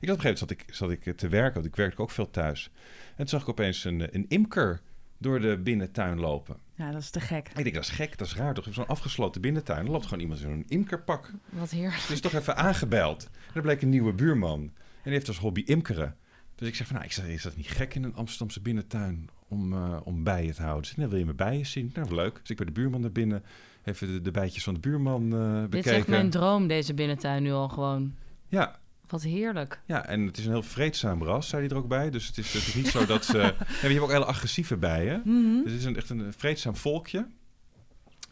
ik 0.00 0.08
had 0.08 0.18
op 0.18 0.24
een 0.24 0.24
gegeven 0.24 0.24
moment 0.24 0.38
zat 0.38 0.50
ik, 0.50 0.64
zat 0.66 0.90
ik 0.90 1.16
te 1.16 1.28
werken, 1.28 1.54
want 1.54 1.66
ik 1.66 1.76
werkte 1.76 2.02
ook 2.02 2.10
veel 2.10 2.30
thuis. 2.30 2.70
En 3.10 3.16
toen 3.16 3.28
zag 3.28 3.42
ik 3.42 3.48
opeens 3.48 3.84
een, 3.84 4.14
een 4.14 4.24
imker 4.28 4.80
door 5.18 5.40
de 5.40 5.58
binnentuin 5.58 6.18
lopen. 6.20 6.56
Ja, 6.74 6.90
dat 6.90 7.00
is 7.00 7.10
te 7.10 7.20
gek. 7.20 7.48
Ik 7.48 7.54
denk, 7.62 7.74
dat 7.74 7.84
is 7.84 7.90
gek, 7.90 8.18
dat 8.18 8.26
is 8.26 8.34
raar. 8.36 8.54
Toch 8.54 8.66
zo'n 8.70 8.86
afgesloten 8.86 9.40
binnentuin. 9.40 9.84
Er 9.86 9.90
loopt 9.92 10.04
gewoon 10.04 10.20
iemand 10.20 10.40
in 10.40 10.46
zo'n 10.46 10.64
imkerpak. 10.68 11.30
Wat 11.48 11.70
heerlijk. 11.70 12.04
Dus 12.08 12.20
toch 12.20 12.32
even 12.32 12.56
aangebeld. 12.56 13.28
En 13.48 13.54
er 13.54 13.62
bleek 13.62 13.82
een 13.82 13.88
nieuwe 13.88 14.12
buurman. 14.12 14.60
En 14.60 14.72
die 15.02 15.12
heeft 15.12 15.28
als 15.28 15.38
hobby 15.38 15.62
imkeren. 15.66 16.16
Dus 16.60 16.68
ik 16.68 16.74
zeg 16.74 16.86
van, 16.86 16.96
nou, 16.96 17.06
ik 17.06 17.12
zeg, 17.12 17.26
is 17.26 17.42
dat 17.42 17.56
niet 17.56 17.68
gek 17.68 17.94
in 17.94 18.04
een 18.04 18.14
Amsterdamse 18.14 18.60
binnentuin 18.60 19.28
om, 19.48 19.72
eh, 19.72 20.00
om 20.04 20.24
bijen 20.24 20.54
te 20.54 20.62
houden? 20.62 20.82
Dus, 20.82 20.96
nou, 20.96 21.08
wil 21.08 21.18
je 21.18 21.24
mijn 21.24 21.36
bijen 21.36 21.66
zien? 21.66 21.90
Nou, 21.94 22.14
leuk. 22.14 22.38
Dus 22.40 22.50
ik 22.50 22.56
bij 22.56 22.66
de 22.66 22.72
buurman 22.72 23.00
naar 23.00 23.12
binnen. 23.12 23.42
Even 23.84 24.06
de, 24.06 24.20
de 24.22 24.30
bijtjes 24.30 24.64
van 24.64 24.74
de 24.74 24.80
buurman 24.80 25.22
eh, 25.22 25.52
bekeken. 25.52 25.70
Dit 25.70 25.86
is 25.86 25.92
echt 25.92 26.06
mijn 26.06 26.30
droom, 26.30 26.66
deze 26.66 26.94
binnentuin 26.94 27.42
nu 27.42 27.52
al 27.52 27.68
gewoon. 27.68 28.14
Ja, 28.48 28.78
Wat 29.06 29.22
heerlijk. 29.22 29.80
ja, 29.86 30.06
en 30.06 30.26
het 30.26 30.38
is 30.38 30.44
een 30.44 30.52
heel 30.52 30.62
vreedzaam 30.62 31.22
ras, 31.22 31.48
zei 31.48 31.62
hij 31.62 31.70
er 31.70 31.76
ook 31.76 31.88
bij. 31.88 32.10
Dus 32.10 32.26
het 32.26 32.38
is, 32.38 32.52
het 32.52 32.66
is 32.66 32.74
niet 32.74 32.88
zo 32.88 33.06
dat 33.06 33.24
ze... 33.24 33.38
ja, 33.38 33.54
je 33.82 33.88
hebt 33.88 34.00
ook 34.00 34.10
hele 34.10 34.24
agressieve 34.24 34.76
bijen. 34.76 35.22
Mhm. 35.24 35.62
Dus 35.62 35.72
het 35.72 35.80
is 35.80 35.84
een, 35.84 35.96
echt 35.96 36.10
een 36.10 36.32
vreedzaam 36.32 36.76
volkje. 36.76 37.26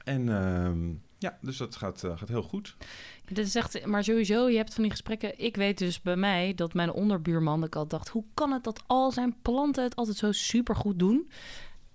En 0.04 0.28
ehm, 0.28 0.88
ja, 1.18 1.38
dus 1.40 1.56
dat 1.56 1.76
gaat, 1.76 2.04
eh, 2.04 2.18
gaat 2.18 2.28
heel 2.28 2.42
goed. 2.42 2.76
Dit 3.24 3.38
is 3.38 3.54
echt, 3.54 3.86
maar 3.86 4.04
sowieso, 4.04 4.48
je 4.48 4.56
hebt 4.56 4.74
van 4.74 4.82
die 4.82 4.92
gesprekken. 4.92 5.38
Ik 5.44 5.56
weet 5.56 5.78
dus 5.78 6.02
bij 6.02 6.16
mij 6.16 6.54
dat 6.54 6.74
mijn 6.74 6.92
onderbuurman, 6.92 7.60
dat 7.60 7.68
ik 7.68 7.76
al 7.76 7.86
dacht, 7.86 8.08
hoe 8.08 8.24
kan 8.34 8.52
het 8.52 8.64
dat 8.64 8.82
al 8.86 9.12
zijn 9.12 9.34
planten 9.42 9.84
het 9.84 9.96
altijd 9.96 10.16
zo 10.16 10.32
super 10.32 10.76
goed 10.76 10.98
doen? 10.98 11.30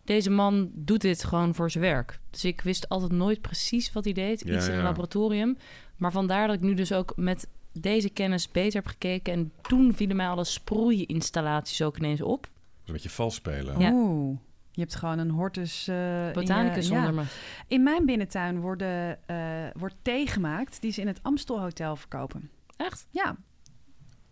Deze 0.03 0.29
man 0.29 0.71
doet 0.73 1.01
dit 1.01 1.23
gewoon 1.23 1.55
voor 1.55 1.71
zijn 1.71 1.83
werk. 1.83 2.19
Dus 2.29 2.45
ik 2.45 2.61
wist 2.61 2.89
altijd 2.89 3.11
nooit 3.11 3.41
precies 3.41 3.91
wat 3.91 4.03
hij 4.03 4.13
deed. 4.13 4.43
Ja, 4.45 4.55
Iets 4.55 4.65
in 4.65 4.71
een 4.71 4.77
ja. 4.77 4.83
laboratorium. 4.83 5.57
Maar 5.97 6.11
vandaar 6.11 6.47
dat 6.47 6.55
ik 6.55 6.61
nu 6.61 6.73
dus 6.73 6.93
ook 6.93 7.13
met 7.15 7.47
deze 7.71 8.09
kennis 8.09 8.51
beter 8.51 8.73
heb 8.73 8.87
gekeken. 8.87 9.33
En 9.33 9.51
toen 9.61 9.93
vielen 9.93 10.15
mij 10.15 10.27
alle 10.27 10.43
sproeiinstallaties 10.43 11.81
ook 11.81 11.97
ineens 11.97 12.21
op. 12.21 12.41
Dus 12.41 12.51
een 12.85 12.93
beetje 12.93 13.09
vals 13.09 13.35
spelen. 13.35 13.79
Ja. 13.79 13.91
Oeh. 13.93 14.37
Je 14.75 14.81
hebt 14.81 14.95
gewoon 14.95 15.19
een 15.19 15.29
hortus... 15.29 15.87
in 15.87 16.31
Botanicus 16.33 16.87
je- 16.87 16.93
ja. 16.93 17.03
zonder 17.03 17.13
me. 17.23 17.29
In 17.67 17.83
mijn 17.83 18.05
binnentuin 18.05 18.59
worden, 18.59 19.27
eh, 19.27 19.37
wordt 19.73 19.95
thee 20.01 20.27
gemaakt 20.27 20.81
die 20.81 20.91
ze 20.91 21.01
in 21.01 21.07
het 21.07 21.19
Amstel 21.21 21.59
Hotel 21.59 21.95
verkopen. 21.95 22.49
Echt? 22.77 23.07
Ja, 23.09 23.35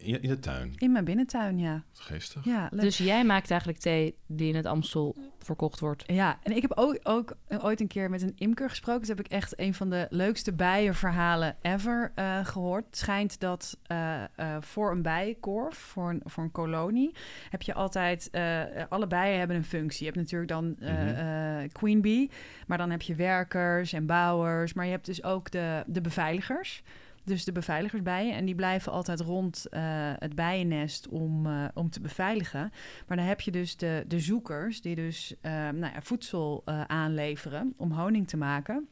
In, 0.01 0.21
in 0.21 0.29
de 0.29 0.39
tuin. 0.39 0.73
in 0.77 0.91
mijn 0.91 1.05
binnentuin, 1.05 1.59
ja. 1.59 1.83
Geestig. 1.93 2.45
Ja, 2.45 2.67
leuk. 2.71 2.81
Dus 2.81 2.97
jij 2.97 3.23
maakt 3.23 3.49
eigenlijk 3.51 3.79
thee 3.81 4.15
die 4.27 4.49
in 4.49 4.55
het 4.55 4.65
Amstel 4.65 5.15
verkocht 5.39 5.79
wordt. 5.79 6.03
Ja, 6.07 6.39
en 6.43 6.55
ik 6.55 6.61
heb 6.61 6.71
ook, 6.75 6.99
ook 7.03 7.33
ooit 7.61 7.79
een 7.81 7.87
keer 7.87 8.09
met 8.09 8.21
een 8.21 8.33
imker 8.35 8.69
gesproken. 8.69 8.99
Dus 8.99 9.09
heb 9.09 9.19
ik 9.19 9.27
echt 9.31 9.59
een 9.59 9.73
van 9.73 9.89
de 9.89 10.07
leukste 10.09 10.53
bijenverhalen 10.53 11.55
ever 11.61 12.11
eh, 12.15 12.45
gehoord. 12.45 12.85
Het 12.85 12.97
schijnt 12.97 13.39
dat 13.39 13.77
eh, 13.85 14.23
eh, 14.23 14.27
voor 14.59 14.91
een 14.91 15.01
bijenkorf, 15.01 15.77
voor 15.77 16.09
een, 16.09 16.21
voor 16.25 16.43
een 16.43 16.51
kolonie, 16.51 17.15
heb 17.49 17.61
je 17.61 17.73
altijd... 17.73 18.29
eh, 18.29 18.61
alle 18.89 19.07
bijen 19.07 19.37
hebben 19.39 19.57
een 19.57 19.63
functie. 19.65 19.99
Je 20.05 20.11
hebt 20.11 20.17
natuurlijk 20.17 20.49
dan 20.51 20.75
eh, 20.79 20.93
Mhm. 20.93 21.07
eh, 21.07 21.69
queen 21.71 22.01
bee, 22.01 22.29
maar 22.67 22.77
dan 22.77 22.89
heb 22.89 23.01
je 23.01 23.15
werkers 23.15 23.93
en 23.93 24.05
bouwers. 24.05 24.73
Maar 24.73 24.85
je 24.85 24.91
hebt 24.91 25.05
dus 25.05 25.23
ook 25.23 25.51
de, 25.51 25.83
de 25.87 26.01
beveiligers. 26.01 26.83
Dus 27.23 27.43
de 27.43 27.51
beveiligersbijen. 27.51 28.35
En 28.35 28.45
die 28.45 28.55
blijven 28.55 28.91
altijd 28.91 29.19
rond 29.19 29.65
eh, 29.65 29.81
het 30.19 30.35
bijennest 30.35 31.07
om, 31.07 31.45
eh, 31.45 31.65
om 31.73 31.89
te 31.89 32.01
beveiligen. 32.01 32.71
Maar 33.07 33.17
dan 33.17 33.25
heb 33.25 33.41
je 33.41 33.51
dus 33.51 33.77
de, 33.77 34.03
de 34.07 34.19
zoekers 34.19 34.81
die 34.81 34.95
dus 34.95 35.35
eh, 35.41 35.51
nou 35.51 35.93
ja, 35.93 36.01
voedsel 36.01 36.61
aanleveren 36.87 37.73
om 37.77 37.91
honing 37.91 38.27
te 38.27 38.37
maken. 38.37 38.87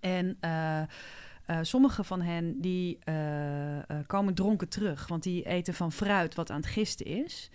En 0.00 0.36
eh, 0.40 1.58
sommige 1.62 2.04
van 2.04 2.20
hen 2.22 2.60
die 2.60 2.98
komen 4.06 4.34
dronken 4.34 4.68
terug, 4.68 5.06
want 5.06 5.22
die 5.22 5.46
eten 5.46 5.74
van 5.74 5.92
fruit 5.92 6.34
wat 6.34 6.50
aan 6.50 6.60
het 6.60 6.66
gisten 6.66 7.06
is. 7.06 7.50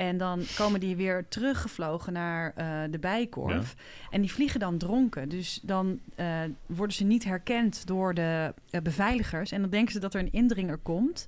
En 0.00 0.16
dan 0.18 0.42
komen 0.56 0.80
die 0.80 0.96
weer 0.96 1.24
teruggevlogen 1.28 2.12
naar 2.12 2.52
eh, 2.56 2.66
de 2.90 2.98
bijenkorf. 2.98 3.74
En 4.10 4.20
die 4.20 4.32
vliegen 4.32 4.60
dan 4.60 4.78
dronken. 4.78 5.28
Dus 5.28 5.60
dan 5.62 5.98
eh, 6.14 6.26
worden 6.66 6.96
ze 6.96 7.04
niet 7.04 7.24
herkend 7.24 7.86
door 7.86 8.14
de 8.14 8.54
eh, 8.70 8.80
beveiligers. 8.80 9.52
En 9.52 9.60
dan 9.60 9.70
denken 9.70 9.92
ze 9.92 10.00
dat 10.00 10.14
er 10.14 10.20
een 10.20 10.32
indringer 10.32 10.76
komt. 10.76 11.26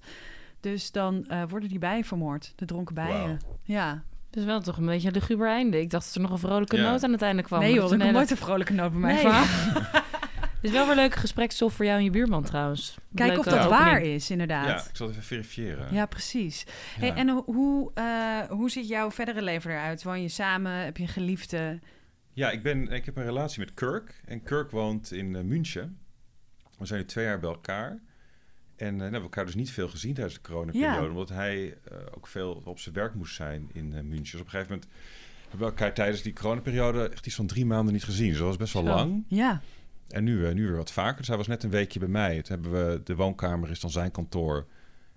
Dus 0.60 0.92
dan 0.92 1.24
eh, 1.28 1.42
worden 1.48 1.68
die 1.68 1.78
bijen 1.78 2.04
vermoord, 2.04 2.52
de 2.56 2.64
dronken 2.64 2.94
bijen. 2.94 3.18
Wauw. 3.26 3.36
Ja. 3.64 4.02
Dus 4.30 4.44
wel 4.44 4.60
toch 4.60 4.76
een 4.76 4.86
beetje 4.86 5.08
een 5.08 5.14
luguber 5.14 5.48
einde. 5.48 5.80
Ik 5.80 5.90
dacht 5.90 6.04
dat 6.06 6.14
er 6.14 6.20
nog 6.20 6.30
een 6.30 6.38
vrolijke 6.38 6.76
Ja. 6.76 6.90
noot 6.90 7.02
aan 7.04 7.12
het 7.12 7.22
einde 7.22 7.42
kwam. 7.42 7.60
nee 7.60 7.72
joh, 7.74 7.82
er 7.82 7.88
komt 7.88 8.02
een 8.02 8.12
nooit 8.12 8.30
een 8.30 8.36
vrolijke 8.36 8.72
noot 8.72 8.90
bij 8.90 9.00
mij 9.00 9.14
Nee. 9.14 9.24
is 10.62 10.70
wel 10.70 10.86
weer 10.86 10.94
leuke 10.94 11.18
gesprekstof 11.18 11.74
voor 11.74 11.84
jou 11.84 11.98
en 11.98 12.04
je 12.04 12.10
buurman 12.10 12.42
trouwens. 12.42 12.96
Kijk 13.14 13.28
Leuke 13.32 13.38
of 13.48 13.54
dat 13.54 13.64
opening. 13.64 13.80
waar 13.84 14.02
is, 14.02 14.30
inderdaad. 14.30 14.66
Ja, 14.66 14.88
ik 14.90 14.96
zal 14.96 15.06
het 15.06 15.16
even 15.16 15.28
verifiëren. 15.28 15.94
Ja, 15.94 16.06
precies. 16.06 16.64
Hey, 16.98 17.12
en 17.12 17.28
ho- 17.28 17.42
hoe, 17.46 17.90
eh, 17.94 18.40
hoe 18.48 18.70
ziet 18.70 18.88
jouw 18.88 19.10
verdere 19.10 19.42
leven 19.42 19.70
eruit? 19.70 20.02
Woon 20.02 20.22
je 20.22 20.28
samen? 20.28 20.72
Heb 20.72 20.96
je 20.96 21.02
een 21.02 21.08
geliefde? 21.08 21.78
Ja, 22.32 22.50
ik, 22.50 22.62
ben, 22.62 22.88
ik 22.88 23.04
heb 23.04 23.16
een 23.16 23.24
relatie 23.24 23.60
met 23.60 23.74
Kirk. 23.74 24.20
En 24.24 24.42
Kirk 24.42 24.70
woont 24.70 25.12
in 25.12 25.36
eh, 25.36 25.42
München. 25.42 25.98
We 26.78 26.86
zijn 26.86 27.00
nu 27.00 27.06
twee 27.06 27.24
jaar 27.24 27.40
bij 27.40 27.50
elkaar. 27.50 27.88
En 27.90 27.98
eh, 28.76 28.88
nou, 28.88 28.96
we 28.96 29.02
hebben 29.02 29.22
elkaar 29.22 29.44
dus 29.44 29.54
niet 29.54 29.70
veel 29.70 29.88
gezien 29.88 30.14
tijdens 30.14 30.34
de 30.34 30.40
coronaperiode. 30.40 31.02
Ja. 31.02 31.08
Omdat 31.08 31.28
hij 31.28 31.76
eh, 31.90 31.96
ook 32.16 32.26
veel 32.26 32.62
op 32.64 32.78
zijn 32.78 32.94
werk 32.94 33.14
moest 33.14 33.34
zijn 33.34 33.70
in 33.72 33.88
München. 33.88 34.22
Dus 34.22 34.34
op 34.34 34.40
een 34.40 34.50
gegeven 34.50 34.70
moment 34.72 34.90
hebben 35.40 35.58
we 35.58 35.64
elkaar 35.64 35.94
tijdens 35.94 36.22
die 36.22 36.32
coronaperiode... 36.32 37.08
echt 37.08 37.26
iets 37.26 37.36
van 37.36 37.46
drie 37.46 37.66
maanden 37.66 37.92
niet 37.92 38.04
gezien. 38.04 38.28
Dus 38.28 38.38
dat 38.38 38.46
was 38.46 38.56
best 38.56 38.72
wel 38.72 38.82
Zo. 38.82 38.88
lang. 38.88 39.24
Ja, 39.28 39.60
En 40.12 40.24
nu, 40.24 40.46
eh, 40.46 40.54
nu 40.54 40.66
weer 40.66 40.76
wat 40.76 40.92
vaker. 40.92 41.16
Dus 41.16 41.28
hij 41.28 41.36
was 41.36 41.46
net 41.46 41.62
een 41.62 41.70
weekje 41.70 41.98
bij 41.98 42.08
mij. 42.08 42.42
Toen 42.42 42.60
hebben 42.60 42.86
we... 42.86 43.00
De 43.04 43.14
woonkamer 43.14 43.70
is 43.70 43.80
dan 43.80 43.90
zijn 43.90 44.10
kantoor. 44.10 44.66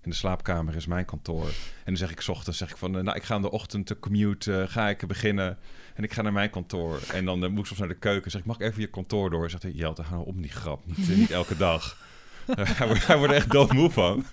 En 0.01 0.09
de 0.09 0.15
slaapkamer 0.15 0.75
is 0.75 0.85
mijn 0.85 1.05
kantoor. 1.05 1.45
En 1.47 1.53
dan 1.83 1.97
zeg 1.97 2.11
ik 2.11 2.21
's 2.21 2.27
ochtends, 2.27 2.57
zeg 2.57 2.69
ik 2.69 2.77
van... 2.77 2.97
eh, 2.97 3.03
nou, 3.03 3.17
ik 3.17 3.23
ga 3.23 3.35
in 3.35 3.41
de 3.41 3.51
ochtend 3.51 3.87
de 3.87 3.99
commute, 3.99 4.61
eh, 4.61 4.67
ga 4.67 4.89
ik 4.89 5.07
beginnen. 5.07 5.57
En 5.93 6.03
ik 6.03 6.13
ga 6.13 6.21
naar 6.21 6.33
mijn 6.33 6.49
kantoor. 6.49 6.99
En 7.13 7.25
dan 7.25 7.43
eh, 7.43 7.49
moet 7.49 7.59
ik 7.59 7.65
soms 7.65 7.79
naar 7.79 7.87
de 7.87 7.97
keuken. 7.97 8.31
Zeg 8.31 8.41
ik, 8.41 8.47
mag 8.47 8.55
ik 8.55 8.61
even 8.61 8.81
je 8.81 8.87
kantoor 8.87 9.29
door? 9.29 9.49
Zegt 9.49 9.63
hij, 9.63 9.71
Jelte, 9.71 10.01
hou 10.01 10.25
op 10.25 10.41
die 10.41 10.51
grap. 10.51 10.85
Niet, 10.85 11.17
niet 11.17 11.31
elke 11.31 11.57
dag. 11.57 11.97
Hij, 12.55 12.87
wordt, 12.87 13.07
hij 13.07 13.17
wordt 13.17 13.31
er 13.31 13.39
echt 13.39 13.51
doodmoe 13.51 13.91
van. 13.91 14.17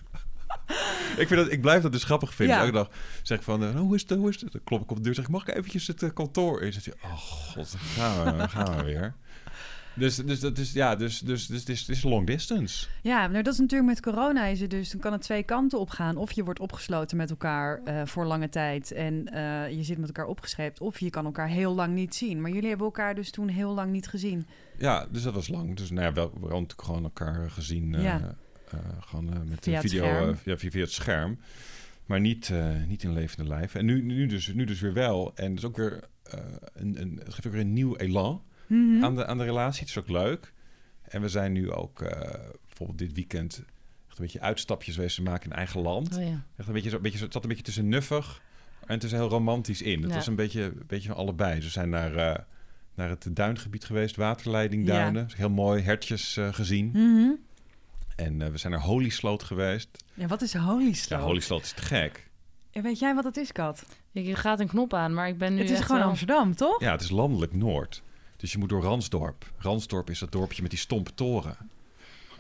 ik, 1.22 1.26
vind 1.28 1.30
dat, 1.40 1.52
ik 1.52 1.60
blijf 1.60 1.82
dat 1.82 1.92
dus 1.92 2.04
grappig 2.04 2.34
vinden. 2.34 2.56
Ja. 2.56 2.62
Elke 2.62 2.72
dag 2.72 2.90
zeg 3.22 3.38
ik 3.38 3.44
van, 3.44 3.64
eh, 3.64 3.74
hoe 3.74 3.94
is 3.94 4.00
het, 4.00 4.18
hoe 4.18 4.28
is 4.28 4.40
het? 4.40 4.52
Dan 4.52 4.60
klop 4.64 4.82
ik 4.82 4.90
op 4.90 4.96
de 4.96 5.02
deur 5.02 5.14
zeg 5.14 5.24
ik, 5.24 5.30
mag 5.30 5.48
ik 5.48 5.56
eventjes 5.56 5.86
het 5.86 6.12
kantoor? 6.12 6.60
Dan 6.60 6.72
zegt 6.72 6.84
hij, 6.84 6.94
oh 7.04 7.18
god, 7.18 7.74
gaan 7.78 8.36
we, 8.36 8.48
gaan 8.48 8.76
we 8.76 8.82
weer. 8.82 9.14
Dus, 9.94 10.16
dus, 10.16 10.40
dat 10.40 10.58
is, 10.58 10.72
ja, 10.72 10.96
dus, 10.96 11.18
dus, 11.18 11.46
dus, 11.46 11.60
het 11.60 11.68
is, 11.68 11.80
het 11.80 11.88
is 11.88 12.02
long 12.02 12.26
distance. 12.26 12.86
ja 13.02 13.26
nou 13.26 13.42
dat 13.42 13.52
is 13.52 13.58
natuurlijk 13.58 13.90
met 13.90 14.00
corona 14.00 14.44
is 14.46 14.60
het 14.60 14.70
dus, 14.70 14.90
dan 14.90 15.00
kan 15.00 15.12
het 15.12 15.20
twee 15.22 15.42
kanten 15.42 15.78
op 15.80 15.90
gaan. 15.90 16.16
Of 16.16 16.32
je 16.32 16.44
wordt 16.44 16.60
opgesloten 16.60 17.16
met 17.16 17.30
elkaar 17.30 17.80
eh, 17.84 18.02
voor 18.06 18.24
lange 18.26 18.48
tijd 18.48 18.92
en 18.92 19.28
eh, 19.28 19.70
je 19.76 19.82
zit 19.82 19.98
met 19.98 20.06
elkaar 20.06 20.26
opgescheept. 20.26 20.80
Of 20.80 21.00
je 21.00 21.10
kan 21.10 21.24
elkaar 21.24 21.48
heel 21.48 21.74
lang 21.74 21.94
niet 21.94 22.14
zien. 22.14 22.40
Maar 22.40 22.50
jullie 22.50 22.68
hebben 22.68 22.86
elkaar 22.86 23.14
dus 23.14 23.30
toen 23.30 23.48
heel 23.48 23.74
lang 23.74 23.92
niet 23.92 24.06
gezien. 24.08 24.46
Ja, 24.78 25.06
dus 25.10 25.22
dat 25.22 25.34
was 25.34 25.48
lang. 25.48 25.76
Dus 25.76 25.90
nou 25.90 26.06
ja, 26.06 26.12
wel, 26.12 26.32
we 26.40 26.48
hadden 26.48 26.68
gewoon 26.76 27.02
elkaar 27.02 27.50
gezien. 27.50 27.94
eh, 27.94 28.02
Ja. 28.02 28.34
gewoon 29.00 29.24
met 29.48 29.58
Via 29.60 29.60
de 29.60 29.70
het 29.70 29.80
video, 29.90 30.04
eh, 30.30 30.36
via, 30.36 30.70
via 30.70 30.80
het 30.80 30.92
scherm. 30.92 31.38
Maar 32.06 32.20
niet, 32.20 32.52
niet 32.88 33.02
in 33.02 33.12
levende 33.12 33.48
lijf. 33.48 33.74
En 33.74 33.84
nu, 33.84 34.02
nu, 34.02 34.26
dus, 34.26 34.52
nu 34.54 34.64
dus 34.64 34.80
weer 34.80 34.92
wel. 34.92 35.32
En 35.34 35.54
dus 35.54 35.64
ook 35.64 35.76
weer 35.76 36.00
een, 36.72 37.00
een, 37.00 37.20
het 37.24 37.34
geeft 37.34 37.46
ook 37.46 37.52
weer 37.52 37.60
een 37.62 37.72
nieuw 37.72 37.96
elan 37.96 38.42
Mhm. 38.72 39.04
aan, 39.04 39.14
de, 39.14 39.26
aan 39.26 39.38
de 39.38 39.44
relatie. 39.44 39.80
Het 39.80 39.88
is 39.88 39.98
ook 39.98 40.08
leuk. 40.08 40.52
En 41.02 41.20
we 41.20 41.28
zijn 41.28 41.52
nu 41.52 41.72
ook 41.72 42.00
eh, 42.00 42.30
bijvoorbeeld 42.66 42.98
dit 42.98 43.12
weekend 43.12 43.62
echt 44.08 44.18
een 44.18 44.24
beetje 44.24 44.40
uitstapjes 44.40 44.96
wezen 44.96 45.22
maken 45.22 45.50
in 45.50 45.56
eigen 45.56 45.80
land. 45.80 46.16
Oh, 46.16 46.22
ja. 46.22 46.44
Echt 46.56 46.68
een 46.68 46.74
beetje, 46.74 46.90
zo- 46.90 46.96
een 46.96 47.02
beetje, 47.02 47.18
het 47.18 47.32
zat 47.32 47.42
een 47.42 47.48
beetje 47.48 47.64
tussen 47.64 47.88
nuffig 47.88 48.42
en 48.86 48.98
tussen 48.98 49.18
heel 49.18 49.28
romantisch 49.28 49.82
in. 49.82 50.00
Het 50.00 50.10
Ja. 50.10 50.16
was 50.16 50.26
een 50.26 50.36
beetje, 50.36 50.62
een 50.62 50.82
beetje 50.86 51.08
van 51.08 51.16
allebei. 51.16 51.60
Ze 51.60 51.70
zijn 51.70 51.88
naar, 51.88 52.16
eh, 52.16 52.38
naar 52.94 53.08
het 53.08 53.26
duingebied 53.30 53.84
geweest, 53.84 54.16
waterleidingduinen. 54.16 55.28
Heel 55.36 55.50
mooi, 55.50 55.82
hertjes 55.82 56.36
eh, 56.36 56.52
gezien. 56.52 56.86
Mhm. 56.92 57.30
En 58.16 58.52
we 58.52 58.58
zijn 58.58 58.72
naar 58.72 58.82
Holy 58.82 59.08
Sloot 59.08 59.42
geweest. 59.42 59.88
Ja, 60.14 60.26
wat 60.26 60.42
is 60.42 60.54
Holy 60.54 60.92
Sloot? 60.92 61.20
Ja, 61.20 61.26
Holy 61.26 61.40
Sloot 61.40 61.62
is 61.62 61.72
te 61.72 61.82
gek. 61.82 62.30
Ja, 62.70 62.82
Weet 62.82 62.98
jij 62.98 63.14
wat 63.14 63.24
het 63.24 63.36
is, 63.36 63.52
Kat? 63.52 63.84
Je 64.10 64.24
je 64.24 64.34
gaat 64.34 64.60
een 64.60 64.68
knop 64.68 64.94
aan, 64.94 65.14
maar 65.14 65.28
ik 65.28 65.38
ben 65.38 65.52
nu 65.54 65.60
Het 65.60 65.70
is 65.70 65.76
echt 65.76 65.84
gewoon 65.86 66.00
wel- 66.00 66.08
Amsterdam, 66.10 66.54
toch? 66.54 66.80
Ja, 66.80 66.90
het 66.92 67.00
is 67.00 67.10
landelijk 67.10 67.54
Noord. 67.54 68.02
Dus 68.42 68.52
je 68.52 68.58
moet 68.58 68.68
door 68.68 68.82
Ransdorp. 68.82 69.52
Ransdorp 69.58 70.10
is 70.10 70.18
dat 70.18 70.32
dorpje 70.32 70.62
met 70.62 70.70
die 70.70 70.80
stompe 70.80 71.14
toren. 71.14 71.56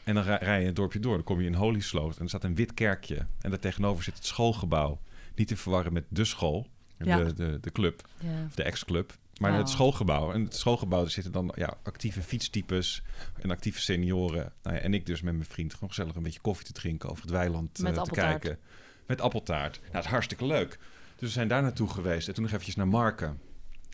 En 0.04 0.14
dan 0.14 0.24
rij, 0.24 0.60
je 0.60 0.66
het 0.66 0.76
dorpje 0.76 1.00
door. 1.00 1.14
Dan 1.14 1.24
kom 1.24 1.40
je 1.40 1.46
in 1.46 1.54
Holy 1.54 1.80
Sloot. 1.80 2.16
En 2.16 2.22
er 2.22 2.28
staat 2.28 2.44
een 2.44 2.54
wit 2.54 2.74
kerkje. 2.74 3.26
En 3.40 3.50
daar 3.50 3.58
tegenover 3.58 4.04
zit 4.04 4.14
het 4.14 4.26
schoolgebouw. 4.26 5.00
Niet 5.34 5.48
te 5.48 5.56
verwarren 5.56 5.92
met 5.92 6.04
de 6.08 6.24
school. 6.24 6.66
Ja. 6.96 7.16
De, 7.16 7.34
de, 7.34 7.58
de 7.60 7.72
club. 7.72 8.08
Ja. 8.18 8.44
Of 8.46 8.54
de 8.54 8.62
ex-club. 8.62 9.18
Maar 9.40 9.56
het 9.56 9.68
schoolgebouw. 9.68 10.32
En 10.32 10.44
het 10.44 10.56
schoolgebouw 10.56 11.00
daar 11.00 11.10
zitten 11.10 11.32
dan 11.32 11.52
ja, 11.56 11.74
actieve 11.82 12.22
fietstypes. 12.22 13.02
En 13.40 13.50
actieve 13.50 13.80
senioren. 13.80 14.52
Nou 14.62 14.76
ja, 14.76 14.82
en 14.82 14.94
ik 14.94 15.06
dus 15.06 15.22
met 15.22 15.34
mijn 15.34 15.48
vriend. 15.48 15.74
Gewoon 15.74 15.88
gezellig 15.88 16.14
een 16.14 16.22
beetje 16.22 16.40
koffie 16.40 16.66
te 16.66 16.72
drinken. 16.72 17.10
Over 17.10 17.22
het 17.22 17.32
weiland 17.32 17.84
eh, 17.84 18.02
te 18.02 18.10
kijken. 18.10 18.58
Met 19.06 19.20
appeltaart. 19.20 19.78
Nou, 19.80 19.92
dat 19.92 20.04
is 20.04 20.10
hartstikke 20.10 20.46
leuk. 20.46 20.78
Dus 21.16 21.28
we 21.28 21.34
zijn 21.34 21.48
daar 21.48 21.62
naartoe 21.62 21.88
geweest. 21.88 22.28
En 22.28 22.34
toen 22.34 22.42
nog 22.42 22.52
eventjes 22.52 22.76
naar 22.76 22.88
Marken. 22.88 23.40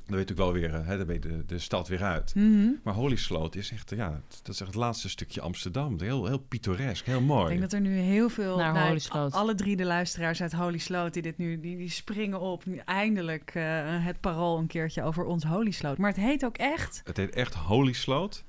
Dan 0.09 0.17
weet 0.17 0.31
ik 0.31 0.37
wel 0.37 0.53
weer, 0.53 0.75
eh, 0.75 0.87
hè, 0.87 0.97
dan 0.97 1.07
weet 1.07 1.23
de, 1.23 1.45
de 1.47 1.59
stad 1.59 1.89
weer 1.89 2.03
uit. 2.03 2.35
Mhm. 2.35 2.69
Maar 2.83 2.95
Holy 2.95 3.17
Sloot 3.17 3.55
is 3.55 3.71
echt, 3.71 3.91
ja, 3.97 4.13
het- 4.29 4.41
dat 4.43 4.55
is 4.55 4.61
echt 4.61 4.71
het 4.71 4.79
laatste 4.79 5.09
stukje 5.09 5.41
Amsterdam. 5.41 6.01
Heel, 6.01 6.27
heel 6.27 6.39
pittoresk, 6.39 7.07
heel 7.07 7.21
mooi. 7.21 7.43
Ik 7.43 7.49
denk 7.49 7.61
dat 7.61 7.73
er 7.73 7.81
nu 7.81 7.97
heel 7.97 8.29
veel... 8.29 8.57
Naar 8.57 8.73
nou, 8.73 8.87
Holy 8.87 8.99
Sloot. 8.99 9.33
Alle 9.33 9.55
drie 9.55 9.77
de 9.77 9.85
luisteraars 9.85 10.43
uit 10.43 10.53
Holy 10.53 10.79
Sloot 10.79 11.13
die 11.13 11.23
dit 11.23 11.39
nu... 11.39 11.61
Die, 11.61 11.77
die 11.77 11.91
springen 11.91 12.41
op. 12.41 12.67
Nu 12.67 12.77
eindelijk 12.85 13.51
eh, 13.55 13.63
het 14.05 14.21
parool 14.21 14.59
een 14.59 14.67
keertje 14.67 15.03
over 15.03 15.25
ons 15.25 15.45
Holy 15.45 15.71
Sloot. 15.71 15.99
Maar 15.99 16.11
het 16.11 16.21
heet 16.21 16.45
ook 16.45 16.57
echt... 16.57 17.01
Het 17.05 17.17
heet 17.17 17.35
echt 17.35 17.55
Holy 17.55 17.93
Sloot. 17.93 18.45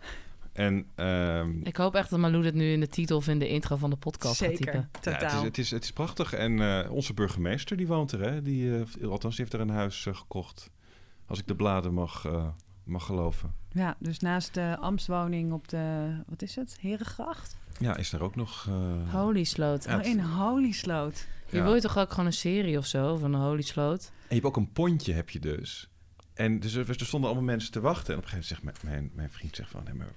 En 0.53 0.85
ehm, 0.95 1.51
Ik 1.63 1.75
hoop 1.77 1.95
echt 1.95 2.09
dat 2.09 2.19
Malou 2.19 2.43
dit 2.43 2.53
nu 2.53 2.71
in 2.71 2.79
de 2.79 2.87
titel 2.87 3.17
of 3.17 3.27
in 3.27 3.39
de 3.39 3.47
intro 3.47 3.75
van 3.75 3.89
de 3.89 3.95
podcast 3.95 4.37
gaat 4.37 4.49
Zeker, 4.49 4.65
typen. 4.65 4.89
ja, 4.91 4.99
totaal. 4.99 5.21
het, 5.21 5.33
is, 5.33 5.41
het, 5.43 5.57
is, 5.57 5.71
het 5.71 5.83
is 5.83 5.91
prachtig. 5.91 6.33
En 6.33 6.61
eh, 6.61 6.91
onze 6.91 7.13
burgemeester, 7.13 7.77
die 7.77 7.87
woont 7.87 8.11
er, 8.11 8.19
hè? 8.21 8.41
Die, 8.41 8.75
eh, 9.01 9.07
althans, 9.09 9.35
die 9.35 9.45
heeft 9.45 9.53
er 9.53 9.59
een 9.67 9.75
huis 9.75 10.07
gekocht. 10.11 10.69
Als 11.29 11.39
ik 11.39 11.47
de 11.47 11.55
bladen 11.55 11.93
mag, 11.93 12.25
eh, 12.25 12.47
mag 12.83 13.05
geloven. 13.05 13.53
Ja, 13.71 13.95
dus 13.99 14.19
naast 14.19 14.53
de 14.53 14.77
ambtswoning 14.79 15.53
op 15.53 15.67
de... 15.67 16.09
Wat 16.27 16.41
is 16.41 16.55
het? 16.55 16.77
Herengracht? 16.79 17.57
Ja, 17.79 17.95
is 17.97 18.13
er 18.13 18.23
ook 18.23 18.35
nog... 18.35 18.65
eh, 18.69 19.13
Holy 19.13 19.43
Sloot. 19.43 19.83
Ja, 19.83 19.97
Oh, 19.97 20.05
in 20.05 20.19
Holy 20.19 20.71
Sloot. 20.71 21.27
Je 21.49 21.57
ja. 21.57 21.63
wil 21.63 21.75
je 21.75 21.81
toch 21.81 21.97
ook 21.97 22.09
gewoon 22.09 22.25
een 22.25 22.33
serie 22.33 22.77
of 22.77 22.85
zo 22.85 23.17
van 23.17 23.35
Holy 23.35 23.61
Sloot? 23.61 24.01
En 24.05 24.11
je 24.27 24.33
hebt 24.33 24.45
ook 24.45 24.57
een 24.57 24.71
pontje, 24.71 25.13
heb 25.13 25.29
je 25.29 25.39
dus. 25.39 25.89
En 26.33 26.59
dus 26.59 26.73
er, 26.73 26.89
er 26.89 27.05
stonden 27.05 27.29
allemaal 27.29 27.47
mensen 27.47 27.71
te 27.71 27.79
wachten. 27.79 28.13
En 28.13 28.19
op 28.19 28.23
een 28.25 28.29
gegeven 28.29 28.57
moment 28.59 28.77
zegt 28.77 28.83
mijn, 28.83 29.01
mijn, 29.01 29.11
mijn 29.15 29.29
vriend 29.29 29.55
zegt 29.55 29.71
van... 29.71 29.87
Hé, 29.87 29.93
maar 29.93 30.07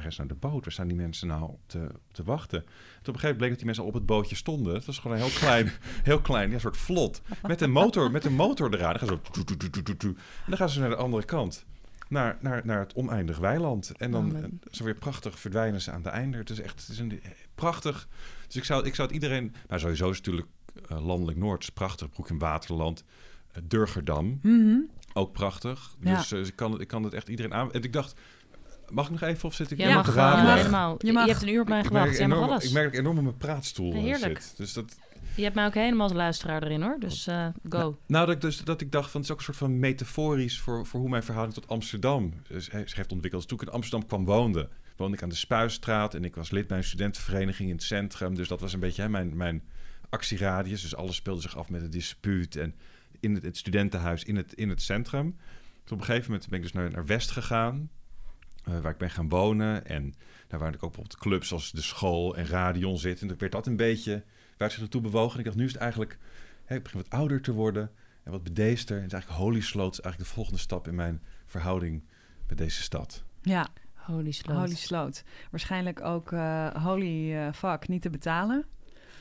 waar 0.00 0.10
is 0.10 0.16
nou 0.16 0.28
de 0.28 0.34
boot? 0.34 0.64
Waar 0.64 0.72
staan 0.72 0.88
die 0.88 0.96
mensen 0.96 1.28
nou 1.28 1.50
te, 1.66 1.88
te 2.12 2.22
wachten? 2.22 2.58
En 2.58 2.64
op 2.64 2.66
een 2.66 3.04
gegeven 3.04 3.20
moment 3.20 3.36
bleek 3.36 3.48
dat 3.48 3.56
die 3.56 3.66
mensen 3.66 3.82
al 3.82 3.88
op 3.88 3.94
het 3.94 4.06
bootje 4.06 4.36
stonden. 4.36 4.74
Het 4.74 4.84
was 4.84 4.98
gewoon 4.98 5.16
een 5.16 5.22
heel 5.22 5.38
klein, 5.38 5.72
heel 6.10 6.20
klein 6.20 6.50
ja, 6.50 6.58
soort 6.58 6.76
vlot. 6.76 7.22
Met 7.46 7.60
een 7.60 7.70
motor, 7.70 8.10
met 8.10 8.24
een 8.24 8.34
motor 8.34 8.74
eraan. 8.74 8.96
Dan 8.98 8.98
gaan 8.98 9.08
ze 9.08 9.94
zo... 9.98 10.08
En 10.08 10.16
dan 10.46 10.56
gaan 10.56 10.68
ze 10.68 10.80
naar 10.80 10.88
de 10.88 10.96
andere 10.96 11.24
kant. 11.24 11.64
Naar, 12.08 12.38
naar, 12.40 12.60
naar 12.64 12.78
het 12.78 12.94
oneindig 12.94 13.38
weiland. 13.38 13.92
En 13.96 14.10
dan 14.10 14.36
eh, 14.36 14.44
zo 14.70 14.84
weer 14.84 14.94
prachtig 14.94 15.38
verdwijnen 15.38 15.80
ze 15.80 15.90
aan 15.90 16.02
de 16.02 16.08
einde. 16.08 16.38
Het 16.38 16.50
is 16.50 16.60
echt 16.60 16.80
het 16.80 16.88
is 16.88 16.98
een, 16.98 17.22
prachtig. 17.54 18.08
Dus 18.46 18.56
ik 18.56 18.64
zou, 18.64 18.86
ik 18.86 18.94
zou 18.94 19.08
het 19.08 19.16
iedereen... 19.16 19.54
Nou, 19.68 19.80
sowieso 19.80 20.10
is 20.10 20.16
natuurlijk 20.16 20.48
eh, 20.88 21.06
landelijk 21.06 21.38
Noord. 21.38 21.62
is 21.62 21.70
prachtig. 21.70 22.10
Broek 22.10 22.28
in 22.28 22.38
Waterland. 22.38 23.04
Eh, 23.52 23.62
Durgerdam. 23.66 24.38
Mhm. 24.42 24.78
Ook 25.12 25.32
prachtig. 25.32 25.96
Ja. 26.00 26.16
Dus 26.16 26.32
eh, 26.32 26.46
ik, 26.46 26.56
kan 26.56 26.72
het, 26.72 26.80
ik 26.80 26.88
kan 26.88 27.02
het 27.02 27.12
echt 27.12 27.28
iedereen 27.28 27.54
aan. 27.54 27.72
En 27.72 27.82
ik 27.82 27.92
dacht, 27.92 28.20
mag 28.90 29.04
ik 29.04 29.10
nog 29.10 29.22
even 29.22 29.44
of 29.48 29.54
zit 29.54 29.70
ik 29.70 29.78
Ja, 29.78 30.02
te 30.02 30.12
raden? 30.12 30.56
helemaal. 30.56 30.96
Je 30.98 31.18
hebt 31.18 31.42
een 31.42 31.48
uur 31.48 31.60
op 31.60 31.68
mij 31.68 31.80
Ik 31.80 31.90
merk, 31.90 32.04
gewacht. 32.04 32.18
Mag 32.18 32.28
enorm, 32.28 32.50
alles. 32.50 32.64
ik 32.64 32.72
merk 32.72 32.92
ik 32.92 32.98
enorm 32.98 33.16
op 33.16 33.22
mijn 33.22 33.36
praatstoel 33.36 33.92
eh, 33.92 34.00
Heerlijk. 34.00 34.40
zit. 34.40 34.56
Dus 34.56 34.72
dat, 34.72 34.96
Je 35.34 35.42
hebt 35.42 35.54
mij 35.54 35.66
ook 35.66 35.74
helemaal 35.74 36.02
als 36.02 36.12
luisteraar 36.12 36.62
erin 36.62 36.82
hoor. 36.82 36.96
Dus 36.98 37.26
eh, 37.26 37.46
go. 37.68 37.98
nou, 38.06 38.26
dat 38.26 38.34
ik, 38.34 38.40
dus, 38.40 38.64
dat 38.64 38.80
ik 38.80 38.92
dacht 38.92 39.10
van, 39.10 39.20
het 39.20 39.24
is 39.28 39.32
ook 39.32 39.38
een 39.38 39.44
soort 39.44 39.56
van 39.56 39.78
metaforisch 39.78 40.60
voor, 40.60 40.86
voor 40.86 41.00
hoe 41.00 41.08
mijn 41.08 41.22
verhouding 41.22 41.58
tot 41.60 41.68
Amsterdam 41.68 42.32
dus, 42.48 42.64
zich 42.64 42.94
heeft 42.94 43.12
ontwikkeld. 43.12 43.48
Toen 43.48 43.60
ik 43.60 43.66
in 43.66 43.72
Amsterdam 43.72 44.08
kwam 44.08 44.24
woonde, 44.24 44.68
woonde 44.96 45.16
ik 45.16 45.22
aan 45.22 45.28
de 45.28 45.34
Spuistraat 45.34 46.14
en 46.14 46.24
ik 46.24 46.34
was 46.34 46.50
lid 46.50 46.66
bij 46.66 46.76
een 46.76 46.84
studentenvereniging 46.84 47.68
in 47.68 47.74
het 47.74 47.84
centrum. 47.84 48.34
Dus 48.34 48.48
dat 48.48 48.60
was 48.60 48.72
een 48.72 48.80
beetje 48.80 49.02
hè, 49.02 49.08
mijn, 49.08 49.36
mijn 49.36 49.62
actieradius. 50.10 50.82
Dus 50.82 50.96
alles 50.96 51.16
speelde 51.16 51.40
zich 51.40 51.56
af 51.56 51.68
met 51.70 51.82
een 51.82 51.90
dispuut 51.90 52.56
en 52.56 52.74
in 53.20 53.34
het, 53.34 53.42
het 53.42 53.56
studentenhuis 53.56 54.24
in 54.24 54.36
het, 54.36 54.52
in 54.52 54.68
het 54.68 54.82
centrum. 54.82 55.36
Dus 55.82 55.92
op 55.92 55.98
een 55.98 56.04
gegeven 56.04 56.30
moment 56.30 56.48
ben 56.48 56.58
ik 56.58 56.64
dus 56.64 56.72
naar, 56.72 56.90
naar 56.90 57.06
West 57.06 57.30
gegaan, 57.30 57.74
eh, 57.74 57.99
waar 58.64 58.92
ik 58.92 58.98
ben 58.98 59.10
gaan 59.10 59.28
wonen. 59.28 59.86
En 59.86 60.14
daar 60.48 60.60
waar 60.60 60.68
ik 60.68 60.74
ook 60.74 60.80
bijvoorbeeld 60.80 61.18
clubs 61.18 61.52
als 61.52 61.70
de 61.70 61.82
school 61.82 62.36
en 62.36 62.46
Radion 62.46 62.98
zit. 62.98 63.20
En 63.20 63.28
dan 63.28 63.38
werd 63.38 63.52
dat 63.52 63.66
een 63.66 63.76
beetje, 63.76 64.22
waar 64.56 64.70
zich 64.70 64.80
naartoe 64.80 65.00
bewogen. 65.00 65.32
En 65.32 65.38
ik 65.38 65.44
dacht, 65.44 65.56
nu 65.56 65.64
is 65.64 65.72
het 65.72 65.80
eigenlijk, 65.80 66.18
hè, 66.64 66.76
ik 66.76 66.82
begin 66.82 67.00
wat 67.00 67.10
ouder 67.10 67.40
te 67.40 67.52
worden 67.52 67.90
en 68.22 68.32
wat 68.32 68.42
bedeester. 68.42 68.96
En 68.96 69.02
het 69.02 69.12
is 69.12 69.18
eigenlijk 69.18 69.42
Holy 69.42 69.60
Sloot 69.60 69.92
is 69.92 70.00
eigenlijk 70.00 70.30
de 70.30 70.34
volgende 70.34 70.60
stap 70.60 70.88
in 70.88 70.94
mijn 70.94 71.22
verhouding 71.46 72.02
met 72.48 72.58
deze 72.58 72.82
stad. 72.82 73.24
Ja, 73.42 73.68
Holy 73.94 74.32
Sloot. 74.32 74.56
Holy 74.56 74.74
Sloot. 74.74 75.22
Waarschijnlijk 75.50 76.00
ook 76.00 76.32
eh, 76.32 76.84
Holy 76.84 77.34
eh, 77.34 77.52
fuck 77.52 77.88
niet 77.88 78.02
te 78.02 78.10
betalen. 78.10 78.64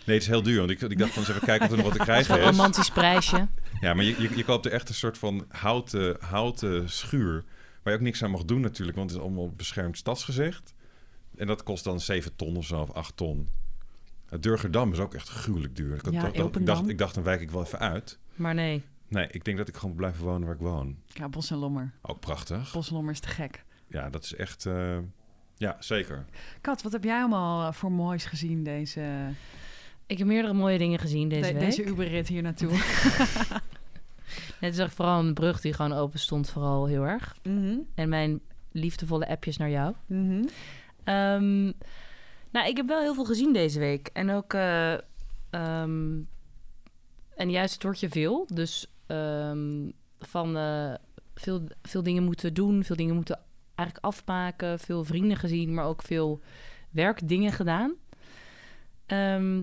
Nee, 0.06 0.18
het 0.18 0.28
is 0.28 0.34
heel 0.34 0.44
duur, 0.44 0.58
want 0.58 0.70
ik, 0.70 0.82
ik 0.82 0.98
dacht 0.98 1.12
van 1.12 1.22
eens 1.22 1.32
even 1.32 1.46
kijken 1.46 1.66
of 1.66 1.72
er 1.72 1.78
nog 1.78 1.88
wat 1.88 1.98
te 1.98 2.04
krijgen 2.12 2.40
is. 2.40 2.46
romantisch 2.46 2.90
prijsje. 2.90 3.48
Ja, 3.82 3.94
maar 3.94 4.04
je, 4.04 4.22
je, 4.22 4.38
je 4.38 4.44
koopt 4.44 4.66
er 4.66 4.72
echt 4.72 4.90
een 4.90 4.96
soort 4.96 5.18
van 5.18 5.46
houten, 5.50 6.18
houten 6.20 6.90
schuur. 6.90 7.44
Waar 7.90 7.98
je 7.98 8.04
ook 8.04 8.10
niks 8.14 8.24
aan 8.24 8.32
mag 8.32 8.46
doen 8.46 8.62
natuurlijk, 8.62 8.98
want 8.98 9.10
het 9.10 9.20
is 9.20 9.26
allemaal 9.26 9.50
beschermd 9.50 9.98
stadsgezicht. 9.98 10.74
En 11.38 11.48
dat 11.48 11.64
kost 11.64 11.84
dan 11.84 12.00
7 12.00 12.36
ton 12.36 12.56
of 12.58 12.66
zo, 12.66 12.82
of 12.82 12.92
8 12.92 13.18
ton. 13.18 13.48
Het 14.30 14.44
Durgerdam 14.44 14.92
is 14.92 15.00
ook 15.00 15.14
echt 15.14 15.30
gruwelijk 15.30 15.76
duur. 15.76 15.96
Ik, 15.96 16.12
Ja, 16.12 16.32
toch- 16.32 16.56
ik, 16.56 16.66
dacht, 16.66 16.90
ik 16.90 16.98
dacht, 16.98 17.16
dan 17.16 17.24
wijk 17.24 17.42
ik 17.42 17.52
wel 17.52 17.64
even 17.64 17.80
uit. 17.80 18.18
Maar 18.36 18.54
nee. 18.54 18.84
Nee, 19.08 19.28
ik 19.32 19.44
denk 19.46 19.58
dat 19.58 19.68
ik 19.68 19.76
gewoon 19.78 19.96
blijf 19.96 20.18
wonen 20.20 20.46
waar 20.48 20.56
ik 20.56 20.62
woon. 20.62 20.98
Ja, 21.08 21.30
Bos 21.30 21.52
en 21.52 21.58
Lommer. 21.58 21.92
Ook 22.02 22.20
prachtig. 22.20 22.72
Bos 22.74 22.88
en 22.90 22.94
Lommer 22.96 23.14
is 23.14 23.20
te 23.20 23.28
gek. 23.28 23.64
Ja, 23.88 24.10
dat 24.10 24.24
is 24.24 24.36
echt... 24.36 24.66
eh, 24.66 24.98
Ja, 25.58 25.76
zeker. 25.80 26.26
Kat, 26.62 26.82
wat 26.82 26.92
heb 26.92 27.04
jij 27.04 27.20
allemaal 27.20 27.68
eh, 27.68 27.74
voor 27.74 27.92
moois 27.92 28.26
gezien 28.26 28.64
deze, 28.64 29.30
Ik 30.06 30.18
heb 30.18 30.28
meerdere 30.28 30.54
mooie 30.54 30.78
dingen 30.78 31.00
gezien 31.00 31.30
deze 31.30 31.48
de- 31.54 31.60
week. 31.60 31.66
deze 31.70 31.84
Uberrit 31.86 32.28
hier 32.28 32.42
naartoe? 32.42 32.72
Net 34.60 34.76
zag 34.76 34.88
ik 34.88 34.94
vooral 34.94 35.20
een 35.20 35.34
brug 35.34 35.62
die 35.62 35.74
gewoon 35.74 35.94
open 35.94 36.20
stond, 36.20 36.50
vooral 36.50 36.86
heel 36.86 37.04
erg. 37.04 37.36
Mhm, 37.44 37.78
En 37.96 38.10
mijn 38.10 38.40
liefdevolle 38.72 39.28
appjes 39.28 39.58
naar 39.58 39.70
jou. 39.70 39.94
mhm. 40.06 40.44
Ehm, 41.04 41.64
nou, 42.52 42.68
ik 42.68 42.78
heb 42.78 42.88
wel 42.88 43.02
heel 43.02 43.14
veel 43.14 43.26
gezien 43.26 43.54
deze 43.54 43.80
week. 43.80 44.10
En 44.14 44.30
ook... 44.32 44.54
eh, 44.54 44.94
ehm, 45.50 46.18
en 47.36 47.50
juist 47.50 47.74
het 47.74 47.84
woordje 47.84 48.10
veel. 48.10 48.48
Dus 48.54 48.88
ehm, 49.08 49.90
van 50.20 50.58
eh, 50.58 50.94
veel, 51.36 51.62
veel 51.82 52.04
dingen 52.04 52.24
moeten 52.24 52.54
doen. 52.54 52.84
Veel 52.84 52.96
dingen 52.96 53.16
moeten 53.16 53.40
eigenlijk 53.76 54.08
afmaken. 54.08 54.80
Veel 54.80 55.04
vrienden 55.04 55.38
gezien, 55.38 55.74
maar 55.74 55.86
ook 55.86 56.02
veel 56.02 56.42
werkdingen 56.90 57.52
gedaan. 57.52 57.94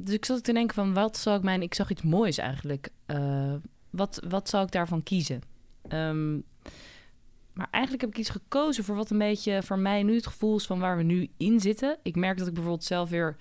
Dus 0.05 0.15
ik 0.15 0.25
zat 0.25 0.45
te 0.45 0.53
denken 0.53 0.75
van, 0.75 0.95
wat 0.95 1.17
zou 1.17 1.37
ik 1.37 1.43
mijn... 1.43 1.63
Ik 1.63 1.75
zag 1.75 1.91
iets 1.91 2.03
moois 2.03 2.39
eigenlijk. 2.39 2.89
Eh, 3.07 3.55
wat, 3.97 4.21
wat 4.29 4.49
zou 4.49 4.65
ik 4.65 4.73
daarvan 4.73 5.03
kiezen? 5.03 5.41
Ehm, 5.89 6.35
maar 7.53 7.69
eigenlijk 7.71 8.03
heb 8.05 8.13
ik 8.13 8.19
iets 8.19 8.31
gekozen 8.31 8.85
voor 8.85 8.97
wat 8.97 9.11
een 9.11 9.19
beetje 9.19 9.63
voor 9.63 9.79
mij 9.79 10.03
nu 10.03 10.15
het 10.15 10.27
gevoel 10.27 10.57
is 10.57 10.67
van 10.67 10.79
waar 10.79 10.97
we 10.97 11.03
nu 11.03 11.29
in 11.37 11.61
zitten. 11.61 11.99
Ik 12.03 12.17
merk 12.17 12.39
dat 12.39 12.47
ik 12.47 12.53
bijvoorbeeld 12.55 12.85
zelf 12.85 13.11
weer 13.11 13.37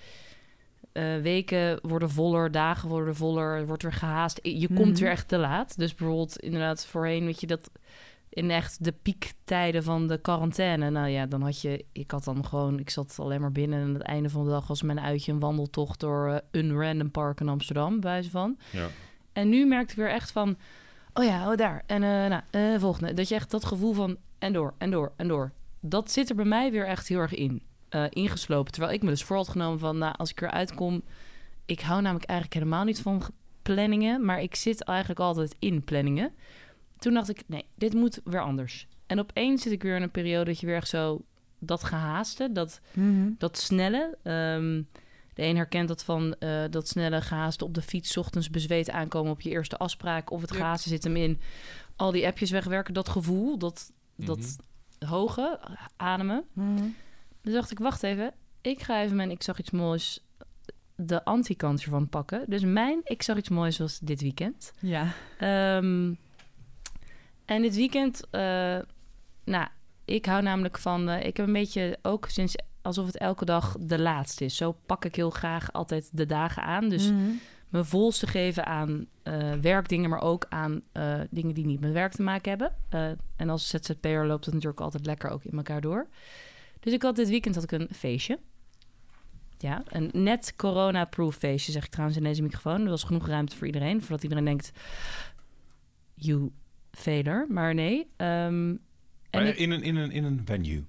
eh, 0.91 1.17
weken 1.21 1.79
worden 1.81 2.09
voller, 2.09 2.51
dagen 2.51 2.89
worden 2.89 3.15
voller, 3.15 3.57
er 3.57 3.67
wordt 3.67 3.83
weer 3.83 3.93
gehaast. 3.93 4.39
Je 4.43 4.67
komt 4.67 4.79
Mhm. 4.91 4.99
weer 4.99 5.09
echt 5.09 5.27
te 5.27 5.37
laat. 5.37 5.77
Dus 5.77 5.95
bijvoorbeeld 5.95 6.39
inderdaad 6.39 6.85
voorheen, 6.85 7.25
weet 7.25 7.39
je 7.39 7.47
dat 7.47 7.69
in 8.29 8.51
echt 8.51 8.83
de 8.83 8.91
piektijden 8.91 9.83
van 9.83 10.07
de 10.07 10.17
quarantaine. 10.17 10.89
Nou 10.89 11.07
ja, 11.07 11.25
dan 11.25 11.41
had 11.41 11.61
je, 11.61 11.85
ik 11.91 12.11
had 12.11 12.23
dan 12.23 12.45
gewoon, 12.45 12.79
ik 12.79 12.89
zat 12.89 13.15
alleen 13.19 13.41
maar 13.41 13.51
binnen 13.51 13.79
en 13.79 13.85
aan 13.87 13.93
het 13.93 14.01
einde 14.03 14.29
van 14.29 14.43
de 14.43 14.49
dag 14.49 14.67
was 14.67 14.81
mijn 14.81 14.99
uitje 14.99 15.31
een 15.31 15.39
wandeltocht 15.39 15.99
door 15.99 16.29
eh, 16.29 16.37
een 16.51 16.73
random 16.81 17.11
park 17.11 17.39
in 17.39 17.49
Amsterdam, 17.49 17.99
bij 17.99 18.11
wijze 18.11 18.29
van. 18.29 18.57
Ja. 18.71 18.87
En 19.35 19.49
nu 19.49 19.65
merkte 19.65 19.91
ik 19.91 19.97
weer 19.97 20.09
echt 20.09 20.31
van, 20.31 20.57
oh 21.13 21.23
ja, 21.23 21.51
oh 21.51 21.57
daar. 21.57 21.83
En 21.85 22.03
eh 22.03 22.09
nou, 22.29 22.41
eh, 22.51 22.79
volgende. 22.79 23.13
Dat 23.13 23.27
je 23.27 23.35
echt 23.35 23.51
dat 23.51 23.65
gevoel 23.65 23.93
van, 23.93 24.17
en 24.39 24.53
door, 24.53 24.73
en 24.77 24.91
door, 24.91 25.11
en 25.15 25.27
door. 25.27 25.51
Dat 25.79 26.11
zit 26.11 26.29
er 26.29 26.35
bij 26.35 26.45
mij 26.45 26.71
weer 26.71 26.85
echt 26.85 27.07
heel 27.07 27.19
erg 27.19 27.33
in. 27.33 27.61
eh, 27.89 28.05
ingeslopen. 28.09 28.71
Terwijl 28.71 28.93
ik 28.93 29.03
me 29.03 29.09
dus 29.09 29.23
voor 29.23 29.35
had 29.35 29.47
genomen 29.47 29.79
van, 29.79 29.97
nou, 29.97 30.13
als 30.17 30.29
ik 30.31 30.41
eruit 30.41 30.73
kom... 30.73 31.01
Ik 31.65 31.79
hou 31.81 32.01
namelijk 32.01 32.29
eigenlijk 32.29 32.59
helemaal 32.59 32.83
niet 32.85 33.01
van 33.01 33.23
ge- 33.23 33.31
planningen. 33.61 34.25
Maar 34.25 34.41
ik 34.41 34.55
zit 34.55 34.81
eigenlijk 34.83 35.19
altijd 35.19 35.55
in 35.59 35.83
planningen. 35.83 36.31
Toen 36.97 37.13
dacht 37.13 37.29
ik, 37.29 37.43
nee, 37.45 37.65
dit 37.75 37.93
moet 37.93 38.19
weer 38.23 38.41
anders. 38.41 38.87
En 39.07 39.19
opeens 39.19 39.61
zit 39.61 39.71
ik 39.71 39.83
weer 39.83 39.95
in 39.95 40.01
een 40.01 40.11
periode 40.11 40.45
dat 40.45 40.59
je 40.59 40.65
weer 40.65 40.75
echt 40.75 40.87
zo... 40.87 41.21
Dat 41.59 41.83
gehaaste, 41.83 42.51
dat 42.51 42.79
Mhm. 42.93 43.29
dat 43.37 43.57
snelle. 43.57 44.17
ehm, 44.23 44.81
de 45.35 45.43
een 45.43 45.55
herkent 45.55 45.87
dat 45.87 46.03
van 46.03 46.35
eh, 46.39 46.63
dat 46.69 46.87
snelle 46.87 47.21
gehaaste 47.21 47.65
op 47.65 47.73
de 47.73 47.81
fiets, 47.81 48.11
's 48.11 48.17
ochtends 48.17 48.49
bezweet 48.49 48.89
aankomen 48.89 49.31
op 49.31 49.41
je 49.41 49.49
eerste 49.49 49.77
afspraak. 49.77 50.31
Of 50.31 50.41
het 50.41 50.49
Ja. 50.49 50.55
gehaaste 50.55 50.89
zit 50.89 51.03
hem 51.03 51.15
in. 51.15 51.39
Al 51.95 52.11
die 52.11 52.25
appjes 52.27 52.51
wegwerken, 52.51 52.93
dat 52.93 53.09
gevoel, 53.09 53.57
dat, 53.57 53.91
dat 54.15 54.37
Mhm. 54.99 55.09
hoge, 55.11 55.59
ademen. 55.95 56.43
Mhm. 56.53 56.83
Dus 57.41 57.53
dacht 57.53 57.71
ik, 57.71 57.79
wacht 57.79 58.03
even. 58.03 58.33
Ik 58.61 58.81
ga 58.83 59.01
even 59.01 59.15
mijn 59.15 59.31
Ik 59.31 59.43
zag 59.43 59.59
iets 59.59 59.71
moois, 59.71 60.19
de 60.95 61.25
anti-kant 61.25 61.83
ervan 61.83 62.09
pakken. 62.09 62.43
Dus 62.47 62.61
mijn 62.63 62.99
Ik 63.03 63.21
zag 63.23 63.37
iets 63.37 63.49
moois 63.49 63.77
was 63.77 63.99
dit 63.99 64.21
weekend. 64.21 64.73
Ja. 64.79 65.11
Ehm, 65.39 66.13
en 67.45 67.61
dit 67.61 67.75
weekend, 67.75 68.21
eh, 68.29 68.77
nou, 69.43 69.67
ik 70.05 70.25
hou 70.25 70.41
namelijk 70.41 70.77
van, 70.77 71.09
eh, 71.09 71.25
ik 71.27 71.37
heb 71.37 71.47
een 71.47 71.53
beetje 71.53 71.97
ook 72.01 72.29
sinds 72.29 72.55
alsof 72.85 73.05
het 73.05 73.17
elke 73.17 73.45
dag 73.45 73.75
de 73.79 73.99
laatste 73.99 74.45
is. 74.45 74.55
Zo 74.57 74.75
pak 74.85 75.05
ik 75.05 75.15
heel 75.15 75.29
graag 75.29 75.73
altijd 75.73 76.09
de 76.13 76.25
dagen 76.25 76.63
aan. 76.63 76.89
Dus 76.89 77.11
Mhm. 77.11 77.21
me 77.69 77.83
volste 77.83 78.27
geven 78.27 78.65
aan 78.65 79.05
eh, 79.23 79.53
werkdingen, 79.53 80.09
maar 80.09 80.21
ook 80.21 80.45
aan 80.49 80.81
eh, 80.91 81.19
dingen 81.29 81.53
die 81.53 81.65
niet 81.65 81.79
met 81.79 81.91
werk 81.91 82.11
te 82.11 82.21
maken 82.21 82.49
hebben. 82.49 82.71
Eh, 82.89 83.09
en 83.35 83.49
als 83.49 83.67
ZZP'er 83.69 84.25
loopt 84.25 84.45
het 84.45 84.53
natuurlijk 84.53 84.81
altijd 84.81 85.05
lekker 85.05 85.29
ook 85.29 85.43
in 85.43 85.57
elkaar 85.57 85.81
door. 85.81 86.07
Dus 86.79 86.93
ik 86.93 87.01
had 87.01 87.15
dit 87.15 87.29
weekend 87.29 87.55
had 87.55 87.63
ik 87.63 87.71
een 87.71 87.87
feestje. 87.91 88.39
Ja, 89.57 89.83
een 89.85 90.09
net 90.13 90.53
corona-proof 90.55 91.35
feestje, 91.35 91.71
zeg 91.71 91.83
ik 91.85 91.89
trouwens 91.91 92.17
in 92.17 92.23
deze 92.23 92.41
microfoon. 92.41 92.81
Er 92.83 92.89
was 92.89 93.03
genoeg 93.03 93.27
ruimte 93.27 93.55
voor 93.55 93.65
iedereen, 93.67 93.99
voordat 94.01 94.23
iedereen 94.23 94.45
denkt... 94.45 94.71
You 96.13 96.51
failure, 96.91 97.45
maar 97.49 97.73
nee. 97.73 98.07
Ehm, 98.15 98.27
en 98.39 98.79
Maar 99.31 99.45
ik- 99.47 99.57
in, 99.57 99.71
een, 99.71 99.83
in, 99.83 99.95
een, 99.95 100.11
in 100.11 100.23
een 100.23 100.41
venue. 100.45 100.85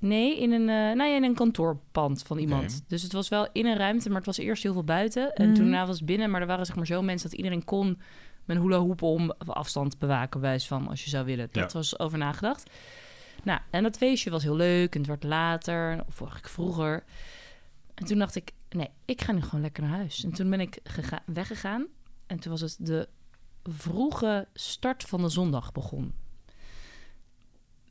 Nee, 0.00 0.38
in 0.40 0.52
een, 0.52 0.68
eh, 0.68 0.96
nou 0.96 1.10
ja, 1.10 1.16
in 1.16 1.24
een 1.24 1.34
kantoorpand 1.34 2.22
van 2.22 2.38
iemand. 2.38 2.84
Dus 2.88 3.02
het 3.02 3.12
was 3.12 3.28
wel 3.28 3.48
in 3.52 3.66
een 3.66 3.76
ruimte, 3.76 4.08
maar 4.08 4.16
het 4.16 4.26
was 4.26 4.36
eerst 4.38 4.62
heel 4.62 4.72
veel 4.72 4.84
buiten. 4.84 5.32
En 5.34 5.46
Mhm. 5.46 5.54
toen 5.54 5.64
daarna 5.70 5.86
was 5.86 5.96
het 5.96 6.06
binnen, 6.06 6.30
maar 6.30 6.40
er 6.40 6.46
waren 6.46 6.66
zeg 6.66 6.76
maar 6.76 6.86
zo 6.86 7.02
mensen 7.02 7.28
dat 7.28 7.38
iedereen 7.38 7.64
kon 7.64 8.00
met 8.44 8.56
een 8.56 8.62
hula 8.62 8.76
hoop 8.78 9.02
om 9.02 9.30
afstand 9.46 9.98
bewaken, 9.98 10.40
wijs 10.40 10.66
van 10.66 10.88
als 10.88 11.04
je 11.04 11.10
zou 11.10 11.24
willen. 11.24 11.48
Dat 11.52 11.72
Ja. 11.72 11.78
was 11.78 11.98
over 11.98 12.18
nagedacht. 12.18 12.70
Nou, 13.44 13.60
en 13.70 13.82
dat 13.82 13.96
feestje 13.96 14.30
was 14.30 14.42
heel 14.42 14.56
leuk 14.56 14.92
en 14.94 14.98
het 15.00 15.08
werd 15.08 15.22
later, 15.24 16.04
of 16.06 16.18
eigenlijk 16.20 16.48
vroeger. 16.48 17.04
En 17.94 18.04
toen 18.06 18.18
dacht 18.18 18.34
ik, 18.34 18.52
nee, 18.70 18.88
ik 19.04 19.20
ga 19.22 19.32
nu 19.32 19.40
gewoon 19.42 19.60
lekker 19.60 19.82
naar 19.82 19.92
huis. 19.96 20.24
En 20.24 20.32
toen 20.32 20.50
ben 20.50 20.60
ik 20.60 20.78
gega- 20.84 21.22
weggegaan. 21.26 21.86
En 22.26 22.38
toen 22.40 22.50
was 22.52 22.60
het 22.60 22.76
de 22.80 23.08
vroege 23.64 24.48
start 24.54 25.02
van 25.02 25.20
de 25.22 25.28
zondag 25.28 25.72
begon. 25.72 26.12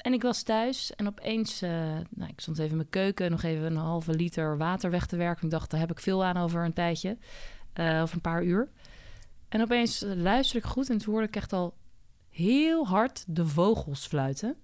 En 0.07 0.13
ik 0.13 0.21
was 0.21 0.43
thuis 0.43 0.95
en 0.95 1.07
opeens, 1.07 1.61
eh, 1.61 1.69
nou, 2.09 2.29
ik 2.29 2.39
stond 2.39 2.57
even 2.57 2.69
in 2.69 2.75
mijn 2.77 2.89
keuken, 2.89 3.31
nog 3.31 3.43
even 3.43 3.65
een 3.65 3.75
halve 3.75 4.13
liter 4.13 4.57
water 4.57 4.91
weg 4.91 5.05
te 5.05 5.15
werken. 5.15 5.43
Ik 5.43 5.51
dacht, 5.51 5.71
daar 5.71 5.79
heb 5.79 5.91
ik 5.91 5.99
veel 5.99 6.23
aan 6.23 6.37
over 6.37 6.65
een 6.65 6.73
tijdje, 6.73 7.17
eh, 7.73 8.01
over 8.01 8.15
een 8.15 8.21
paar 8.21 8.43
uur. 8.43 8.69
En 9.49 9.61
opeens 9.61 10.05
luisterde 10.15 10.65
ik 10.65 10.73
goed 10.73 10.89
en 10.89 10.97
toen 10.97 11.13
hoorde 11.13 11.27
ik 11.27 11.35
echt 11.35 11.53
al 11.53 11.73
heel 12.29 12.87
hard 12.87 13.23
de 13.27 13.45
vogels 13.45 14.07
fluiten. 14.07 14.55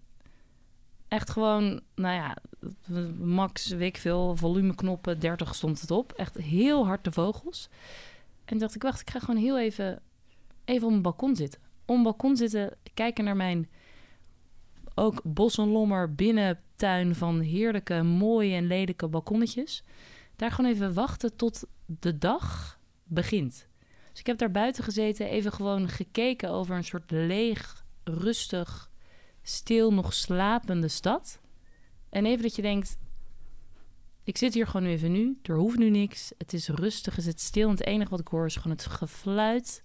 Echt 1.07 1.29
gewoon, 1.29 1.81
nou 1.95 2.15
ja, 2.15 2.37
max, 3.17 3.67
weet 3.67 3.95
ik 3.95 3.97
veel, 3.97 4.35
volumeknoppen, 4.35 5.19
30 5.19 5.55
stond 5.55 5.81
het 5.81 5.91
op. 5.91 6.11
Echt 6.11 6.37
heel 6.37 6.85
hard 6.85 7.03
de 7.03 7.11
vogels. 7.11 7.69
En 8.45 8.57
dacht 8.57 8.75
ik, 8.75 8.81
wacht, 8.81 9.01
ik 9.01 9.09
ga 9.09 9.19
gewoon 9.19 9.41
heel 9.41 9.59
even, 9.59 10.01
even 10.65 10.83
op 10.83 10.89
mijn 10.89 11.01
balkon 11.01 11.35
zitten. 11.35 11.59
Op 11.81 11.87
mijn 11.87 12.03
balkon 12.03 12.37
zitten, 12.37 12.77
kijken 12.93 13.23
naar 13.23 13.35
mijn 13.35 13.69
ook 14.95 15.21
bos 15.23 15.57
en 15.57 15.67
lommer 15.67 16.15
binnentuin 16.15 17.15
van 17.15 17.39
heerlijke, 17.39 18.03
mooie 18.03 18.55
en 18.55 18.67
lelijke 18.67 19.07
balkonnetjes. 19.07 19.83
Daar 20.35 20.51
gewoon 20.51 20.71
even 20.71 20.93
wachten 20.93 21.35
tot 21.35 21.63
de 21.85 22.17
dag 22.17 22.79
begint. 23.03 23.67
Dus 24.11 24.19
ik 24.19 24.25
heb 24.25 24.37
daar 24.37 24.51
buiten 24.51 24.83
gezeten, 24.83 25.27
even 25.29 25.51
gewoon 25.51 25.89
gekeken 25.89 26.49
over 26.49 26.75
een 26.75 26.83
soort 26.83 27.11
leeg, 27.11 27.85
rustig, 28.03 28.91
stil, 29.41 29.93
nog 29.93 30.13
slapende 30.13 30.87
stad. 30.87 31.39
En 32.09 32.25
even 32.25 32.41
dat 32.41 32.55
je 32.55 32.61
denkt, 32.61 32.97
ik 34.23 34.37
zit 34.37 34.53
hier 34.53 34.67
gewoon 34.67 34.87
even 34.87 35.11
nu, 35.11 35.39
er 35.43 35.55
hoeft 35.57 35.77
nu 35.77 35.89
niks. 35.89 36.31
Het 36.37 36.53
is 36.53 36.67
rustig, 36.67 37.15
het 37.15 37.25
is 37.25 37.45
stil 37.45 37.69
en 37.69 37.75
het 37.75 37.85
enige 37.85 38.09
wat 38.09 38.19
ik 38.19 38.27
hoor 38.27 38.45
is 38.45 38.55
gewoon 38.55 38.77
het 38.77 38.85
gefluit 38.85 39.83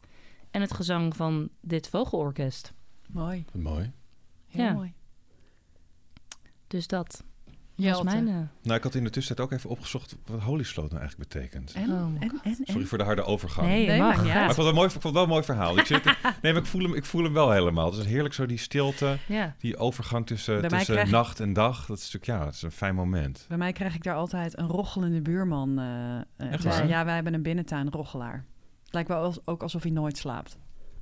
en 0.51 0.61
het 0.61 0.73
gezang 0.75 1.17
van 1.17 1.49
dit 1.61 1.89
vogelorkest. 1.89 2.73
Mooi. 3.09 3.45
Mooi. 3.53 3.93
Heel 4.47 4.65
Ja. 4.65 4.73
mooi. 4.73 4.95
Dus 6.69 6.87
dat 6.87 7.25
Jelte. 7.75 8.05
was 8.05 8.13
mijn... 8.15 8.29
eh, 8.29 8.35
Nou, 8.63 8.77
ik 8.77 8.83
had 8.83 8.95
in 8.95 9.05
de 9.05 9.11
tussentijd 9.11 9.49
ook 9.49 9.59
even 9.59 9.71
opgezocht 9.71 10.17
wat 10.27 10.41
Holy 10.41 10.63
Sloot 10.63 10.89
nou 10.91 11.01
eigenlijk 11.01 11.31
betekent. 11.33 11.73
En, 11.73 11.91
Oh 11.91 11.97
en, 12.21 12.41
en? 12.43 12.57
Sorry 12.65 12.85
voor 12.85 12.99
de 12.99 13.05
harde 13.05 13.23
overgang. 13.25 13.67
Nee, 13.67 13.87
Nee, 13.87 13.99
mag. 14.01 14.25
Maar 14.25 14.49
ik 14.49 14.55
vond, 14.55 14.67
het 14.67 14.75
mooi, 14.77 14.87
ik 14.87 14.93
vond 14.93 15.05
het 15.05 15.13
wel 15.13 15.23
een 15.23 15.29
mooi 15.29 15.43
verhaal. 15.43 15.79
Ik 15.79 15.87
zit, 15.87 16.05
nee, 16.43 16.53
maar 16.53 16.63
ik 16.63 16.67
voel, 16.67 16.83
hem, 16.83 16.95
ik 16.95 17.05
voel 17.05 17.23
hem 17.25 17.33
wel 17.33 17.51
helemaal. 17.51 17.91
Het 17.91 18.01
is 18.01 18.07
heerlijk 18.07 18.35
zo 18.35 18.47
die 18.47 18.59
stilte, 18.59 19.19
Ja. 19.29 19.55
die 19.59 19.77
overgang 19.77 20.27
tussen, 20.27 20.61
Bij 20.61 20.69
tussen 20.71 20.95
krijg- 20.95 21.11
nacht 21.11 21.41
en 21.41 21.53
dag. 21.53 21.87
Dat 21.87 21.99
is 21.99 22.13
natuurlijk, 22.13 22.41
ja, 22.41 22.47
het 22.47 22.55
is 22.55 22.63
een 22.63 22.71
fijn 22.73 22.95
moment. 22.95 23.45
Bij 23.49 23.59
mij 23.59 23.73
krijg 23.73 23.95
ik 23.95 24.03
daar 24.03 24.15
altijd 24.17 24.59
een 24.59 24.67
rochelende 24.69 25.21
buurman. 25.23 25.79
eh, 25.79 26.17
eh, 26.17 26.23
Echt 26.37 26.63
dus 26.63 26.79
waar? 26.79 26.89
ja, 26.89 27.05
wij 27.05 27.15
hebben 27.15 27.35
een 27.35 27.43
binnentuin 27.43 27.91
rochelaar. 27.91 28.45
Het 28.85 28.93
lijkt 28.95 29.09
wel 29.09 29.23
als- 29.23 29.47
ook 29.47 29.63
alsof 29.63 29.83
hij 29.83 29.91
nooit 29.93 30.17
slaapt. 30.17 30.59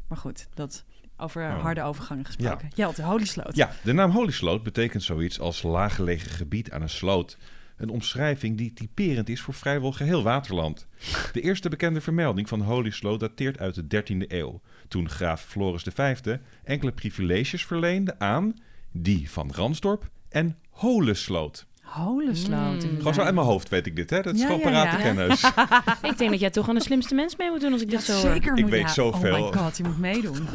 Maar 0.09 0.19
goed, 0.19 0.49
dat 0.55 0.85
over 1.17 1.43
Oh. 1.43 1.63
harde 1.63 1.83
overgangen 1.83 2.25
gesproken. 2.25 2.69
Jelte, 2.75 3.03
Holy 3.03 3.25
Sloot. 3.25 3.57
Ja, 3.57 3.73
de 3.83 3.93
naam 3.93 4.11
Holy 4.11 4.31
Sloot 4.33 4.63
betekent 4.63 5.03
zoiets 5.03 5.41
als 5.41 5.63
laaggelegen 5.63 6.31
gebied 6.31 6.71
aan 6.71 6.83
een 6.83 6.89
sloot. 6.89 7.37
Een 7.77 7.89
omschrijving 7.89 8.57
die 8.57 8.73
typerend 8.73 9.29
is 9.29 9.41
voor 9.41 9.55
vrijwel 9.55 9.93
geheel 9.93 10.23
Waterland. 10.23 10.87
De 11.33 11.41
eerste 11.41 11.69
bekende 11.69 12.01
vermelding 12.01 12.49
van 12.49 12.61
Holy 12.61 12.91
Sloot 12.91 13.21
dateert 13.21 13.59
uit 13.59 13.75
de 13.75 13.87
13e 13.87 14.27
eeuw. 14.29 14.61
Toen 14.89 15.09
graaf 15.09 15.43
Floris 15.43 15.83
V 15.95 16.17
enkele 16.65 16.93
privileges 16.93 17.67
verleende 17.67 18.19
aan 18.19 18.55
die 18.93 19.31
van 19.31 19.53
Ransdorp 19.55 20.09
en 20.29 20.59
Holesloot. 20.71 21.67
Holensloot. 21.87 22.85
Mm. 22.91 22.97
Gewoon 22.97 23.15
zo 23.15 23.21
uit 23.21 23.35
mijn 23.35 23.47
hoofd 23.47 23.69
weet 23.69 23.87
ik 23.87 23.97
dit, 23.97 24.11
hè? 24.11 24.21
Dat 24.23 24.35
is 24.35 24.41
Ja, 24.41 24.47
gewoon 24.47 24.61
ja, 24.61 24.67
parate 24.71 24.97
ja. 24.97 25.03
kennis. 25.03 25.43
Ik 26.11 26.19
denk 26.19 26.31
dat 26.31 26.41
jij 26.41 26.51
toch 26.51 26.65
gewoon 26.65 26.79
de 26.79 26.85
slimste 26.87 27.15
mens 27.15 27.37
mee 27.37 27.51
moet 27.51 27.61
doen 27.61 27.73
als 27.73 27.83
ik 27.83 27.91
Ja, 27.91 27.97
dit 27.97 28.07
zo 28.07 28.13
hoor. 28.13 28.21
zeker 28.33 28.57
Ik 28.59 28.67
weet 28.67 28.81
ja, 28.81 28.89
zoveel. 28.89 29.35
Oh 29.45 29.51
my 29.53 29.59
god, 29.59 29.77
je 29.77 29.83
moet 29.85 29.99
meedoen. 29.99 30.47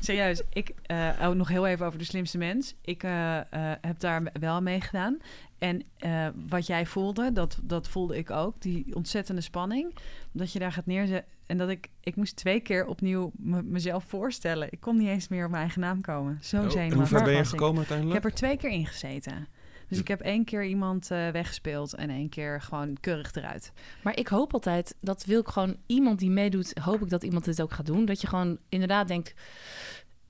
Serieus, 0.00 0.42
ik 0.52 0.72
eh, 0.86 1.08
oh, 1.22 1.28
nog 1.30 1.48
heel 1.48 1.66
even 1.66 1.86
over 1.86 1.98
de 1.98 2.04
slimste 2.04 2.38
mens. 2.38 2.74
Ik 2.82 3.02
eh, 3.02 3.36
eh, 3.36 3.44
heb 3.80 4.00
daar 4.00 4.22
wel 4.40 4.54
aan 4.54 4.62
meegedaan. 4.62 5.18
En 5.58 5.82
eh, 5.98 6.26
wat 6.48 6.66
jij 6.66 6.86
voelde, 6.86 7.32
dat, 7.32 7.58
dat 7.62 7.88
voelde 7.88 8.16
ik 8.16 8.30
ook. 8.30 8.54
Die 8.62 8.94
ontzettende 8.94 9.40
spanning. 9.40 9.94
Dat 10.32 10.52
je 10.52 10.58
daar 10.58 10.72
gaat 10.72 10.86
neerzetten. 10.86 11.32
En 11.46 11.58
dat 11.58 11.68
ik, 11.68 11.88
ik 12.00 12.16
moest 12.16 12.36
twee 12.36 12.60
keer 12.60 12.86
opnieuw 12.86 13.32
me- 13.36 13.62
mezelf 13.62 14.04
voorstellen. 14.08 14.68
Ik 14.70 14.80
kon 14.80 14.96
niet 14.96 15.08
eens 15.08 15.28
meer 15.28 15.44
op 15.44 15.50
mijn 15.50 15.62
eigen 15.62 15.80
naam 15.80 16.00
komen. 16.00 16.38
Zo 16.42 16.56
Oh, 16.56 16.64
en 16.64 16.70
zenuwachtig 16.70 16.98
hoe 17.08 17.18
ver 17.18 17.22
ben 17.26 17.32
je 17.34 17.40
ik. 17.40 17.46
gekomen 17.46 17.72
Ik 17.72 17.78
uiteindelijk? 17.78 18.22
heb 18.22 18.32
er 18.32 18.36
twee 18.38 18.56
keer 18.56 18.70
in 18.70 18.86
gezeten. 18.86 19.46
Dus 19.88 19.98
ik 19.98 20.08
heb 20.08 20.20
één 20.20 20.44
keer 20.44 20.64
iemand 20.64 21.10
eh, 21.10 21.28
weggespeeld 21.28 21.94
en 21.94 22.10
één 22.10 22.28
keer 22.28 22.60
gewoon 22.60 22.96
keurig 23.00 23.34
eruit. 23.34 23.72
Maar 24.02 24.16
ik 24.18 24.28
hoop 24.28 24.52
altijd, 24.52 24.94
dat 25.00 25.24
wil 25.24 25.40
ik 25.40 25.48
gewoon 25.48 25.76
iemand 25.86 26.18
die 26.18 26.30
meedoet, 26.30 26.78
hoop 26.80 27.02
ik 27.02 27.08
dat 27.10 27.22
iemand 27.22 27.44
dit 27.44 27.62
ook 27.62 27.72
gaat 27.72 27.86
doen. 27.86 28.04
Dat 28.04 28.20
je 28.20 28.26
gewoon 28.26 28.58
inderdaad 28.68 29.08
denkt, 29.08 29.34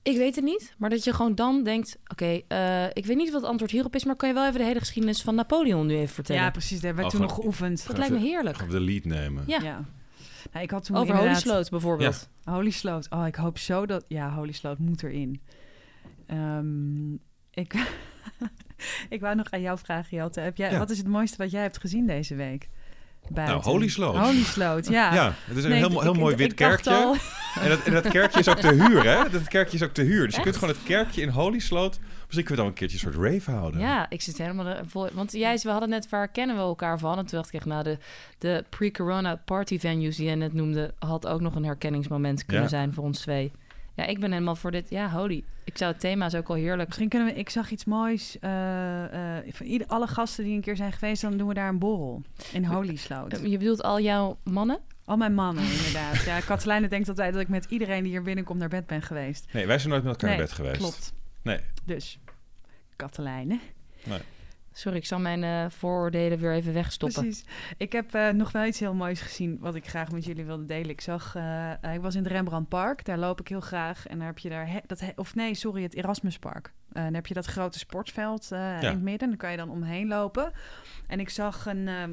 ik 0.01 0.17
weet 0.17 0.35
het 0.35 0.43
niet. 0.43 0.73
Maar 0.77 0.89
dat 0.89 1.03
je 1.03 1.13
gewoon 1.13 1.35
dan 1.35 1.63
denkt, 1.63 1.97
oké, 2.07 2.41
eh, 2.47 2.85
ik 2.85 3.05
weet 3.05 3.17
niet 3.17 3.31
wat 3.31 3.41
het 3.41 3.49
antwoord 3.49 3.71
hierop 3.71 3.95
is, 3.95 4.05
maar 4.05 4.15
kan 4.15 4.29
je 4.29 4.35
wel 4.35 4.47
even 4.47 4.59
de 4.59 4.65
hele 4.65 4.79
geschiedenis 4.79 5.21
van 5.21 5.35
Napoleon 5.35 5.85
nu 5.85 5.95
even 5.95 6.13
vertellen? 6.13 6.41
Ja, 6.41 6.51
precies. 6.51 6.71
Dat 6.71 6.81
hebben 6.81 6.99
we 6.99 7.05
Oh, 7.05 7.15
toen 7.15 7.21
nog 7.21 7.33
geoefend. 7.33 7.87
dat 7.87 7.97
lijkt 7.97 8.13
me 8.13 8.19
heerlijk. 8.19 8.57
We 8.57 8.67
de 8.67 8.79
lead 8.79 9.03
nemen? 9.03 9.43
Ja. 9.47 9.59
Ja. 9.61 9.85
Nou, 10.51 10.63
ik 10.63 10.71
had 10.71 10.83
toen 10.83 10.95
Over 10.97 11.15
inderdaad... 11.15 11.43
Holy 11.43 11.65
bijvoorbeeld. 11.69 12.29
Holy 12.43 12.69
Sloot. 12.69 13.07
Oh, 13.09 13.27
ik 13.27 13.35
hoop 13.35 13.57
zo 13.57 13.85
dat... 13.85 14.05
Ja, 14.07 14.33
Holy 14.33 14.51
Sloot 14.51 14.77
moet 14.77 15.03
erin. 15.03 15.41
Ehm, 16.27 17.13
ik... 17.51 17.73
ik 19.09 19.21
wou 19.21 19.35
nog 19.35 19.51
aan 19.51 19.61
jou 19.61 19.77
vragen, 19.83 20.17
Jelte. 20.17 20.39
Heb 20.39 20.57
jij, 20.57 20.71
Ja. 20.71 20.77
Wat 20.77 20.89
is 20.89 20.97
het 20.97 21.07
mooiste 21.07 21.37
wat 21.37 21.51
jij 21.51 21.61
hebt 21.61 21.77
gezien 21.79 22.07
deze 22.07 22.35
week? 22.35 22.69
Buiten? 23.29 23.55
Nou, 23.57 23.67
Holy 23.69 23.87
Sloot. 23.87 24.15
Holy 24.17 24.43
Sloot, 24.43 24.87
ja. 24.87 25.13
Ja, 25.19 25.33
het 25.45 25.57
is 25.57 25.63
een 25.63 25.69
Nee, 25.69 25.79
heel, 25.79 26.01
heel 26.01 26.13
ik- 26.13 26.19
mooi 26.19 26.35
wit 26.35 26.53
kerkje. 26.53 26.91
al- 26.91 27.15
En 27.61 27.69
dat, 27.69 27.83
en 27.83 27.93
dat 27.93 28.07
kerkje 28.07 28.39
is 28.39 28.47
ook 28.47 28.59
te 28.59 28.73
huur, 28.73 29.03
hè? 29.03 29.29
Dat 29.29 29.47
kerkje 29.47 29.75
is 29.77 29.83
ook 29.83 29.93
te 29.93 30.01
huur. 30.01 30.25
Dus 30.25 30.35
je 30.35 30.41
kunt 30.41 30.55
gewoon 30.57 30.73
het 30.73 30.83
kerkje 30.83 31.21
in 31.21 31.29
Holy 31.29 31.59
Sloot... 31.59 31.99
Misschien 32.25 32.47
kunnen 32.47 32.49
we 32.49 32.55
dan 32.55 32.65
een 32.65 32.73
keertje 32.73 33.07
een 33.07 33.13
soort 33.13 33.31
rave 33.33 33.51
houden. 33.51 33.79
Ja, 33.79 34.09
ik 34.09 34.21
zit 34.21 34.37
helemaal 34.37 34.75
vol. 34.87 35.07
Want 35.13 35.31
jij, 35.31 35.59
we 35.63 35.69
hadden 35.69 35.89
net 35.89 36.09
waar 36.09 36.27
kennen 36.27 36.55
we 36.55 36.61
elkaar 36.61 36.99
van. 36.99 37.17
En 37.17 37.25
toen 37.25 37.37
dacht 37.37 37.47
ik, 37.47 37.53
echt, 37.53 37.65
nou, 37.65 37.83
de, 37.83 37.97
de 38.37 38.63
pre-corona 38.69 39.35
party 39.45 39.79
venues 39.79 40.15
die 40.15 40.29
je 40.29 40.35
net 40.35 40.53
noemde, 40.53 40.93
had 40.99 41.27
ook 41.27 41.41
nog 41.41 41.55
een 41.55 41.65
herkenningsmoment 41.65 42.45
kunnen 42.45 42.63
Ja. 42.63 42.69
zijn 42.69 42.93
voor 42.93 43.03
ons 43.03 43.19
twee. 43.19 43.51
Ja, 43.97 44.05
ik 44.05 44.19
ben 44.19 44.31
helemaal 44.31 44.55
voor 44.55 44.71
dit. 44.71 44.89
Ja, 44.89 45.09
holy. 45.09 45.43
Ik 45.63 45.77
zou 45.77 45.91
het 45.91 45.99
thema 45.99 46.25
is 46.25 46.35
ook 46.35 46.47
al 46.49 46.55
heerlijk. 46.55 46.87
Misschien 46.87 47.09
kunnen 47.09 47.27
we... 47.33 47.39
Ik 47.39 47.49
zag 47.49 47.71
iets 47.71 47.85
moois. 47.85 48.39
eh, 48.39 49.37
eh, 49.37 49.53
van 49.53 49.65
ieder, 49.65 49.87
alle 49.87 50.07
gasten 50.07 50.43
die 50.43 50.55
een 50.55 50.61
keer 50.61 50.75
zijn 50.75 50.91
geweest, 50.93 51.21
dan 51.21 51.37
doen 51.37 51.47
we 51.47 51.53
daar 51.53 51.69
een 51.69 51.79
borrel. 51.79 52.21
In 52.53 52.65
Holy 52.65 52.95
Sloot. 52.95 53.33
Eh, 53.33 53.45
Je 53.51 53.57
bedoelt 53.57 53.83
al 53.83 53.99
jouw 53.99 54.37
mannen? 54.43 54.79
Al 55.05 55.17
mijn 55.17 55.33
mannen, 55.33 55.63
inderdaad. 55.63 56.23
Ja, 56.23 56.39
Katelijne 56.39 56.87
denkt 56.87 57.09
altijd 57.09 57.33
dat 57.33 57.41
ik 57.41 57.47
met 57.47 57.65
iedereen 57.69 58.03
die 58.03 58.11
hier 58.11 58.21
binnenkomt 58.21 58.59
naar 58.59 58.69
bed 58.69 58.85
ben 58.87 59.01
geweest. 59.01 59.45
Nee, 59.53 59.65
wij 59.67 59.77
zijn 59.77 59.89
nooit 59.89 60.03
met 60.03 60.11
elkaar 60.11 60.29
Nee, 60.29 60.37
naar 60.37 60.47
bed 60.47 60.55
geweest. 60.55 60.77
Klopt. 60.77 61.13
Nee. 61.41 61.59
Dus, 61.85 62.19
Katelijne. 62.95 63.59
Sorry, 64.77 64.97
ik 64.97 65.05
zal 65.05 65.19
mijn 65.19 65.43
eh, 65.43 65.65
vooroordelen 65.69 66.37
weer 66.39 66.53
even 66.53 66.73
wegstoppen. 66.73 67.21
Precies. 67.21 67.45
Ik 67.77 67.91
heb 67.91 68.13
eh, 68.13 68.29
nog 68.29 68.51
wel 68.51 68.65
iets 68.65 68.79
heel 68.79 68.93
moois 68.93 69.21
gezien 69.21 69.57
wat 69.59 69.75
ik 69.75 69.87
graag 69.87 70.11
met 70.11 70.25
jullie 70.25 70.45
wilde 70.45 70.65
delen. 70.65 70.89
Ik 70.89 71.01
zag, 71.01 71.35
eh, 71.35 71.93
ik 71.93 72.01
was 72.01 72.15
in 72.15 72.23
het 72.23 72.31
Rembrandtpark, 72.31 73.05
daar 73.05 73.17
loop 73.17 73.39
ik 73.39 73.47
heel 73.47 73.59
graag. 73.61 74.07
En 74.07 74.17
daar 74.17 74.27
heb 74.27 74.39
je 74.39 74.49
daar, 74.49 74.67
he- 74.69 74.79
dat, 74.85 74.99
he- 74.99 75.11
of 75.15 75.35
nee, 75.35 75.53
sorry, 75.53 75.83
het 75.83 75.93
Erasmuspark. 75.95 76.73
Eh 76.91 77.03
dan 77.03 77.13
heb 77.13 77.27
je 77.27 77.33
dat 77.33 77.45
grote 77.45 77.79
sportveld 77.79 78.51
eh, 78.51 78.81
in 78.81 78.87
het 78.87 79.01
midden. 79.01 79.27
Daar 79.29 79.37
kan 79.37 79.51
je 79.51 79.57
dan 79.57 79.69
omheen 79.69 80.07
lopen. 80.07 80.51
En 81.07 81.19
ik 81.19 81.29
zag 81.29 81.65
een 81.65 81.87
ehm, 81.87 82.11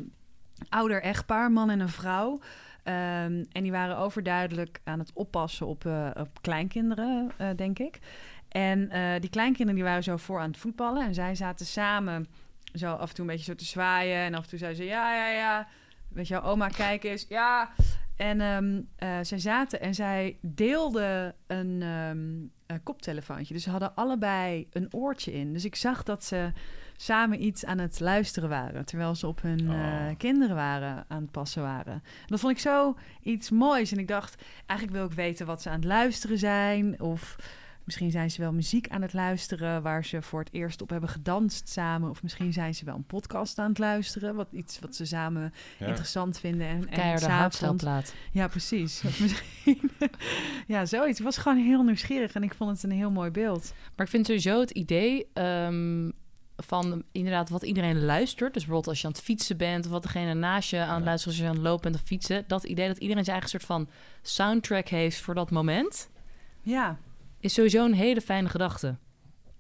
ouder 0.69 1.03
echtpaar, 1.03 1.53
man 1.53 1.71
en 1.71 1.81
een 1.81 1.89
vrouw. 1.89 2.41
Ehm, 2.83 3.45
en 3.53 3.63
die 3.63 3.73
waren 3.73 3.97
overduidelijk 3.97 4.81
aan 4.85 4.99
het 4.99 5.11
oppassen 5.15 5.67
op, 5.67 5.87
eh, 5.87 6.11
op 6.15 6.43
kleinkinderen, 6.43 7.31
eh, 7.37 7.49
denk 7.57 7.79
ik. 7.79 7.99
En 8.49 8.91
eh, 8.91 9.21
die 9.21 9.31
kleinkinderen 9.31 9.75
die 9.75 9.85
waren 9.85 10.03
zo 10.03 10.17
voor 10.17 10.41
aan 10.41 10.51
het 10.51 10.59
voetballen. 10.59 11.07
En 11.07 11.15
zij 11.15 11.35
zaten 11.35 11.67
samen 11.67 12.27
zo 12.75 12.93
af 12.93 13.09
en 13.09 13.15
toe 13.15 13.25
een 13.25 13.31
beetje 13.31 13.45
zo 13.53 13.55
te 13.55 13.65
zwaaien. 13.65 14.17
En 14.19 14.35
af 14.35 14.43
en 14.43 14.49
toe 14.49 14.59
zei 14.59 14.75
ze, 14.75 14.85
ja, 14.85 15.15
ja, 15.15 15.31
ja. 15.31 15.69
Weet 16.09 16.29
je 16.29 16.43
oma, 16.43 16.69
kijk 16.69 17.05
eens. 17.05 17.27
Ja. 17.29 17.71
En 18.17 18.41
eh, 18.97 19.19
zij 19.23 19.39
zaten 19.39 19.81
en 19.81 19.95
zij 19.95 20.39
deelden 20.43 21.35
een, 21.47 21.83
ehm, 21.83 22.19
een 22.67 22.83
koptelefoontje. 22.83 23.55
Dus 23.55 23.63
ze 23.63 23.71
hadden 23.71 23.95
allebei 23.95 24.69
een 24.73 24.89
oortje 24.91 25.33
in. 25.33 25.53
Dus 25.53 25.65
ik 25.65 25.75
zag 25.77 26.03
dat 26.03 26.25
ze 26.25 26.53
samen 26.97 27.45
iets 27.45 27.65
aan 27.65 27.79
het 27.79 28.01
luisteren 28.01 28.49
waren. 28.49 28.85
Terwijl 28.85 29.15
ze 29.15 29.27
op 29.27 29.43
hun 29.43 29.71
Oh. 29.71 29.75
eh, 30.09 30.17
kinderen 30.17 30.57
waren 30.57 31.05
aan 31.09 31.23
het 31.23 31.31
passen 31.31 31.63
waren. 31.63 31.93
En 31.93 32.03
dat 32.27 32.41
vond 32.41 32.53
ik 32.53 32.59
zo 32.59 32.97
iets 33.23 33.51
moois. 33.51 33.93
En 33.93 33.99
ik 33.99 34.09
dacht, 34.09 34.43
eigenlijk 34.67 34.99
wil 34.99 35.09
ik 35.09 35.17
weten 35.17 35.47
wat 35.47 35.63
ze 35.63 35.69
aan 35.69 35.75
het 35.77 35.85
luisteren 35.85 36.39
zijn. 36.39 37.01
Of 37.01 37.37
misschien 37.85 38.11
zijn 38.11 38.31
ze 38.31 38.41
wel 38.41 38.53
muziek 38.53 38.89
aan 38.89 39.03
het 39.03 39.13
luisteren... 39.13 39.83
waar 39.83 40.05
ze 40.05 40.23
voor 40.23 40.41
het 40.41 40.53
eerst 40.53 40.83
op 40.83 40.91
hebben 40.91 41.09
gedanst 41.09 41.69
samen. 41.69 42.11
Of 42.11 42.23
misschien 42.23 42.53
zijn 42.53 42.75
ze 42.75 42.85
wel 42.85 42.95
een 42.95 43.05
podcast 43.07 43.59
aan 43.59 43.69
het 43.69 43.79
luisteren. 43.79 44.35
Wat, 44.35 44.49
iets 44.53 44.79
wat 44.79 44.95
ze 44.95 45.05
samen 45.05 45.53
Ja. 45.79 45.87
interessant 45.87 46.39
vinden. 46.39 46.67
En, 46.67 46.77
en 46.77 46.89
Keiharde 46.89 47.27
houtstijlplaat. 47.29 48.15
ja, 48.33 48.49
precies. 48.49 49.03
Misschien... 49.21 49.91
ja, 50.67 50.87
zoiets. 50.87 51.19
Ik 51.19 51.25
was 51.25 51.37
gewoon 51.39 51.59
heel 51.59 51.83
nieuwsgierig 51.83 52.33
en 52.35 52.43
ik 52.43 52.55
vond 52.55 52.71
het 52.71 52.83
een 52.83 52.97
heel 52.97 53.11
mooi 53.11 53.31
beeld. 53.31 53.73
Maar 53.97 54.07
ik 54.07 54.13
vind 54.13 54.27
sowieso 54.27 54.61
het 54.61 54.71
idee 54.71 55.27
ehm, 55.33 56.11
van 56.57 57.03
inderdaad 57.13 57.49
wat 57.49 57.63
iedereen 57.63 58.05
luistert. 58.05 58.55
Dus 58.55 58.63
bijvoorbeeld 58.63 58.89
als 58.89 59.01
je 59.01 59.07
aan 59.07 59.13
het 59.13 59.23
fietsen 59.23 59.57
bent... 59.57 59.85
of 59.85 59.91
wat 59.91 60.03
degene 60.03 60.35
naast 60.35 60.71
je 60.71 60.79
aan 60.79 60.89
het 60.95 60.99
Ja. 60.99 61.05
luisteren 61.05 61.35
als 61.35 61.43
je 61.43 61.49
aan 61.49 61.55
het 61.57 61.65
lopen 61.65 61.83
bent 61.83 61.95
of 62.03 62.09
fietsen. 62.09 62.45
Dat 62.47 62.65
idee 62.65 62.89
dat 62.89 62.99
iedereen 62.99 63.25
zijn 63.25 63.37
eigen 63.41 63.61
soort 63.61 63.65
van 63.73 63.89
soundtrack 64.23 64.89
heeft 64.89 65.21
voor 65.21 65.35
dat 65.35 65.51
moment... 65.51 66.09
Ja, 66.63 66.99
is 67.45 67.55
sowieso 67.55 67.85
een 67.85 67.95
hele 67.95 68.21
fijne 68.21 68.49
gedachte. 68.49 68.97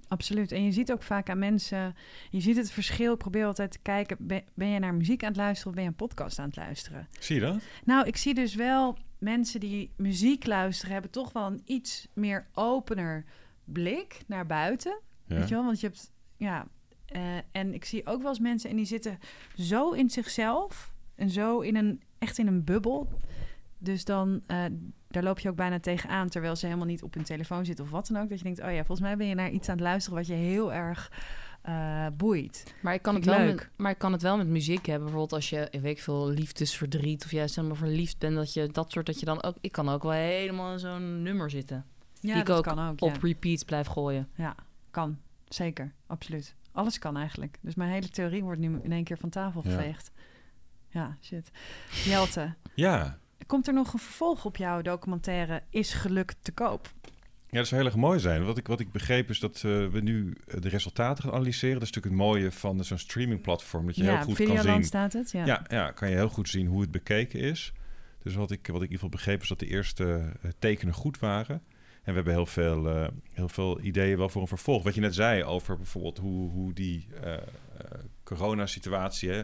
absoluut. 0.09 0.53
En 0.53 0.64
je 0.64 0.72
ziet 0.72 0.93
ook 0.93 1.03
vaak 1.03 1.30
aan 1.30 1.39
mensen... 1.39 1.97
Je 2.30 2.41
ziet 2.41 2.57
het 2.57 2.70
verschil. 2.70 3.12
Ik 3.12 3.18
probeer 3.18 3.45
altijd 3.45 3.70
te 3.70 3.78
kijken... 3.82 4.16
Ben, 4.20 4.45
ben 4.55 4.68
je 4.68 4.78
naar 4.78 4.95
muziek 4.95 5.22
aan 5.22 5.28
het 5.28 5.37
luisteren 5.37 5.68
of 5.68 5.74
ben 5.74 5.85
je 5.85 5.91
een 5.91 5.97
podcast 5.97 6.39
aan 6.39 6.47
het 6.47 6.57
luisteren? 6.57 7.09
Zie 7.18 7.35
je 7.35 7.41
dat? 7.41 7.57
Nou, 7.85 8.07
ik 8.07 8.16
zie 8.16 8.35
dus 8.35 8.55
wel 8.55 8.99
mensen 9.18 9.61
die 9.61 9.91
muziek 9.97 10.47
luisteren... 10.47 10.93
hebben 10.93 11.11
toch 11.11 11.32
wel 11.32 11.47
een 11.47 11.62
iets 11.64 12.09
meer 12.12 12.47
opener 12.55 13.24
blik 13.64 14.20
naar 14.26 14.47
buiten. 14.47 15.01
Ja. 15.26 15.35
Weet 15.37 15.49
je 15.49 15.55
wel? 15.55 15.64
Want 15.64 15.80
je 15.80 15.87
hebt, 15.87 16.11
ja. 16.37 16.66
eh, 17.07 17.37
en 17.53 17.74
ik 17.74 17.85
zie 17.85 18.07
ook 18.07 18.20
wel 18.20 18.30
eens 18.30 18.39
mensen 18.39 18.70
en 18.70 18.76
die 18.76 18.85
zitten 18.87 19.18
zo 19.57 19.91
in 19.91 20.11
zichzelf 20.11 20.93
en 21.14 21.30
zo 21.30 21.61
in 21.61 21.76
een, 21.76 22.03
echt 22.18 22.39
in 22.39 22.47
een 22.47 22.64
bubbel. 22.64 23.09
Dus 23.78 24.05
dan, 24.05 24.43
eh, 24.47 24.64
daar 25.15 25.23
loop 25.23 25.39
je 25.39 25.49
ook 25.49 25.57
bijna 25.57 25.81
tegenaan, 25.81 26.29
terwijl 26.29 26.57
ze 26.57 26.67
helemaal 26.67 26.87
niet 26.87 27.03
op 27.03 27.15
hun 27.15 27.25
telefoon 27.25 27.65
zitten 27.65 27.85
of 27.85 27.91
wat 27.91 28.07
dan 28.07 28.23
ook. 28.23 28.29
Dat 28.29 28.39
je 28.39 28.45
denkt, 28.45 28.61
oh 28.62 28.71
ja, 28.73 28.77
volgens 28.85 29.01
mij 29.01 29.17
ben 29.17 29.27
je 29.27 29.35
naar 29.35 29.51
iets 29.51 29.69
aan 29.69 29.75
het 29.77 29.85
luisteren 29.85 30.19
wat 30.19 30.27
je 30.27 30.33
heel 30.35 30.73
erg 30.73 31.11
eh, 31.62 32.07
boeit. 32.17 32.75
Maar 32.83 32.95
ik, 32.95 33.03
kan 33.03 33.15
het 33.15 33.25
Vind 33.25 33.37
wel 33.37 33.47
leuk. 33.47 33.55
met, 33.57 33.71
maar 33.77 33.91
ik 33.91 33.99
kan 33.99 34.12
het 34.12 34.23
wel 34.23 34.37
met 34.37 34.47
muziek 34.47 34.87
hebben. 34.87 35.03
Bijvoorbeeld 35.05 35.33
als 35.33 35.51
je, 35.51 35.69
ik 35.71 35.81
weet 35.81 35.97
ik 35.97 36.03
veel, 36.03 36.29
liefdesverdriet... 36.31 37.25
of 37.25 37.31
juist 37.31 37.57
helemaal 37.57 37.77
verliefd 37.77 38.19
bent, 38.19 38.35
dat 38.37 38.53
je 38.53 38.69
dat 38.69 38.93
soort... 38.93 39.07
dat 39.07 39.21
je 39.21 39.27
dan 39.27 39.43
ook... 39.43 39.57
Ik 39.61 39.73
kan 39.73 39.89
ook 39.89 40.03
wel 40.03 40.12
helemaal 40.12 40.73
in 40.73 40.79
zo'n 40.79 41.23
nummer 41.23 41.51
zitten. 41.51 41.85
Ja, 42.21 42.33
die 42.33 42.43
ik 42.43 42.49
ook 42.49 42.62
kan 42.65 42.89
ook. 42.89 43.01
Op 43.03 43.15
Ja. 43.15 43.19
repeat 43.21 43.65
blijf 43.65 43.87
gooien. 43.87 44.29
ja, 44.35 44.55
kan. 44.91 45.19
Zeker, 45.49 45.93
absoluut. 46.07 46.55
Alles 46.73 46.99
kan 46.99 47.17
eigenlijk. 47.17 47.59
Dus 47.61 47.75
mijn 47.75 47.91
hele 47.91 48.09
theorie 48.09 48.43
wordt 48.43 48.61
nu 48.61 48.79
in 48.83 48.93
één 48.93 49.05
keer 49.05 49.19
van 49.19 49.29
tafel 49.29 49.61
Ja. 49.65 49.71
geveegd. 49.71 50.11
Ja, 50.89 51.17
shit. 51.23 51.51
Jelte, 52.05 52.55
Ja. 52.75 53.19
Komt 53.47 53.67
er 53.67 53.75
nog 53.75 53.93
een 53.93 53.99
vervolg 53.99 54.45
op 54.45 54.57
jouw 54.57 54.83
documentaire 54.83 55.63
Is 55.71 55.93
geluk 55.93 56.35
te 56.43 56.53
koop? 56.53 56.93
Ja, 57.51 57.61
dat 57.61 57.69
zou 57.69 57.81
heel 57.81 57.91
erg 57.91 58.01
mooi 58.01 58.19
zijn. 58.19 58.45
Wat 58.45 58.59
ik, 58.59 58.67
wat 58.67 58.81
ik 58.81 58.93
begreep 58.93 59.31
is 59.31 59.41
dat 59.41 59.57
eh, 59.57 59.63
we 59.87 60.01
nu 60.01 60.37
eh, 60.47 60.61
de 60.61 60.69
resultaten 60.69 61.25
gaan 61.25 61.33
analyseren. 61.33 61.79
Dat 61.79 61.89
is 61.89 61.91
natuurlijk 61.93 62.23
het 62.23 62.33
mooie 62.33 62.53
van 62.53 62.85
zo'n 62.85 62.99
streamingplatform. 62.99 63.87
Dat 63.87 63.97
je 63.97 64.03
heel 64.03 64.23
goed 64.23 64.45
kan 64.45 64.63
zien. 64.63 64.85
staat 64.85 65.13
het. 65.13 65.31
Ja. 65.31 65.47
Ja. 65.47 65.65
Ja, 65.69 65.91
kan 65.91 66.11
je 66.11 66.17
heel 66.17 66.29
goed 66.29 66.49
zien 66.49 66.67
hoe 66.67 66.81
het 66.81 66.91
bekeken 66.91 67.41
is. 67.41 67.73
Dus 68.23 68.35
wat 68.35 68.51
ik, 68.51 68.67
wat 68.67 68.83
ik 68.83 68.89
in 68.89 68.93
ieder 68.93 68.95
geval 68.95 69.09
begreep 69.09 69.43
is 69.43 69.49
dat 69.49 69.59
de 69.59 69.67
eerste 69.67 70.33
eh, 70.43 70.51
tekenen 70.59 70.95
goed 70.95 71.19
waren. 71.19 71.63
En 72.05 72.11
we 72.11 72.15
hebben 72.15 72.33
heel 72.33 72.47
veel, 72.47 72.89
eh, 72.89 73.09
heel 73.33 73.49
veel 73.49 73.81
ideeën 73.81 74.19
wel 74.19 74.29
voor 74.29 74.43
een 74.43 74.49
vervolg. 74.49 74.83
Wat 74.83 74.95
je 74.95 75.01
net 75.01 75.15
zei 75.15 75.45
over 75.45 75.77
bijvoorbeeld 75.77 76.19
hoe, 76.19 76.51
hoe 76.51 76.73
die 76.73 77.07
eh, 77.23 77.35
eh, 77.35 77.41
coronasituatie, 78.25 79.31
hè, 79.31 79.43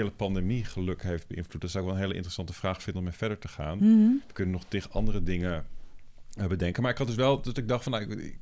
hele 0.00 0.10
pandemie 0.10 0.64
geluk 0.64 1.02
heeft 1.02 1.26
beïnvloed. 1.26 1.60
Dat 1.60 1.70
zou 1.70 1.84
ik 1.84 1.88
wel 1.90 1.98
een 1.98 2.04
hele 2.04 2.16
interessante 2.16 2.52
vraag 2.52 2.82
vinden 2.82 3.02
om 3.02 3.08
mee 3.08 3.18
verder 3.18 3.38
te 3.38 3.48
gaan. 3.48 3.78
Mhm. 3.78 4.10
We 4.26 4.32
kunnen 4.32 4.54
nog 4.54 4.64
tegen 4.68 4.90
andere 4.92 5.22
dingen 5.22 5.66
eh, 6.34 6.46
bedenken. 6.46 6.82
Maar 6.82 6.90
ik 6.90 6.98
had 6.98 7.06
dus 7.06 7.16
wel 7.16 7.40
dat 7.40 7.56
ik 7.56 7.68
dacht 7.68 7.82
van, 7.82 7.92
nou, 7.92 8.22
ik, 8.22 8.36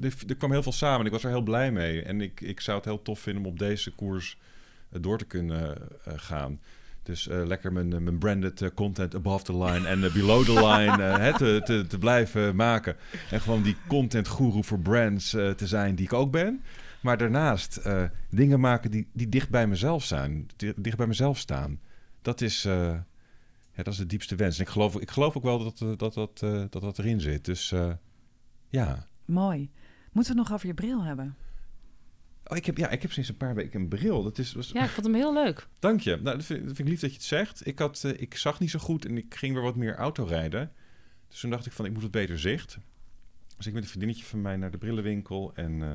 er, 0.00 0.14
er 0.26 0.36
kwam 0.36 0.50
heel 0.50 0.62
veel 0.62 0.72
samen. 0.72 1.00
en 1.00 1.06
Ik 1.06 1.12
was 1.12 1.24
er 1.24 1.30
heel 1.30 1.42
blij 1.42 1.72
mee. 1.72 2.02
En 2.02 2.20
ik, 2.20 2.40
ik 2.40 2.60
zou 2.60 2.76
het 2.76 2.86
heel 2.86 3.02
tof 3.02 3.20
vinden 3.20 3.44
om 3.44 3.50
op 3.50 3.58
deze 3.58 3.90
koers 3.90 4.38
eh, 4.90 5.02
door 5.02 5.18
te 5.18 5.24
kunnen 5.24 5.76
eh, 6.04 6.12
gaan. 6.16 6.60
Dus 7.02 7.28
lekker 7.30 7.72
mijn, 7.72 7.88
mijn 7.88 8.18
branded 8.18 8.74
content 8.74 9.14
above 9.14 9.44
the 9.44 9.58
line 9.58 9.88
en 9.88 10.00
below 10.00 10.44
the 10.44 10.66
line 10.66 11.32
te, 11.32 11.60
te, 11.64 11.86
te 11.86 11.98
blijven 11.98 12.56
maken. 12.56 12.96
En 13.30 13.40
gewoon 13.40 13.62
die 13.62 13.76
content 13.88 14.28
guru 14.28 14.62
voor 14.62 14.78
brands 14.78 15.30
te 15.30 15.54
zijn 15.66 15.94
die 15.94 16.04
ik 16.04 16.12
ook 16.12 16.30
ben. 16.30 16.62
Maar 17.04 17.18
daarnaast 17.18 17.76
eh, 17.76 18.04
dingen 18.30 18.60
maken 18.60 18.90
die, 18.90 19.08
die 19.12 19.28
dicht 19.28 19.50
bij 19.50 19.66
mezelf 19.66 20.04
zijn, 20.04 20.46
di- 20.56 20.72
dicht 20.76 20.96
bij 20.96 21.06
mezelf 21.06 21.38
staan. 21.38 21.80
Dat 22.22 22.40
is, 22.40 22.64
eh, 22.64 22.72
ja, 23.72 23.82
dat 23.82 23.86
is 23.92 23.96
de 23.96 24.06
diepste 24.06 24.36
wens. 24.36 24.56
En 24.58 24.62
ik 24.64 24.68
geloof, 24.70 25.00
ik 25.00 25.10
geloof 25.10 25.36
ook 25.36 25.42
wel 25.42 25.64
dat 25.64 25.80
eh, 25.80 25.96
dat, 25.96 26.14
dat, 26.14 26.42
eh, 26.42 26.64
dat, 26.70 26.82
dat 26.82 26.98
erin 26.98 27.20
zit. 27.20 27.44
Dus 27.44 27.72
eh, 27.72 27.92
ja. 28.68 29.08
Mooi. 29.24 29.70
Moeten 30.12 30.32
we 30.32 30.38
het 30.40 30.48
nog 30.48 30.52
over 30.52 30.66
je 30.66 30.74
bril 30.74 31.04
hebben? 31.04 31.36
Oh, 32.46 32.56
ik, 32.56 32.66
heb, 32.66 32.76
ja, 32.76 32.88
ik 32.88 33.02
heb 33.02 33.12
sinds 33.12 33.28
een 33.28 33.36
paar 33.36 33.54
weken 33.54 33.80
een 33.80 33.88
bril. 33.88 34.22
Dat 34.22 34.38
is, 34.38 34.52
was, 34.52 34.70
Ja, 34.70 34.84
ik 34.84 34.90
vond 34.90 35.06
hem 35.06 35.14
heel 35.14 35.34
leuk. 35.34 35.68
Dank 35.78 36.00
je. 36.00 36.10
Nou, 36.22 36.36
dat 36.36 36.44
vind, 36.44 36.58
dat 36.66 36.76
vind 36.76 36.78
ik 36.78 36.88
lief 36.88 37.00
dat 37.00 37.10
je 37.10 37.16
het 37.16 37.26
zegt. 37.26 37.66
Ik, 37.66 37.78
had, 37.78 38.04
eh, 38.04 38.20
ik 38.20 38.36
zag 38.36 38.60
niet 38.60 38.70
zo 38.70 38.78
goed 38.78 39.04
en 39.04 39.16
ik 39.16 39.34
ging 39.34 39.54
weer 39.54 39.62
wat 39.62 39.76
meer 39.76 39.96
autorijden. 39.96 40.72
Dus 41.28 41.40
toen 41.40 41.50
dacht 41.50 41.66
ik 41.66 41.72
van, 41.72 41.84
ik 41.84 41.92
moet 41.92 42.02
wat 42.02 42.10
beter 42.10 42.38
zicht. 42.38 42.78
Dus 43.56 43.66
ik 43.66 43.72
met 43.72 43.82
een 43.82 43.88
vriendinnetje 43.88 44.24
van 44.24 44.40
mij 44.42 44.56
naar 44.56 44.70
de 44.70 44.78
brillenwinkel 44.78 45.52
en 45.54 45.82
eh, 45.82 45.94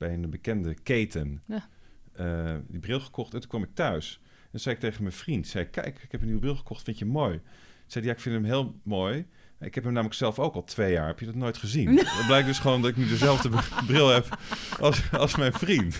bij 0.00 0.12
een 0.12 0.30
bekende 0.30 0.74
keten 0.74 1.42
Ja. 1.46 1.68
eh, 2.12 2.56
die 2.68 2.80
bril 2.80 3.00
gekocht. 3.00 3.34
En 3.34 3.40
toen 3.40 3.48
kwam 3.48 3.62
ik 3.62 3.74
thuis. 3.74 4.20
En 4.52 4.60
zei 4.60 4.74
ik 4.74 4.80
tegen 4.80 5.02
mijn 5.02 5.14
vriend, 5.14 5.46
zei 5.46 5.64
kijk, 5.64 6.02
ik 6.02 6.10
heb 6.12 6.20
een 6.20 6.26
nieuwe 6.26 6.40
bril 6.40 6.56
gekocht, 6.56 6.82
vind 6.84 6.98
je 6.98 7.04
hem 7.04 7.12
mooi? 7.12 7.40
Zei 7.86 8.04
hij, 8.04 8.12
ja, 8.12 8.18
ik 8.18 8.20
vind 8.22 8.34
hem 8.34 8.44
heel 8.44 8.80
mooi. 8.82 9.26
Ik 9.60 9.74
heb 9.74 9.84
hem 9.84 9.92
namelijk 9.92 10.18
zelf 10.18 10.38
ook 10.38 10.54
al 10.54 10.64
twee 10.64 10.92
jaar. 10.92 11.06
Heb 11.06 11.18
je 11.20 11.26
dat 11.26 11.34
nooit 11.34 11.56
gezien? 11.56 11.96
Het 12.18 12.26
blijkt 12.26 12.46
dus 12.46 12.58
gewoon 12.58 12.82
dat 12.82 12.90
ik 12.90 12.96
nu 12.96 13.08
dezelfde 13.08 13.48
bril 13.86 14.08
heb 14.08 14.38
als, 14.80 15.12
als 15.12 15.36
mijn 15.36 15.52
vriend. 15.52 15.98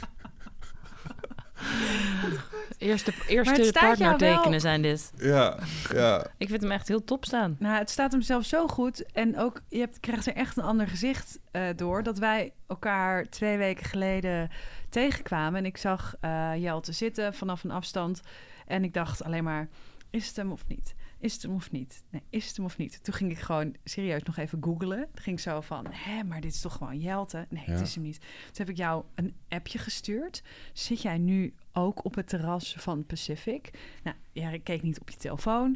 Eerste, 2.81 3.11
Maar 3.11 3.21
het 3.21 3.29
eerste 3.31 3.65
staat 3.65 3.83
jou 3.83 3.97
partnertekenen 3.97 4.51
wel- 4.51 4.61
zijn 4.61 4.83
dit. 4.83 5.13
Ja, 5.17 5.59
ja. 5.93 6.27
Ik 6.37 6.49
vind 6.49 6.63
hem 6.63 6.71
echt 6.71 6.89
heel 6.89 7.05
top 7.05 7.25
staan. 7.25 7.57
Nou, 7.59 7.79
het 7.79 7.91
staat 7.91 8.13
hem 8.13 8.23
zelf 8.23 8.45
zo 8.45 8.67
goed. 8.67 9.13
En 9.13 9.39
ook, 9.39 9.63
je 9.69 9.79
hebt, 9.79 10.01
krijgt 10.01 10.27
er 10.27 10.35
echt 10.35 10.57
een 10.57 10.63
ander 10.65 10.89
gezicht 10.89 11.39
eh, 11.51 11.63
door. 11.77 12.03
Dat 12.03 12.19
wij 12.19 12.53
elkaar 12.67 13.29
twee 13.29 13.57
weken 13.57 13.85
geleden 13.85 14.51
tegenkwamen. 14.89 15.59
En 15.59 15.67
ik 15.67 15.77
zag 15.77 16.15
eh 16.21 16.51
Jelte 16.57 16.93
zitten 16.93 17.35
vanaf 17.35 17.65
een 17.65 17.71
afstand. 17.71 18.21
En 18.67 18.85
ik 18.85 18.95
dacht 18.95 19.25
alleen 19.25 19.45
maar, 19.45 19.69
is 20.11 20.27
het 20.27 20.37
hem 20.37 20.53
of 20.53 20.65
niet? 20.69 20.95
Is 21.21 21.33
het 21.33 21.43
hem 21.43 21.55
of 21.55 21.71
niet? 21.71 22.05
Nee, 22.11 22.23
is 22.31 22.47
het 22.47 22.57
hem 22.57 22.65
of 22.65 22.77
niet? 22.77 23.05
Toen 23.05 23.15
ging 23.15 23.31
ik 23.31 23.39
gewoon 23.39 23.75
serieus 23.85 24.23
nog 24.23 24.37
even 24.37 24.59
googlen. 24.63 24.99
Toen 24.99 25.23
ging 25.23 25.37
ik 25.37 25.43
zo 25.43 25.61
van, 25.61 25.87
hé, 25.91 26.25
maar 26.25 26.41
dit 26.41 26.53
is 26.53 26.61
toch 26.61 26.77
gewoon 26.77 26.99
Jelte? 26.99 27.47
Nee, 27.49 27.65
het 27.65 27.81
is 27.81 27.95
hem 27.95 28.05
niet. 28.05 28.19
Toen 28.19 28.53
heb 28.53 28.69
ik 28.69 28.77
jou 28.77 29.05
een 29.15 29.35
appje 29.49 29.79
gestuurd. 29.79 30.43
Zit 30.73 31.03
jij 31.03 31.19
nu 31.19 31.55
ook 31.73 32.05
op 32.05 32.15
het 32.15 32.29
terras 32.29 32.75
van 32.79 33.07
Pacific? 33.07 33.71
Nou, 34.03 34.17
ja, 34.33 34.51
ik 34.51 34.65
keek 34.65 34.83
niet 34.83 35.01
op 35.01 35.11
je 35.11 35.17
telefoon. 35.17 35.73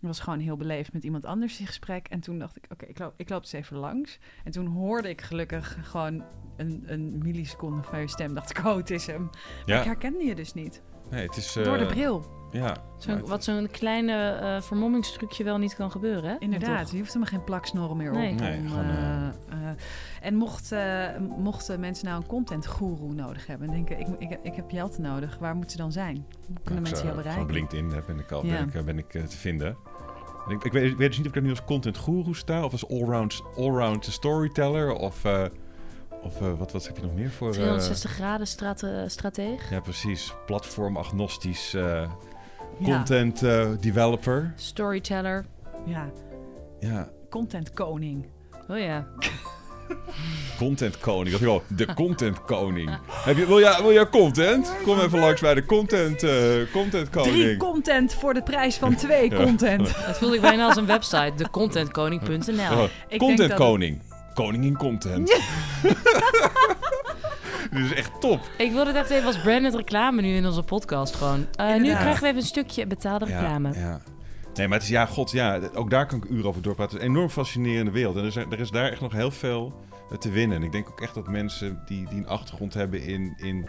Ik 0.00 0.06
was 0.06 0.20
gewoon 0.20 0.38
heel 0.38 0.56
beleefd 0.56 0.92
met 0.92 1.04
iemand 1.04 1.24
anders 1.24 1.60
in 1.60 1.66
gesprek. 1.66 2.08
En 2.08 2.20
toen 2.20 2.38
dacht 2.38 2.56
ik, 2.56 2.66
oké, 2.68 2.86
ik, 2.86 2.98
loop, 2.98 3.14
ik 3.16 3.28
loop 3.28 3.42
eens 3.42 3.52
even 3.52 3.76
langs. 3.76 4.18
En 4.44 4.52
toen 4.52 4.66
hoorde 4.66 5.08
ik 5.08 5.20
gelukkig 5.20 5.78
gewoon 5.82 6.24
een, 6.56 6.82
een 6.86 7.18
milliseconde 7.18 7.82
van 7.82 8.00
je 8.00 8.08
stem. 8.08 8.34
Dacht 8.34 8.50
ik, 8.50 8.58
oh, 8.58 8.76
het 8.76 8.90
is 8.90 9.06
hem. 9.06 9.22
Maar 9.22 9.62
ja. 9.66 9.78
ik 9.78 9.84
herkende 9.84 10.24
je 10.24 10.34
dus 10.34 10.54
niet. 10.54 10.82
Nee, 11.10 11.26
het 11.26 11.36
is... 11.36 11.52
Door 11.52 11.78
de 11.78 11.84
eh, 11.84 11.90
bril, 11.90 12.24
Ja. 12.52 12.76
Zo, 12.98 13.08
maar 13.10 13.18
het- 13.18 13.28
wat 13.28 13.44
zo'n 13.44 13.68
kleine 13.70 14.12
eh 14.30 14.60
vermommingstrucje 14.62 15.44
wel 15.44 15.58
niet 15.58 15.74
kan 15.76 15.90
gebeuren, 15.90 16.30
hè? 16.30 16.36
inderdaad. 16.38 16.90
Je 16.90 16.96
hoeft 16.96 17.12
helemaal 17.12 17.32
geen 17.32 17.44
plaksnorren 17.44 17.96
meer 17.96 18.12
Nee. 18.12 18.32
op. 18.32 18.38
Nee, 18.40 18.58
om, 18.58 18.68
gewoon, 18.68 18.84
eh, 18.84 19.26
eh, 19.26 19.76
en 20.20 20.34
mocht, 20.34 20.72
eh, 20.72 21.04
mochten 21.38 21.80
mensen 21.80 22.06
nou 22.06 22.20
een 22.20 22.26
content 22.26 22.66
guru 22.66 23.14
nodig 23.14 23.46
hebben... 23.46 23.68
en 23.68 23.74
denken, 23.74 23.98
ik, 23.98 24.06
ik, 24.18 24.38
ik 24.42 24.54
heb 24.54 24.70
Jelte 24.70 25.00
nodig. 25.00 25.38
Waar 25.38 25.52
moeten 25.54 25.70
ze 25.70 25.76
dan 25.76 25.92
zijn? 25.92 26.14
Hoe 26.46 26.56
kunnen 26.64 26.82
Nou, 26.82 26.88
mensen 26.88 27.04
jou 27.04 27.16
bereiken? 27.16 27.44
Van 27.46 27.54
LinkedIn 27.54 27.88
ben 28.06 28.18
ik, 28.18 28.32
al, 28.32 28.44
Ja. 28.46 28.52
ben 28.58 28.68
ik, 28.68 28.74
eh, 28.74 28.82
ben 28.82 28.98
ik 28.98 29.08
te 29.10 29.36
vinden. 29.36 29.76
En 30.48 30.52
ik, 30.54 30.64
ik, 30.64 30.72
weet, 30.72 30.90
ik 30.90 30.96
weet 30.96 31.08
dus 31.08 31.16
niet 31.16 31.26
of 31.26 31.32
ik 31.32 31.36
er 31.38 31.42
nu 31.42 31.50
als 31.50 31.64
content 31.64 31.98
guru 31.98 32.34
sta... 32.34 32.64
of 32.64 32.72
als 32.72 32.88
allround, 32.88 33.42
allround 33.56 34.04
storyteller... 34.04 34.92
of, 34.92 35.24
eh, 35.24 35.44
of 36.22 36.40
eh, 36.40 36.52
wat, 36.58 36.72
wat 36.72 36.86
heb 36.86 36.96
je 36.96 37.02
nog 37.02 37.14
meer 37.14 37.30
voor... 37.30 37.48
eh, 37.48 37.54
360 37.54 38.10
graden 38.10 38.46
strate, 38.46 39.04
strateeg. 39.08 39.70
ja, 39.70 39.80
precies. 39.80 40.34
Platform-agnostisch 40.46 41.74
eh, 41.74 41.82
Ja, 41.82 42.08
content 42.96 43.42
eh, 43.42 43.68
developer. 43.80 44.52
Storyteller. 44.56 45.44
ja, 45.86 46.10
Ja, 46.80 47.08
content 47.30 47.72
koning. 47.72 48.26
Oh 48.68 48.78
ja. 48.78 49.06
content 50.58 50.98
koning. 50.98 51.30
Dat 51.30 51.40
ik 51.40 51.46
al, 51.48 51.62
de 51.68 51.94
content 51.94 52.44
koning. 52.44 52.98
Heb 53.10 53.36
je, 53.36 53.46
wil, 53.46 53.60
jij, 53.60 53.82
wil 53.82 53.92
jij 53.92 54.08
content? 54.08 54.72
Kom 54.84 54.98
even 55.00 55.18
langs 55.18 55.40
bij 55.40 55.54
de 55.54 55.64
content, 55.64 56.22
eh 56.22 56.32
content 56.72 57.12
Drie 57.12 57.24
koning. 57.24 57.58
content 57.58 58.14
voor 58.14 58.34
de 58.34 58.42
prijs 58.42 58.76
van 58.76 58.94
twee 58.94 59.34
content. 59.34 59.94
Dat 60.06 60.18
voelde 60.18 60.34
ik 60.34 60.40
bijna 60.40 60.66
als 60.66 60.76
een 60.76 60.86
website. 60.86 61.32
Decontentkoning.nl 61.36 62.70
Oh, 62.72 62.84
denk 63.08 63.20
content 63.20 63.48
dat- 63.48 63.58
koning. 63.58 64.00
Koning 64.36 64.64
in 64.64 64.76
content. 64.76 65.28
Dit 67.70 67.84
is 67.84 67.94
echt 67.94 68.20
top. 68.20 68.40
Ik 68.58 68.72
wilde 68.72 68.86
het 68.86 68.96
echt 68.96 69.10
even 69.10 69.26
als 69.26 69.40
branded 69.40 69.74
reclame 69.74 70.22
nu 70.22 70.36
in 70.36 70.46
onze 70.46 70.62
podcast 70.62 71.14
gewoon. 71.14 71.46
Eh, 71.54 71.74
nu 71.74 71.94
krijgen 71.94 72.22
we 72.22 72.26
even 72.26 72.36
een 72.36 72.46
stukje 72.46 72.86
betaalde 72.86 73.24
reclame. 73.24 73.72
Ja, 73.72 73.80
ja. 73.80 74.00
Nee, 74.54 74.68
maar 74.68 74.76
het 74.76 74.86
is, 74.86 74.92
ja, 74.92 75.06
god, 75.06 75.30
ja, 75.30 75.60
ook 75.74 75.90
daar 75.90 76.06
kan 76.06 76.18
ik 76.18 76.30
uren 76.30 76.46
over 76.46 76.62
doorpraten. 76.62 76.92
Het 76.92 77.02
is 77.02 77.08
een 77.08 77.14
enorm 77.14 77.30
fascinerende 77.30 77.90
wereld. 77.90 78.16
En 78.16 78.24
er, 78.24 78.32
zijn, 78.32 78.52
er 78.52 78.60
is 78.60 78.70
daar 78.70 78.90
echt 78.90 79.00
nog 79.00 79.12
heel 79.12 79.30
veel 79.30 79.80
eh, 80.10 80.18
te 80.18 80.30
winnen. 80.30 80.56
En 80.56 80.62
ik 80.62 80.72
denk 80.72 80.88
ook 80.88 81.00
echt 81.00 81.14
dat 81.14 81.28
mensen 81.28 81.82
die, 81.86 82.08
die 82.08 82.18
een 82.18 82.28
achtergrond 82.28 82.74
hebben 82.74 83.02
in, 83.02 83.34
in 83.36 83.68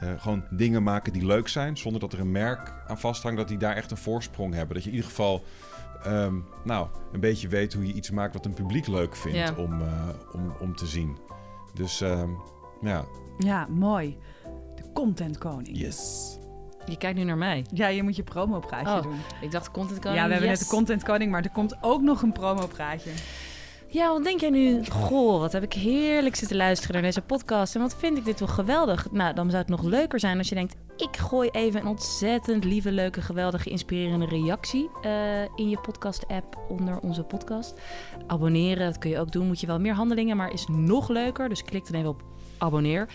eh, 0.00 0.08
gewoon 0.18 0.44
dingen 0.50 0.82
maken 0.82 1.12
die 1.12 1.26
leuk 1.26 1.48
zijn, 1.48 1.76
zonder 1.76 2.00
dat 2.00 2.12
er 2.12 2.20
een 2.20 2.32
merk 2.32 2.72
aan 2.86 2.98
vasthangt, 2.98 3.38
dat 3.38 3.48
die 3.48 3.58
daar 3.58 3.76
echt 3.76 3.90
een 3.90 3.96
voorsprong 3.96 4.54
hebben. 4.54 4.74
Dat 4.74 4.84
je 4.84 4.90
in 4.90 4.96
ieder 4.96 5.10
geval, 5.10 5.44
ehm, 6.02 6.34
nou, 6.64 6.86
een 7.12 7.20
beetje 7.20 7.48
weet 7.48 7.72
hoe 7.74 7.86
je 7.86 7.92
iets 7.92 8.10
maakt 8.10 8.34
wat 8.34 8.44
een 8.44 8.54
publiek 8.54 8.86
leuk 8.86 9.16
vindt 9.16 9.38
Ja. 9.38 9.54
om, 9.56 9.80
eh, 9.80 10.08
om, 10.32 10.52
om 10.60 10.76
te 10.76 10.86
zien. 10.86 11.16
Dus, 11.74 12.00
ehm, 12.00 12.30
ja, 12.80 13.04
Ja, 13.38 13.66
mooi. 13.70 14.18
De 14.74 14.92
content 14.94 15.38
koning. 15.38 15.78
yes. 15.78 16.38
Je 16.86 16.96
kijkt 16.98 17.18
nu 17.18 17.24
naar 17.24 17.36
mij. 17.38 17.64
Ja, 17.72 17.86
je 17.88 18.02
moet 18.02 18.16
je 18.16 18.22
promopraatje 18.22 18.96
Oh, 18.96 19.02
doen. 19.02 19.16
Ik 19.40 19.50
dacht 19.50 19.70
contentkoning. 19.70 20.20
Ja, 20.20 20.26
we 20.26 20.32
hebben 20.32 20.50
yes. 20.50 20.58
net 20.60 20.68
de 20.68 20.74
content 20.74 21.02
koning, 21.02 21.30
maar 21.30 21.42
er 21.44 21.50
komt 21.50 21.76
ook 21.80 22.00
nog 22.02 22.22
een 22.22 22.32
promopraatje. 22.32 23.10
Ja, 23.96 24.12
wat 24.12 24.24
denk 24.24 24.40
jij 24.40 24.50
nu? 24.50 24.84
Goh, 24.84 25.40
wat 25.40 25.52
heb 25.52 25.62
ik 25.62 25.72
heerlijk 25.72 26.36
zitten 26.36 26.56
luisteren 26.56 26.94
naar 26.94 27.04
deze 27.04 27.20
podcast. 27.20 27.74
En 27.74 27.80
wat 27.80 27.96
vind 27.96 28.18
ik 28.18 28.24
dit 28.24 28.38
wel 28.38 28.48
geweldig. 28.48 29.10
Nou, 29.10 29.34
dan 29.34 29.50
zou 29.50 29.62
het 29.62 29.70
nog 29.70 29.82
leuker 29.82 30.20
zijn 30.20 30.38
als 30.38 30.48
je 30.48 30.54
denkt... 30.54 30.76
ik 30.96 31.16
gooi 31.16 31.48
even 31.48 31.80
een 31.80 31.86
ontzettend 31.86 32.64
lieve, 32.64 32.92
leuke, 32.92 33.22
geweldige, 33.22 33.70
inspirerende 33.70 34.26
reactie... 34.26 34.90
eh, 35.02 35.42
in 35.42 35.68
je 35.68 35.78
podcast-app 35.80 36.58
onder 36.68 36.98
onze 36.98 37.22
podcast. 37.22 37.80
Abonneren, 38.26 38.86
dat 38.86 38.98
kun 38.98 39.10
je 39.10 39.18
ook 39.18 39.32
doen. 39.32 39.46
Moet 39.46 39.60
je 39.60 39.66
wel 39.66 39.80
meer 39.80 39.94
handelingen, 39.94 40.36
maar 40.36 40.52
is 40.52 40.66
nog 40.66 41.08
leuker. 41.08 41.48
Dus 41.48 41.62
klik 41.62 41.86
dan 41.86 41.94
even 41.96 42.10
op 42.10 42.22
abonneer. 42.58 43.08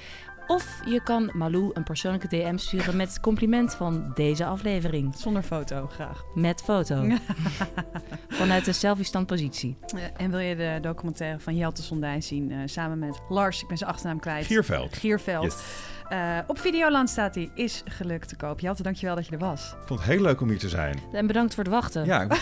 Of 0.52 0.82
je 0.86 1.04
kan 1.04 1.30
Malou 1.34 1.72
een 1.74 1.84
persoonlijke 1.84 2.28
DM 2.28 2.58
sturen 2.58 2.96
met 2.96 3.08
het 3.08 3.20
compliment 3.20 3.74
van 3.74 4.12
deze 4.14 4.46
aflevering. 4.46 5.16
Zonder 5.18 5.44
foto, 5.44 5.88
graag. 5.88 6.24
Met 6.36 6.62
foto. 6.62 7.08
Vanuit 8.28 8.66
de 8.66 8.74
selfie-standpositie. 8.74 9.78
Eh, 9.96 10.02
en 10.18 10.32
wil 10.32 10.40
je 10.40 10.56
de 10.56 10.78
documentaire 10.82 11.40
van 11.40 11.56
Jelte 11.56 11.84
Sondijn 11.84 12.24
zien... 12.24 12.52
eh, 12.52 12.58
samen 12.66 13.00
met 13.00 13.22
Lars, 13.30 13.62
ik 13.62 13.68
ben 13.68 13.78
zijn 13.78 13.90
achternaam 13.90 14.20
kwijt. 14.20 14.46
Gierveld. 14.46 14.98
Gierveld. 14.98 15.44
Yes. 15.44 15.64
Eh, 16.10 16.38
op 16.48 16.60
Videoland 16.60 17.10
staat 17.10 17.36
hij. 17.36 17.50
Is 17.56 17.82
gelukt 17.86 18.28
te 18.28 18.36
koop. 18.36 18.60
Jelte, 18.60 18.84
dankjewel 18.84 19.16
dat 19.16 19.26
je 19.26 19.32
er 19.32 19.38
was. 19.38 19.72
Ik 19.72 19.88
vond 19.88 20.00
het 20.00 20.10
heel 20.10 20.22
leuk 20.22 20.42
om 20.42 20.50
hier 20.50 20.60
te 20.60 20.70
zijn. 20.70 21.00
En 21.12 21.28
bedankt 21.28 21.54
voor 21.54 21.64
het 21.64 21.74
wachten. 21.74 22.06
Ja, 22.06 22.28
het 22.28 22.42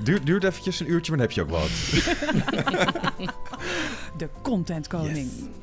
duurt, 0.06 0.26
duurt 0.26 0.44
eventjes 0.44 0.80
een 0.80 0.90
uurtje, 0.90 1.16
maar 1.16 1.26
dan 1.26 1.28
heb 1.28 1.36
je 1.36 1.42
ook 1.42 1.50
wat. 1.50 1.70
De 4.18 4.28
content 4.42 4.86
koning. 4.88 5.30
Yes. 5.36 5.62